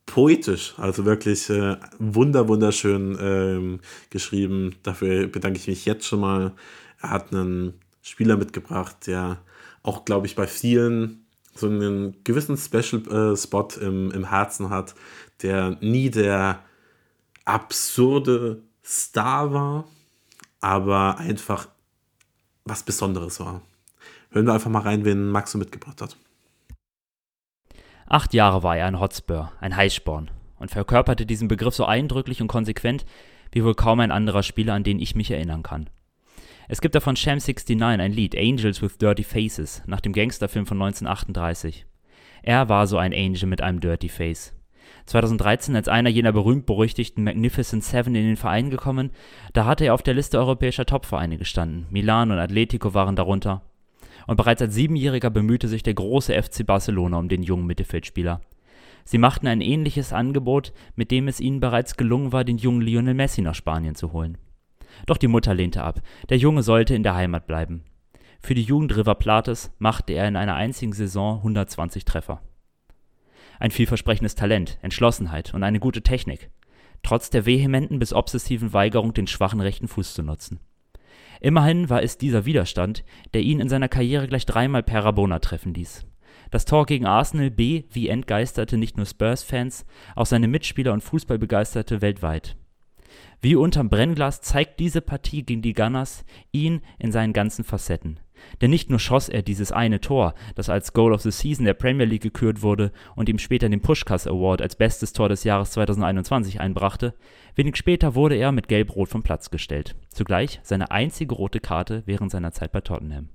poetisch, 0.05 0.75
also 0.79 1.05
wirklich 1.05 1.49
äh, 1.49 1.77
wunder, 2.01 2.49
wunderschön 2.49 3.17
ähm, 3.21 3.81
geschrieben. 4.11 4.75
Dafür 4.83 5.29
bedanke 5.29 5.61
ich 5.61 5.69
mich 5.69 5.85
jetzt 5.85 6.07
schon 6.07 6.21
mal. 6.21 6.53
Er 7.01 7.11
hat 7.11 7.33
einen 7.33 7.75
Spieler 8.03 8.37
mitgebracht, 8.37 9.07
der 9.07 9.39
auch, 9.85 10.05
glaube 10.05 10.27
ich, 10.27 10.35
bei 10.35 10.49
vielen 10.49 11.25
so 11.55 11.69
einen 11.69 12.17
gewissen 12.25 12.57
Special-Spot 12.57 13.69
äh, 13.81 13.85
im, 13.85 14.11
im 14.11 14.29
Herzen 14.29 14.71
hat, 14.71 14.97
der 15.43 15.79
nie 15.81 16.11
der 16.11 16.59
absurde 17.45 18.61
Star 18.85 19.53
war, 19.53 19.85
aber 20.61 21.19
einfach 21.19 21.69
was 22.65 22.83
Besonderes 22.83 23.39
war. 23.39 23.63
Hören 24.35 24.47
wir 24.47 24.53
einfach 24.53 24.71
mal 24.71 24.81
rein, 24.81 25.05
wen 25.05 25.29
Max 25.29 25.53
so 25.53 25.59
mitgebracht 25.59 26.03
hat. 26.03 26.17
Acht 28.07 28.35
Jahre 28.35 28.65
war 28.65 28.77
er 28.77 28.87
ein 28.87 28.99
Hotspur, 28.99 29.53
ein 29.61 29.77
Heißsporn 29.77 30.29
und 30.59 30.73
verkörperte 30.73 31.25
diesen 31.25 31.47
Begriff 31.47 31.77
so 31.77 31.85
eindrücklich 31.85 32.43
und 32.43 32.49
konsequent 32.49 33.07
wie 33.53 33.63
wohl 33.63 33.77
kaum 33.77 34.01
ein 34.01 34.11
anderer 34.11 34.43
Spieler, 34.43 34.75
an 34.75 34.83
den 34.83 34.99
ich 34.99 35.15
mich 35.15 35.31
erinnern 35.31 35.63
kann. 35.63 35.89
Es 36.67 36.81
gibt 36.81 36.97
davon 36.97 37.15
Sham 37.15 37.39
69 37.39 37.81
ein 37.81 38.13
Lied, 38.13 38.37
Angels 38.37 38.83
with 38.83 38.99
Dirty 38.99 39.23
Faces, 39.23 39.85
nach 39.87 40.01
dem 40.01 40.13
Gangsterfilm 40.13 40.67
von 40.67 40.83
1938. 40.83 41.87
Er 42.43 42.69
war 42.69 42.89
so 42.89 42.99
ein 42.99 43.15
Angel 43.15 43.47
mit 43.47 43.63
einem 43.63 43.79
Dirty 43.79 44.09
Face. 44.09 44.53
2013 45.07 45.77
als 45.77 45.87
einer 45.87 46.11
jener 46.11 46.33
berühmt-berüchtigten 46.33 47.23
Magnificent 47.23 47.85
Seven 47.85 48.17
in 48.17 48.27
den 48.27 48.37
Verein 48.37 48.71
gekommen, 48.71 49.13
da 49.53 49.65
hatte 49.65 49.85
er 49.85 49.95
auf 49.95 50.03
der 50.03 50.15
Liste 50.15 50.39
europäischer 50.39 50.87
Topvereine 50.87 51.39
gestanden. 51.39 51.87
Milan 51.91 52.33
und 52.33 52.39
Atletico 52.39 52.95
waren 52.95 53.15
darunter 53.15 53.63
und 54.27 54.37
bereits 54.37 54.63
als 54.63 54.75
Siebenjähriger 54.75 55.31
bemühte 55.31 55.69
sich 55.69 55.83
der 55.83 55.95
große 55.95 56.33
FC 56.41 56.67
Barcelona 56.67 57.19
um 57.19 57.29
den 57.29 57.43
jungen 57.43 57.67
Mittelfeldspieler. 57.67 58.41
Sie 59.05 59.19
machten 59.19 59.47
ein 59.47 59.61
ähnliches 59.61 60.13
Angebot, 60.13 60.73
mit 60.97 61.11
dem 61.11 61.29
es 61.29 61.41
ihnen 61.41 61.61
bereits 61.61 61.97
gelungen 61.97 62.33
war, 62.33 62.45
den 62.45 62.57
jungen 62.57 62.81
Lionel 62.81 63.15
Messi 63.15 63.43
nach 63.43 63.55
Spanien 63.55 63.95
zu 63.95 64.13
holen. 64.13 64.39
Doch 65.07 65.19
die 65.19 65.29
Mutter 65.29 65.55
lehnte 65.55 65.83
ab, 65.83 66.01
der 66.31 66.39
Junge 66.39 66.63
sollte 66.63 66.95
in 66.95 67.03
der 67.03 67.15
Heimat 67.15 67.47
bleiben. 67.47 67.85
Für 68.41 68.55
die 68.55 68.63
Jugend 68.63 68.97
River 68.97 69.15
Plates 69.15 69.73
machte 69.79 70.13
er 70.13 70.29
in 70.29 70.37
einer 70.37 70.55
einzigen 70.55 70.93
Saison 70.93 71.39
120 71.39 72.05
Treffer. 72.05 72.41
Ein 73.59 73.71
vielversprechendes 73.71 74.35
Talent, 74.35 74.79
Entschlossenheit 74.83 75.55
und 75.55 75.63
eine 75.63 75.81
gute 75.81 76.03
Technik, 76.03 76.51
trotz 77.03 77.31
der 77.31 77.47
vehementen 77.47 77.99
bis 77.99 78.13
obsessiven 78.13 78.73
Weigerung, 78.73 79.15
den 79.15 79.27
schwachen 79.27 79.61
rechten 79.61 79.89
Fuß 79.89 80.15
zu 80.15 80.23
nutzen. 80.23 80.61
Immerhin 81.45 81.91
war 81.91 82.03
es 82.03 82.17
dieser 82.17 82.47
Widerstand, 82.47 83.05
der 83.35 83.43
ihn 83.43 83.61
in 83.61 83.69
seiner 83.69 83.91
Karriere 83.91 84.27
gleich 84.29 84.47
dreimal 84.47 84.83
per 84.83 85.05
Rabona 85.05 85.41
treffen 85.41 85.75
ließ. 85.75 86.07
Das 86.51 86.65
Tor 86.65 86.87
gegen 86.87 87.05
Arsenal 87.05 87.51
B 87.51 87.85
wie 87.91 88.09
entgeisterte 88.09 88.79
nicht 88.79 88.97
nur 88.97 89.05
Spurs-Fans, 89.05 89.85
auch 90.17 90.25
seine 90.25 90.49
Mitspieler 90.49 90.95
und 90.95 91.03
Fußballbegeisterte 91.03 92.01
weltweit. 92.01 92.57
Wie 93.43 93.57
unterm 93.57 93.91
Brennglas 93.91 94.41
zeigt 94.41 94.81
diese 94.81 95.03
Partie 95.03 95.43
gegen 95.43 95.61
die 95.61 95.75
Gunners 95.75 96.25
ihn 96.51 96.81
in 96.99 97.13
seinen 97.13 97.35
ganzen 97.35 97.63
Facetten. 97.63 98.21
Denn 98.61 98.71
nicht 98.71 98.91
nur 98.91 98.99
schoss 98.99 99.29
er 99.29 99.43
dieses 99.43 99.73
eine 99.73 100.01
Tor, 100.01 100.35
das 100.55 100.69
als 100.69 100.93
Goal 100.93 101.13
of 101.13 101.23
the 101.23 101.31
Season 101.31 101.65
der 101.65 101.75
Premier 101.75 102.07
League 102.07 102.23
gekürt 102.23 102.63
wurde 102.63 102.93
und 103.17 103.29
ihm 103.29 103.39
später 103.39 103.69
den 103.69 103.81
Pushkas 103.81 104.27
Award 104.27 104.63
als 104.63 104.77
bestes 104.77 105.13
Tor 105.13 105.29
des 105.29 105.45
Jahres 105.45 105.73
2021 105.73 106.61
einbrachte, 106.61 107.15
wenig 107.55 107.77
später 107.77 108.15
wurde 108.15 108.37
er 108.37 108.53
mit 108.53 108.69
Gelb-Rot 108.69 109.09
vom 109.09 109.23
Platz 109.23 109.51
gestellt. 109.51 109.97
Zugleich 110.09 110.61
seine 110.63 110.91
einzige 110.91 111.35
rote 111.35 111.61
Karte 111.61 112.03
während 112.07 112.31
seiner 112.31 112.53
Zeit 112.53 112.73
bei 112.73 112.81
Tottenham. 112.81 113.31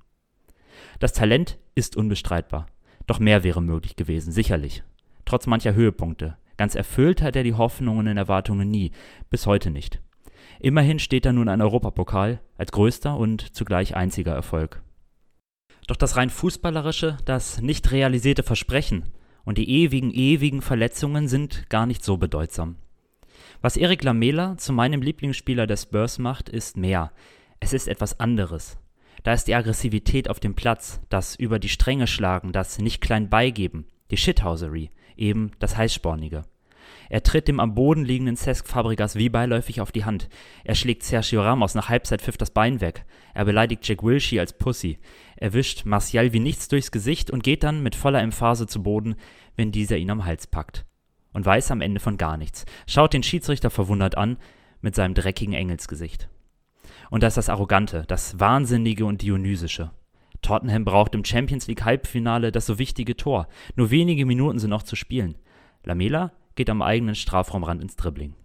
Das 1.00 1.14
Talent 1.14 1.58
ist 1.76 1.98
unbestreitbar. 1.98 2.68
Doch 3.08 3.20
mehr 3.20 3.44
wäre 3.44 3.62
möglich 3.62 3.96
gewesen, 3.96 4.32
sicherlich. 4.32 4.84
Trotz 5.26 5.48
mancher 5.48 5.74
Höhepunkte. 5.74 6.38
Ganz 6.58 6.76
erfüllt 6.76 7.22
hat 7.22 7.36
er 7.36 7.44
die 7.44 7.54
Hoffnungen 7.54 8.08
und 8.08 8.18
Erwartungen 8.18 8.70
nie, 8.70 8.92
bis 9.30 9.46
heute 9.46 9.72
nicht. 9.72 10.02
Immerhin 10.60 11.00
steht 11.00 11.26
da 11.26 11.32
nun 11.32 11.48
ein 11.48 11.62
Europapokal 11.62 12.42
als 12.58 12.72
größter 12.72 13.16
und 13.16 13.56
zugleich 13.56 13.96
einziger 13.96 14.34
Erfolg. 14.34 14.82
Doch 15.90 15.96
das 15.96 16.18
rein 16.18 16.30
fußballerische, 16.30 17.18
das 17.26 17.62
nicht 17.62 17.90
realisierte 17.90 18.44
Versprechen 18.44 19.06
und 19.44 19.58
die 19.58 19.68
ewigen, 19.82 20.12
ewigen 20.12 20.62
Verletzungen 20.62 21.28
sind 21.28 21.68
gar 21.68 21.88
nicht 21.88 22.04
so 22.04 22.18
bedeutsam. 22.18 22.76
Was 23.64 23.76
Erik 23.76 24.04
Lamela 24.04 24.56
zu 24.58 24.72
meinem 24.72 25.02
Lieblingsspieler 25.02 25.66
der 25.66 25.78
Spurs 25.78 26.20
macht, 26.20 26.48
ist 26.48 26.78
mehr. 26.78 27.12
Es 27.60 27.74
ist 27.74 27.88
etwas 27.88 28.20
anderes. 28.20 28.78
Da 29.24 29.34
ist 29.34 29.46
die 29.46 29.56
Aggressivität 29.56 30.30
auf 30.30 30.40
dem 30.40 30.54
Platz, 30.54 31.02
das 31.10 31.36
über 31.36 31.58
die 31.58 31.70
Stränge 31.70 32.06
schlagen, 32.06 32.52
das 32.52 32.78
nicht 32.78 33.02
klein 33.02 33.28
beigeben, 33.28 33.88
die 34.12 34.18
Shithousery, 34.18 34.92
eben 35.18 35.54
das 35.58 35.76
Heißspornige. 35.76 36.44
Er 37.10 37.24
tritt 37.24 37.48
dem 37.48 37.60
am 37.60 37.74
Boden 37.74 38.06
liegenden 38.06 38.38
Cesc 38.38 38.68
Fabregas 38.68 39.16
wie 39.16 39.30
beiläufig 39.30 39.82
auf 39.82 39.92
die 39.92 40.06
Hand. 40.06 40.30
Er 40.64 40.76
schlägt 40.76 41.04
Sergio 41.04 41.42
Ramos 41.42 41.74
nach 41.74 41.90
Halbzeitpfiff 41.90 42.38
das 42.38 42.52
Bein 42.52 42.82
weg. 42.82 43.04
Er 43.34 43.46
beleidigt 43.46 43.88
Jack 43.88 44.04
Wilshere 44.04 44.42
als 44.42 44.54
Pussy. 44.54 45.00
Er 45.42 45.54
wischt 45.54 45.86
Martial 45.86 46.34
wie 46.34 46.42
nichts 46.42 46.68
durchs 46.68 46.92
Gesicht 46.92 47.32
und 47.32 47.44
geht 47.44 47.64
dann 47.64 47.82
mit 47.82 47.96
voller 47.96 48.22
Emphase 48.22 48.68
zu 48.68 48.84
Boden, 48.84 49.16
wenn 49.56 49.72
dieser 49.72 49.96
ihn 49.96 50.12
am 50.12 50.26
Hals 50.26 50.48
packt. 50.48 50.86
Und 51.32 51.46
weiß 51.46 51.72
am 51.72 51.80
Ende 51.80 52.02
von 52.02 52.18
gar 52.18 52.36
nichts. 52.36 52.66
Schaut 52.88 53.14
den 53.14 53.24
Schiedsrichter 53.24 53.70
verwundert 53.70 54.18
an, 54.18 54.38
mit 54.82 54.96
seinem 54.96 55.14
dreckigen 55.14 55.54
Engelsgesicht. 55.54 56.28
Und 57.10 57.24
das 57.24 57.32
ist 57.32 57.38
das 57.38 57.50
Arrogante, 57.50 58.04
das 58.08 58.38
Wahnsinnige 58.42 59.06
und 59.06 59.22
Dionysische. 59.22 59.92
Tottenham 60.42 60.84
braucht 60.84 61.16
im 61.16 61.24
Champions 61.24 61.68
League 61.68 61.86
Halbfinale 61.86 62.52
das 62.52 62.66
so 62.66 62.78
wichtige 62.78 63.16
Tor. 63.16 63.48
Nur 63.78 63.92
wenige 63.92 64.26
Minuten 64.26 64.60
sind 64.60 64.70
noch 64.70 64.84
zu 64.84 64.98
spielen. 64.98 65.36
Lamela 65.86 66.34
geht 66.56 66.70
am 66.70 66.82
eigenen 66.82 67.16
Strafraumrand 67.16 67.82
ins 67.82 67.96
Dribbling. 67.96 68.36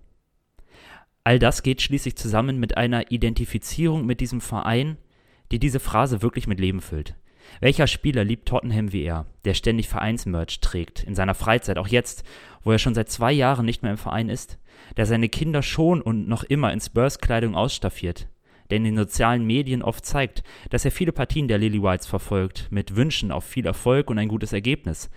All 1.24 1.40
das 1.40 1.64
geht 1.64 1.82
schließlich 1.82 2.16
zusammen 2.16 2.60
mit 2.60 2.76
einer 2.76 3.10
Identifizierung 3.10 4.06
mit 4.06 4.20
diesem 4.20 4.40
Verein, 4.40 4.98
die 5.52 5.58
diese 5.58 5.80
Phrase 5.80 6.22
wirklich 6.22 6.46
mit 6.46 6.60
Leben 6.60 6.80
füllt. 6.80 7.14
Welcher 7.60 7.86
Spieler 7.86 8.24
liebt 8.24 8.48
Tottenham 8.48 8.92
wie 8.92 9.02
er, 9.02 9.26
der 9.44 9.54
ständig 9.54 9.88
Vereinsmerch 9.88 10.60
trägt, 10.60 11.02
in 11.04 11.14
seiner 11.14 11.34
Freizeit, 11.34 11.78
auch 11.78 11.88
jetzt, 11.88 12.24
wo 12.62 12.72
er 12.72 12.78
schon 12.78 12.94
seit 12.94 13.10
zwei 13.10 13.32
Jahren 13.32 13.66
nicht 13.66 13.82
mehr 13.82 13.92
im 13.92 13.98
Verein 13.98 14.28
ist, 14.28 14.58
der 14.96 15.06
seine 15.06 15.28
Kinder 15.28 15.62
schon 15.62 16.00
und 16.00 16.28
noch 16.28 16.42
immer 16.44 16.72
in 16.72 16.80
Spurs-Kleidung 16.80 17.54
ausstaffiert, 17.54 18.28
der 18.70 18.78
in 18.78 18.84
den 18.84 18.96
sozialen 18.96 19.46
Medien 19.46 19.82
oft 19.82 20.04
zeigt, 20.04 20.42
dass 20.70 20.84
er 20.84 20.90
viele 20.90 21.12
Partien 21.12 21.48
der 21.48 21.58
Lily 21.58 21.82
Whites 21.82 22.06
verfolgt, 22.06 22.68
mit 22.70 22.96
Wünschen 22.96 23.30
auf 23.30 23.44
viel 23.44 23.66
Erfolg 23.66 24.10
und 24.10 24.18
ein 24.18 24.28
gutes 24.28 24.52
Ergebnis, 24.52 25.10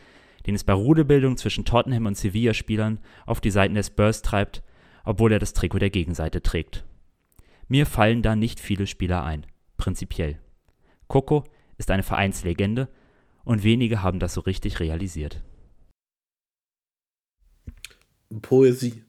den 0.45 0.55
es 0.55 0.63
bei 0.63 0.73
Rudelbildung 0.73 1.37
zwischen 1.37 1.65
Tottenham 1.65 2.05
und 2.05 2.17
Sevilla-Spielern 2.17 2.99
auf 3.25 3.41
die 3.41 3.51
Seiten 3.51 3.75
der 3.75 3.83
Spurs 3.83 4.21
treibt, 4.21 4.63
obwohl 5.03 5.31
er 5.31 5.39
das 5.39 5.53
Trikot 5.53 5.79
der 5.79 5.89
Gegenseite 5.89 6.41
trägt. 6.41 6.85
Mir 7.67 7.85
fallen 7.85 8.21
da 8.21 8.35
nicht 8.35 8.59
viele 8.59 8.87
Spieler 8.87 9.23
ein, 9.23 9.45
prinzipiell. 9.77 10.39
Coco 11.07 11.43
ist 11.77 11.91
eine 11.91 12.03
Vereinslegende 12.03 12.89
und 13.43 13.63
wenige 13.63 14.03
haben 14.03 14.19
das 14.19 14.33
so 14.33 14.41
richtig 14.41 14.79
realisiert. 14.79 15.41
Poesie. 18.41 19.03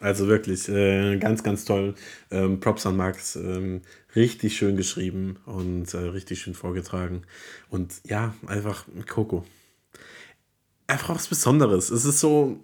Also 0.00 0.28
wirklich 0.28 0.68
äh, 0.68 1.18
ganz, 1.18 1.42
ganz 1.42 1.64
toll. 1.64 1.94
Ähm, 2.30 2.60
Props 2.60 2.86
an 2.86 2.96
Max. 2.96 3.36
Ähm, 3.36 3.82
richtig 4.14 4.56
schön 4.56 4.76
geschrieben 4.76 5.38
und 5.46 5.92
äh, 5.94 5.98
richtig 5.98 6.40
schön 6.40 6.54
vorgetragen. 6.54 7.22
Und 7.68 8.00
ja, 8.04 8.34
einfach 8.46 8.86
Coco 9.08 9.44
einfach 10.90 11.14
was 11.14 11.28
Besonderes. 11.28 11.90
Es 11.90 12.04
ist 12.04 12.20
so. 12.20 12.62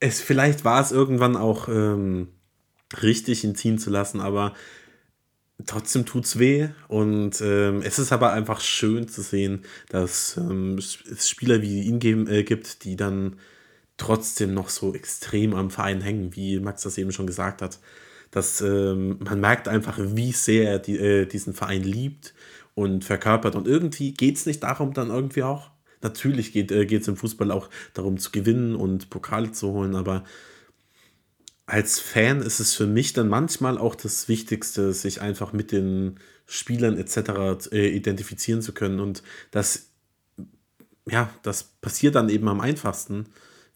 Es, 0.00 0.20
vielleicht 0.20 0.64
war 0.64 0.82
es 0.82 0.92
irgendwann 0.92 1.36
auch 1.36 1.68
ähm, 1.68 2.28
richtig, 3.00 3.44
ihn 3.44 3.54
ziehen 3.54 3.78
zu 3.78 3.90
lassen, 3.90 4.20
aber 4.20 4.52
trotzdem 5.66 6.06
tut 6.06 6.24
es 6.24 6.38
weh. 6.38 6.68
Und 6.88 7.40
ähm, 7.40 7.82
es 7.82 7.98
ist 7.98 8.12
aber 8.12 8.32
einfach 8.32 8.60
schön 8.60 9.08
zu 9.08 9.22
sehen, 9.22 9.62
dass 9.88 10.36
ähm, 10.36 10.78
es 10.78 11.28
Spieler 11.28 11.62
wie 11.62 11.82
ihn 11.82 11.98
geben, 11.98 12.26
äh, 12.26 12.42
gibt, 12.44 12.84
die 12.84 12.96
dann 12.96 13.36
trotzdem 13.96 14.54
noch 14.54 14.68
so 14.68 14.94
extrem 14.94 15.54
am 15.54 15.70
Verein 15.70 16.00
hängen, 16.00 16.34
wie 16.34 16.58
Max 16.58 16.82
das 16.82 16.98
eben 16.98 17.12
schon 17.12 17.26
gesagt 17.26 17.62
hat. 17.62 17.78
Dass 18.30 18.60
ähm, 18.60 19.18
man 19.24 19.40
merkt 19.40 19.68
einfach, 19.68 19.98
wie 20.00 20.32
sehr 20.32 20.70
er 20.70 20.78
die, 20.80 20.98
äh, 20.98 21.26
diesen 21.26 21.54
Verein 21.54 21.84
liebt 21.84 22.34
und 22.74 23.04
verkörpert. 23.04 23.54
Und 23.54 23.68
irgendwie 23.68 24.12
geht 24.12 24.36
es 24.36 24.46
nicht 24.46 24.62
darum, 24.62 24.92
dann 24.92 25.10
irgendwie 25.10 25.44
auch 25.44 25.70
Natürlich 26.04 26.52
geht 26.52 26.70
äh, 26.70 26.84
es 26.84 27.08
im 27.08 27.16
Fußball 27.16 27.50
auch 27.50 27.70
darum 27.94 28.18
zu 28.18 28.30
gewinnen 28.30 28.76
und 28.76 29.08
Pokale 29.08 29.52
zu 29.52 29.72
holen, 29.72 29.96
aber 29.96 30.22
als 31.66 31.98
Fan 31.98 32.42
ist 32.42 32.60
es 32.60 32.74
für 32.74 32.86
mich 32.86 33.12
dann 33.12 33.28
manchmal 33.28 33.78
auch 33.78 33.94
das 33.94 34.28
Wichtigste, 34.28 34.92
sich 34.92 35.20
einfach 35.20 35.52
mit 35.52 35.72
den 35.72 36.20
Spielern 36.46 36.98
etc. 36.98 37.72
Äh, 37.72 37.88
identifizieren 37.88 38.60
zu 38.60 38.72
können. 38.72 39.00
Und 39.00 39.22
das, 39.50 39.90
ja, 41.08 41.30
das 41.42 41.64
passiert 41.80 42.16
dann 42.16 42.28
eben 42.28 42.48
am 42.48 42.60
einfachsten, 42.60 43.26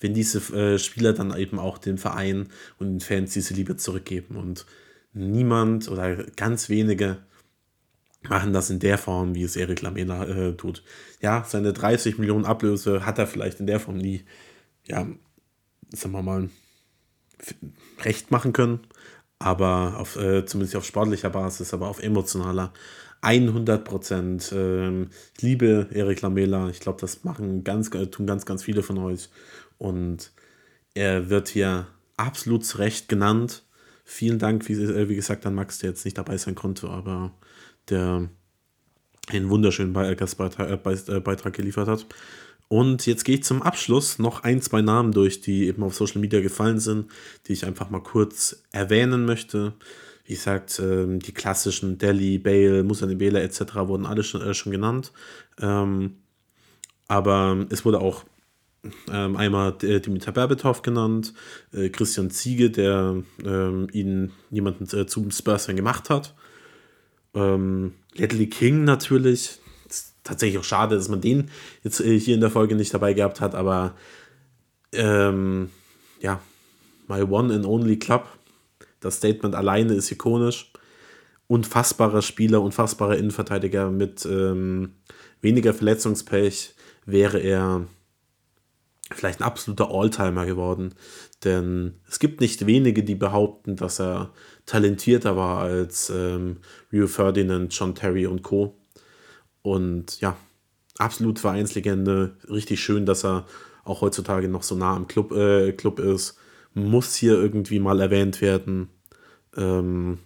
wenn 0.01 0.15
diese 0.15 0.39
äh, 0.55 0.79
Spieler 0.79 1.15
dann 1.15 1.35
eben 1.37 1.59
auch 1.59 1.79
dem 1.79 1.99
Verein 1.99 2.49
und 2.79 2.89
den 2.89 3.01
Fans 3.01 3.33
diese 3.33 3.55
Liebe 3.55 3.77
zurückgeben. 3.77 4.37
Und 4.37 4.67
niemand 5.15 5.89
oder 5.89 6.25
ganz 6.37 6.69
wenige 6.69 7.19
machen 8.29 8.53
das 8.53 8.69
in 8.69 8.81
der 8.81 8.99
Form, 8.99 9.35
wie 9.35 9.45
es 9.45 9.57
Erik 9.57 9.81
Lamela 9.81 10.27
äh, 10.27 10.53
tut. 10.55 10.83
Ja, 11.23 11.45
seine 11.47 11.73
30 11.73 12.19
Millionen 12.19 12.45
Ablöse 12.45 13.07
hat 13.07 13.19
er 13.19 13.27
vielleicht 13.27 13.61
in 13.61 13.67
der 13.67 13.81
Form 13.81 13.97
nie, 13.97 14.25
ja, 14.87 15.07
sagen 15.91 16.13
wir 16.13 16.23
mal, 16.23 16.51
recht 18.01 18.31
machen 18.31 18.53
können, 18.53 18.81
aber 19.39 19.99
auf, 19.99 20.17
äh, 20.17 20.45
zumindest 20.47 20.77
auf 20.77 20.85
sportlicher 20.85 21.31
Basis, 21.31 21.73
aber 21.75 21.89
auf 21.89 22.03
emotionaler 22.03 22.73
100 23.21 23.85
Prozent. 23.85 24.53
Ähm, 24.55 25.09
ich 25.37 25.43
liebe 25.43 25.89
Erik 25.93 26.23
Lamela. 26.23 26.69
Ich 26.69 26.81
glaube, 26.81 27.01
das 27.01 27.25
machen 27.25 27.65
ganz, 27.65 27.91
tun 27.91 28.27
ganz, 28.27 28.47
ganz 28.47 28.63
viele 28.63 28.83
von 28.83 28.99
euch. 28.99 29.29
Und 29.79 30.33
er 30.95 31.31
wird 31.31 31.49
hier 31.49 31.87
absolut 32.17 32.65
zu 32.65 32.79
Recht 32.79 33.09
genannt. 33.09 33.65
Vielen 34.05 34.39
Dank, 34.39 34.69
wie, 34.69 34.75
äh, 34.75 35.09
wie 35.09 35.17
gesagt, 35.17 35.47
an 35.47 35.55
Max, 35.55 35.79
der 35.79 35.91
jetzt 35.91 36.05
nicht 36.05 36.19
dabei 36.19 36.37
sein 36.37 36.55
konnte, 36.55 36.89
aber 36.89 37.33
der 37.89 38.29
einen 39.31 39.51
wunderschönen 39.51 39.95
äh, 39.95 40.13
äh, 40.13 41.51
geliefert 41.53 41.89
hat. 41.89 42.07
Und 42.69 43.07
jetzt 43.07 43.25
gehe 43.25 43.37
ich 43.37 43.45
zum 43.45 43.63
Abschluss 43.63 44.19
noch 44.19 44.45
ein, 44.45 44.61
zwei 44.61 44.83
Namen 44.83 45.13
durch, 45.13 45.41
die 45.41 45.67
eben 45.67 45.83
auf 45.83 45.95
Social 45.95 46.21
Media 46.21 46.41
gefallen 46.41 46.79
sind, 46.79 47.11
die 47.47 47.55
ich 47.55 47.65
einfach 47.65 47.89
mal 47.89 48.03
kurz 48.03 48.63
erwähnen 48.73 49.25
möchte. 49.25 49.73
Wie 50.25 50.35
gesagt, 50.35 50.79
ähm, 50.79 51.21
die 51.21 51.33
klassischen 51.33 51.97
Delhi, 51.97 52.37
Bale, 52.37 52.85
Musa 52.85 53.07
Dembele 53.07 53.41
etc. 53.41 53.75
wurden 53.77 54.05
alle 54.05 54.23
schon, 54.23 54.43
äh, 54.43 54.53
schon 54.53 54.73
genannt. 54.73 55.13
Ähm, 55.59 56.19
aber 57.07 57.67
es 57.71 57.87
wurde 57.87 58.01
auch 58.01 58.25
ähm, 59.11 59.37
einmal 59.37 59.73
Dimitar 59.73 60.35
Berbatov 60.35 60.83
genannt, 60.83 61.33
Christian 61.73 62.31
Ziege, 62.31 62.71
der 62.71 63.23
ihn 63.93 64.33
jemanden 64.51 65.09
zum 65.09 65.31
Spurs 65.31 65.67
gemacht 65.69 66.11
hat. 66.11 66.35
Ähm, 67.35 67.95
Ledley 68.15 68.49
King 68.49 68.85
natürlich. 68.85 69.59
Tatsächlich 70.29 70.59
auch 70.59 70.65
schade, 70.65 70.97
dass 70.97 71.09
man 71.09 71.21
den 71.21 71.51
jetzt 71.83 72.01
äh, 72.01 72.19
hier 72.19 72.35
in 72.35 72.41
der 72.41 72.51
Folge 72.51 72.75
nicht 72.75 72.95
dabei 72.95 73.15
gehabt 73.15 73.41
hat, 73.41 73.55
aber 73.55 73.95
ähm, 74.93 75.71
ja, 76.21 76.41
My 77.09 77.23
One 77.23 77.55
and 77.55 77.67
Only 77.67 77.99
Club. 77.99 78.27
Das 79.01 79.17
Statement 79.17 79.55
alleine 79.55 79.95
ist 79.95 80.11
ikonisch. 80.11 80.73
Unfassbarer 81.47 82.21
Spieler, 82.21 82.61
unfassbarer 82.61 83.17
Innenverteidiger 83.17 83.91
mit 83.91 84.27
ähm, 84.27 84.93
weniger 85.41 85.73
Verletzungspech 85.73 86.75
wäre 87.07 87.39
er 87.39 87.87
vielleicht 89.11 89.41
ein 89.41 89.45
absoluter 89.45 89.91
Alltimer 89.91 90.45
geworden. 90.45 90.95
Denn 91.45 91.95
es 92.09 92.19
gibt 92.19 92.41
nicht 92.41 92.67
wenige, 92.67 93.03
die 93.03 93.15
behaupten, 93.15 93.77
dass 93.77 94.01
er 94.01 94.31
talentierter 94.67 95.37
war 95.37 95.61
als 95.61 96.11
ähm, 96.11 96.59
Rio 96.93 97.07
Ferdinand, 97.07 97.73
John 97.73 97.95
Terry 97.95 98.27
und 98.27 98.43
Co. 98.43 98.78
Und 99.63 100.21
ja, 100.21 100.37
absolut 100.99 101.39
Vereinslegende. 101.39 102.37
Richtig 102.49 102.81
schön, 102.81 103.07
dass 103.07 103.25
er 103.25 103.47
auch 103.85 104.01
heutzutage 104.01 104.49
noch 104.49 104.63
so 104.63 104.75
nah 104.75 104.95
am 104.95 105.09
Club, 105.09 105.33
äh, 105.33 105.73
Club 105.73 105.99
ist. 105.99 106.37
Muss 106.75 107.15
hier 107.15 107.35
irgendwie 107.35 107.79
mal 107.79 108.01
erwähnt 108.01 108.41
werden. 108.41 108.89
Ähm, 109.57 110.19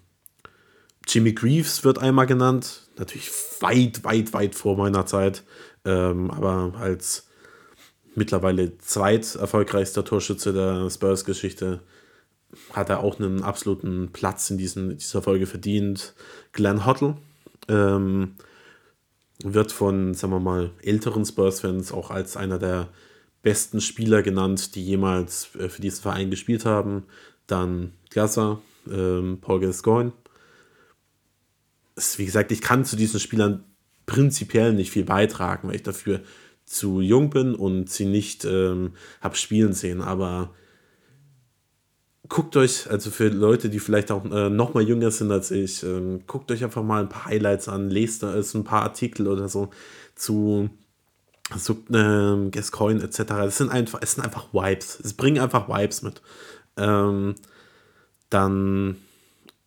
Jimmy 1.07 1.33
Greaves 1.33 1.85
wird 1.85 1.99
einmal 1.99 2.27
genannt. 2.27 2.89
Natürlich 2.97 3.31
weit, 3.61 4.05
weit, 4.05 4.33
weit 4.33 4.55
vor 4.55 4.77
meiner 4.77 5.07
Zeit. 5.07 5.45
Ähm, 5.85 6.31
aber 6.31 6.75
als 6.79 7.27
mittlerweile 8.15 8.79
zweit 8.79 9.35
erfolgreichster 9.35 10.05
Torschütze 10.05 10.53
der 10.53 10.91
Spurs-Geschichte 10.91 11.81
hat 12.73 12.91
er 12.91 13.01
auch 13.01 13.19
einen 13.19 13.43
absoluten 13.43 14.11
Platz 14.13 14.51
in 14.51 14.59
diesen, 14.59 14.99
dieser 14.99 15.23
Folge 15.23 15.47
verdient. 15.47 16.15
Glenn 16.53 16.85
Hoddle 16.85 17.17
ähm, 17.69 18.35
wird 19.45 19.73
von, 19.73 20.15
sagen 20.15 20.33
wir 20.33 20.41
mal, 20.41 20.71
älteren 20.83 21.25
Spurs-Fans 21.25 21.93
auch 21.93 22.11
als 22.11 22.37
einer 22.37 22.59
der 22.59 22.89
besten 23.43 23.81
Spieler 23.81 24.23
genannt, 24.23 24.75
die 24.75 24.85
jemals 24.85 25.55
äh, 25.57 25.69
für 25.69 25.83
diesen 25.83 26.03
Verein 26.03 26.31
gespielt 26.31 26.65
haben. 26.65 27.05
Dann 27.47 27.93
Gaza, 28.11 28.61
ähm, 28.91 29.39
Paul 29.41 29.61
Gascoigne. 29.61 30.13
Wie 32.17 32.25
gesagt, 32.25 32.53
ich 32.53 32.63
kann 32.63 32.85
zu 32.85 32.97
diesen 32.97 33.21
Spielern 33.21 33.65
prinzipiell 34.07 34.73
nicht 34.73 34.91
viel 34.91 35.05
beitragen, 35.05 35.69
weil 35.69 35.77
ich 35.77 35.83
dafür 35.83 36.21
zu 36.65 37.01
jung 37.01 37.31
bin 37.31 37.55
und 37.55 37.91
sie 37.91 38.07
nicht 38.07 38.45
ähm, 38.45 38.93
habe 39.21 39.37
spielen 39.37 39.73
sehen. 39.73 40.01
Aber 40.01 40.55
guckt 42.29 42.57
euch, 42.57 42.91
also 42.91 43.11
für 43.11 43.29
Leute, 43.29 43.69
die 43.69 43.81
vielleicht 43.81 44.11
auch 44.11 44.25
äh, 44.25 44.49
noch 44.49 44.75
mal 44.75 44.83
jünger 44.83 45.11
sind 45.11 45.31
als 45.31 45.51
ich, 45.51 45.83
ähm, 45.83 46.23
guckt 46.27 46.51
euch 46.51 46.65
einfach 46.65 46.83
mal 46.83 47.03
ein 47.03 47.09
paar 47.09 47.27
Highlights 47.27 47.69
an, 47.69 47.91
lest 47.91 48.23
da 48.23 48.35
ist 48.35 48.55
ein 48.55 48.65
paar 48.65 48.83
Artikel 48.83 49.29
oder 49.29 49.49
so 49.49 49.71
zu 50.15 50.71
so, 51.57 51.77
ähm, 51.93 52.51
Gascoigne 52.51 53.03
etc. 53.03 53.19
Es 53.47 53.59
sind 53.59 53.71
einfach, 53.71 53.99
es 54.03 54.13
sind 54.13 54.25
einfach 54.25 54.53
Vibes. 54.53 55.01
Es 55.01 55.13
bringen 55.13 55.43
einfach 55.43 55.69
Vibes 55.69 56.03
mit. 56.03 56.23
Ähm, 56.77 57.35
dann 58.31 58.97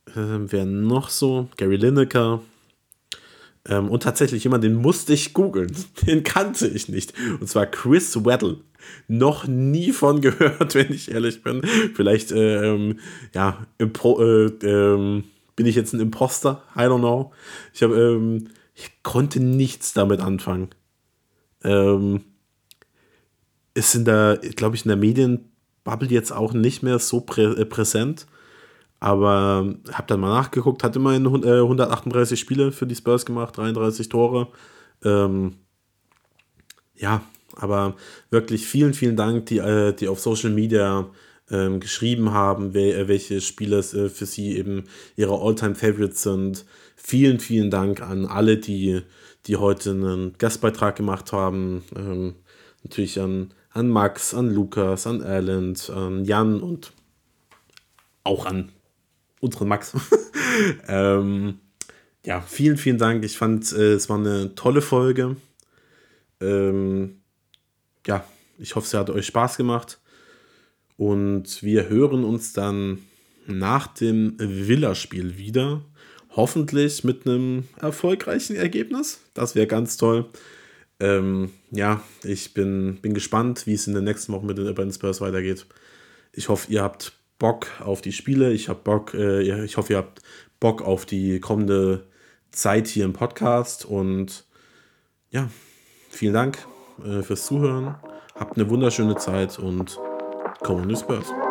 äh, 0.07 0.39
wer 0.51 0.65
noch 0.65 1.09
so? 1.09 1.49
Gary 1.57 1.75
Lineker, 1.75 2.41
ähm, 3.67 3.89
und 3.89 4.03
tatsächlich 4.03 4.43
jemand, 4.43 4.63
den 4.63 4.75
musste 4.75 5.13
ich 5.13 5.33
googeln. 5.33 5.75
Den 6.07 6.23
kannte 6.23 6.67
ich 6.67 6.87
nicht. 6.87 7.13
Und 7.39 7.47
zwar 7.47 7.65
Chris 7.65 8.23
Weddle. 8.23 8.57
Noch 9.07 9.47
nie 9.47 9.91
von 9.91 10.21
gehört, 10.21 10.75
wenn 10.75 10.93
ich 10.93 11.11
ehrlich 11.11 11.41
bin. 11.41 11.61
Vielleicht, 11.95 12.31
ähm, 12.31 12.99
ja, 13.33 13.65
Impro 13.77 14.21
äh, 14.21 14.45
ähm, 14.63 15.23
bin 15.55 15.65
ich 15.65 15.75
jetzt 15.75 15.93
ein 15.93 15.99
Imposter? 15.99 16.63
I 16.75 16.81
don't 16.81 16.99
know. 16.99 17.31
Ich, 17.73 17.81
hab, 17.81 17.91
ähm, 17.91 18.49
ich 18.75 18.91
konnte 19.01 19.39
nichts 19.39 19.93
damit 19.93 20.19
anfangen. 20.19 20.69
Ähm, 21.63 22.21
ist 23.73 23.95
in 23.95 24.05
der, 24.05 24.39
glaube 24.55 24.75
ich, 24.75 24.85
in 24.85 24.89
der 24.89 24.97
Medienbubble 24.97 26.09
jetzt 26.09 26.31
auch 26.31 26.53
nicht 26.53 26.83
mehr 26.83 26.99
so 26.99 27.21
prä 27.21 27.45
äh, 27.45 27.65
präsent. 27.65 28.27
Aber 28.99 29.75
habe 29.91 30.07
dann 30.07 30.19
mal 30.19 30.29
nachgeguckt, 30.29 30.83
hat 30.83 30.95
immerhin 30.95 31.27
138 31.27 32.39
äh, 32.39 32.41
Spiele 32.41 32.71
für 32.71 32.87
die 32.87 32.95
Spurs 32.95 33.25
gemacht, 33.25 33.57
33 33.57 34.09
Tore. 34.09 34.47
Ähm, 35.03 35.57
ja, 36.95 37.21
aber 37.55 37.95
wirklich 38.29 38.65
vielen, 38.65 38.93
vielen 38.93 39.15
Dank, 39.15 39.47
die, 39.47 39.59
äh, 39.59 39.93
die 39.93 40.07
auf 40.07 40.19
Social 40.19 40.49
Media 40.49 41.09
ähm, 41.49 41.79
geschrieben 41.79 42.31
haben, 42.31 42.73
wel 42.73 43.07
welche 43.07 43.41
Spieler 43.41 43.79
äh, 43.79 44.09
für 44.09 44.25
sie 44.25 44.57
eben 44.57 44.85
ihre 45.15 45.39
All-Time-Favorites 45.39 46.23
sind. 46.23 46.65
Vielen, 46.95 47.39
vielen 47.39 47.69
Dank 47.69 48.01
an 48.01 48.25
alle, 48.25 48.57
die, 48.57 49.01
die 49.45 49.57
heute 49.57 49.91
einen 49.91 50.37
Gastbeitrag 50.37 50.95
gemacht 50.95 51.31
haben. 51.33 51.83
Ähm, 51.95 52.35
natürlich 52.83 53.19
an, 53.19 53.53
an 53.71 53.89
Max, 53.89 54.33
an 54.33 54.49
Lukas, 54.53 55.05
an 55.05 55.21
Alan, 55.21 55.75
an 55.93 56.25
Jan 56.25 56.61
und 56.61 56.93
auch 58.23 58.45
an 58.45 58.71
unseren 59.45 59.67
Max. 59.67 59.93
ähm, 60.87 61.59
ja, 62.25 62.41
vielen, 62.41 62.77
vielen 62.77 62.97
Dank. 62.97 63.23
Ich 63.23 63.37
fand, 63.37 63.71
äh, 63.71 63.93
es 63.93 64.09
war 64.09 64.17
eine 64.17 64.55
tolle 64.55 64.81
Folge. 64.81 65.37
Ähm, 66.41 67.21
ja, 68.05 68.25
ich 68.57 68.75
hoffe, 68.75 68.87
es 68.87 68.93
hat 68.93 69.09
euch 69.09 69.27
Spaß 69.27 69.57
gemacht. 69.57 69.99
Und 70.97 71.61
wir 71.61 71.89
hören 71.89 72.23
uns 72.23 72.53
dann 72.53 72.99
nach 73.47 73.87
dem 73.87 74.35
Villa-Spiel 74.39 75.37
wieder. 75.37 75.81
Hoffentlich 76.35 77.03
mit 77.03 77.25
einem 77.25 77.65
erfolgreichen 77.79 78.55
Ergebnis. 78.55 79.19
Das 79.33 79.55
wäre 79.55 79.67
ganz 79.67 79.97
toll. 79.97 80.29
Ähm, 80.99 81.51
ja, 81.71 82.01
ich 82.23 82.53
bin, 82.53 82.99
bin 83.01 83.13
gespannt, 83.13 83.67
wie 83.67 83.73
es 83.73 83.87
in 83.87 83.93
der 83.93 84.01
nächsten 84.01 84.33
Woche 84.33 84.45
mit 84.45 84.57
den 84.57 84.65
Urban 84.65 84.91
Spurs 84.91 85.21
weitergeht. 85.21 85.65
Ich 86.31 86.49
hoffe, 86.49 86.71
ihr 86.71 86.81
habt 86.81 87.13
Bock 87.39 87.67
auf 87.81 88.01
die 88.01 88.11
Spiele. 88.11 88.51
Ich 88.51 88.69
habe 88.69 88.79
Bock, 88.83 89.13
äh, 89.13 89.63
ich 89.63 89.77
hoffe, 89.77 89.93
ihr 89.93 89.97
habt 89.97 90.21
Bock 90.59 90.81
auf 90.81 91.05
die 91.05 91.39
kommende 91.39 92.07
Zeit 92.51 92.87
hier 92.87 93.05
im 93.05 93.13
Podcast. 93.13 93.85
Und 93.85 94.45
ja, 95.29 95.49
vielen 96.09 96.33
Dank 96.33 96.65
äh, 97.03 97.21
fürs 97.21 97.45
Zuhören. 97.45 97.95
Habt 98.35 98.57
eine 98.57 98.69
wunderschöne 98.69 99.15
Zeit 99.15 99.59
und 99.59 99.97
come 100.61 100.81
on, 100.81 100.95
Spurs. 100.95 101.44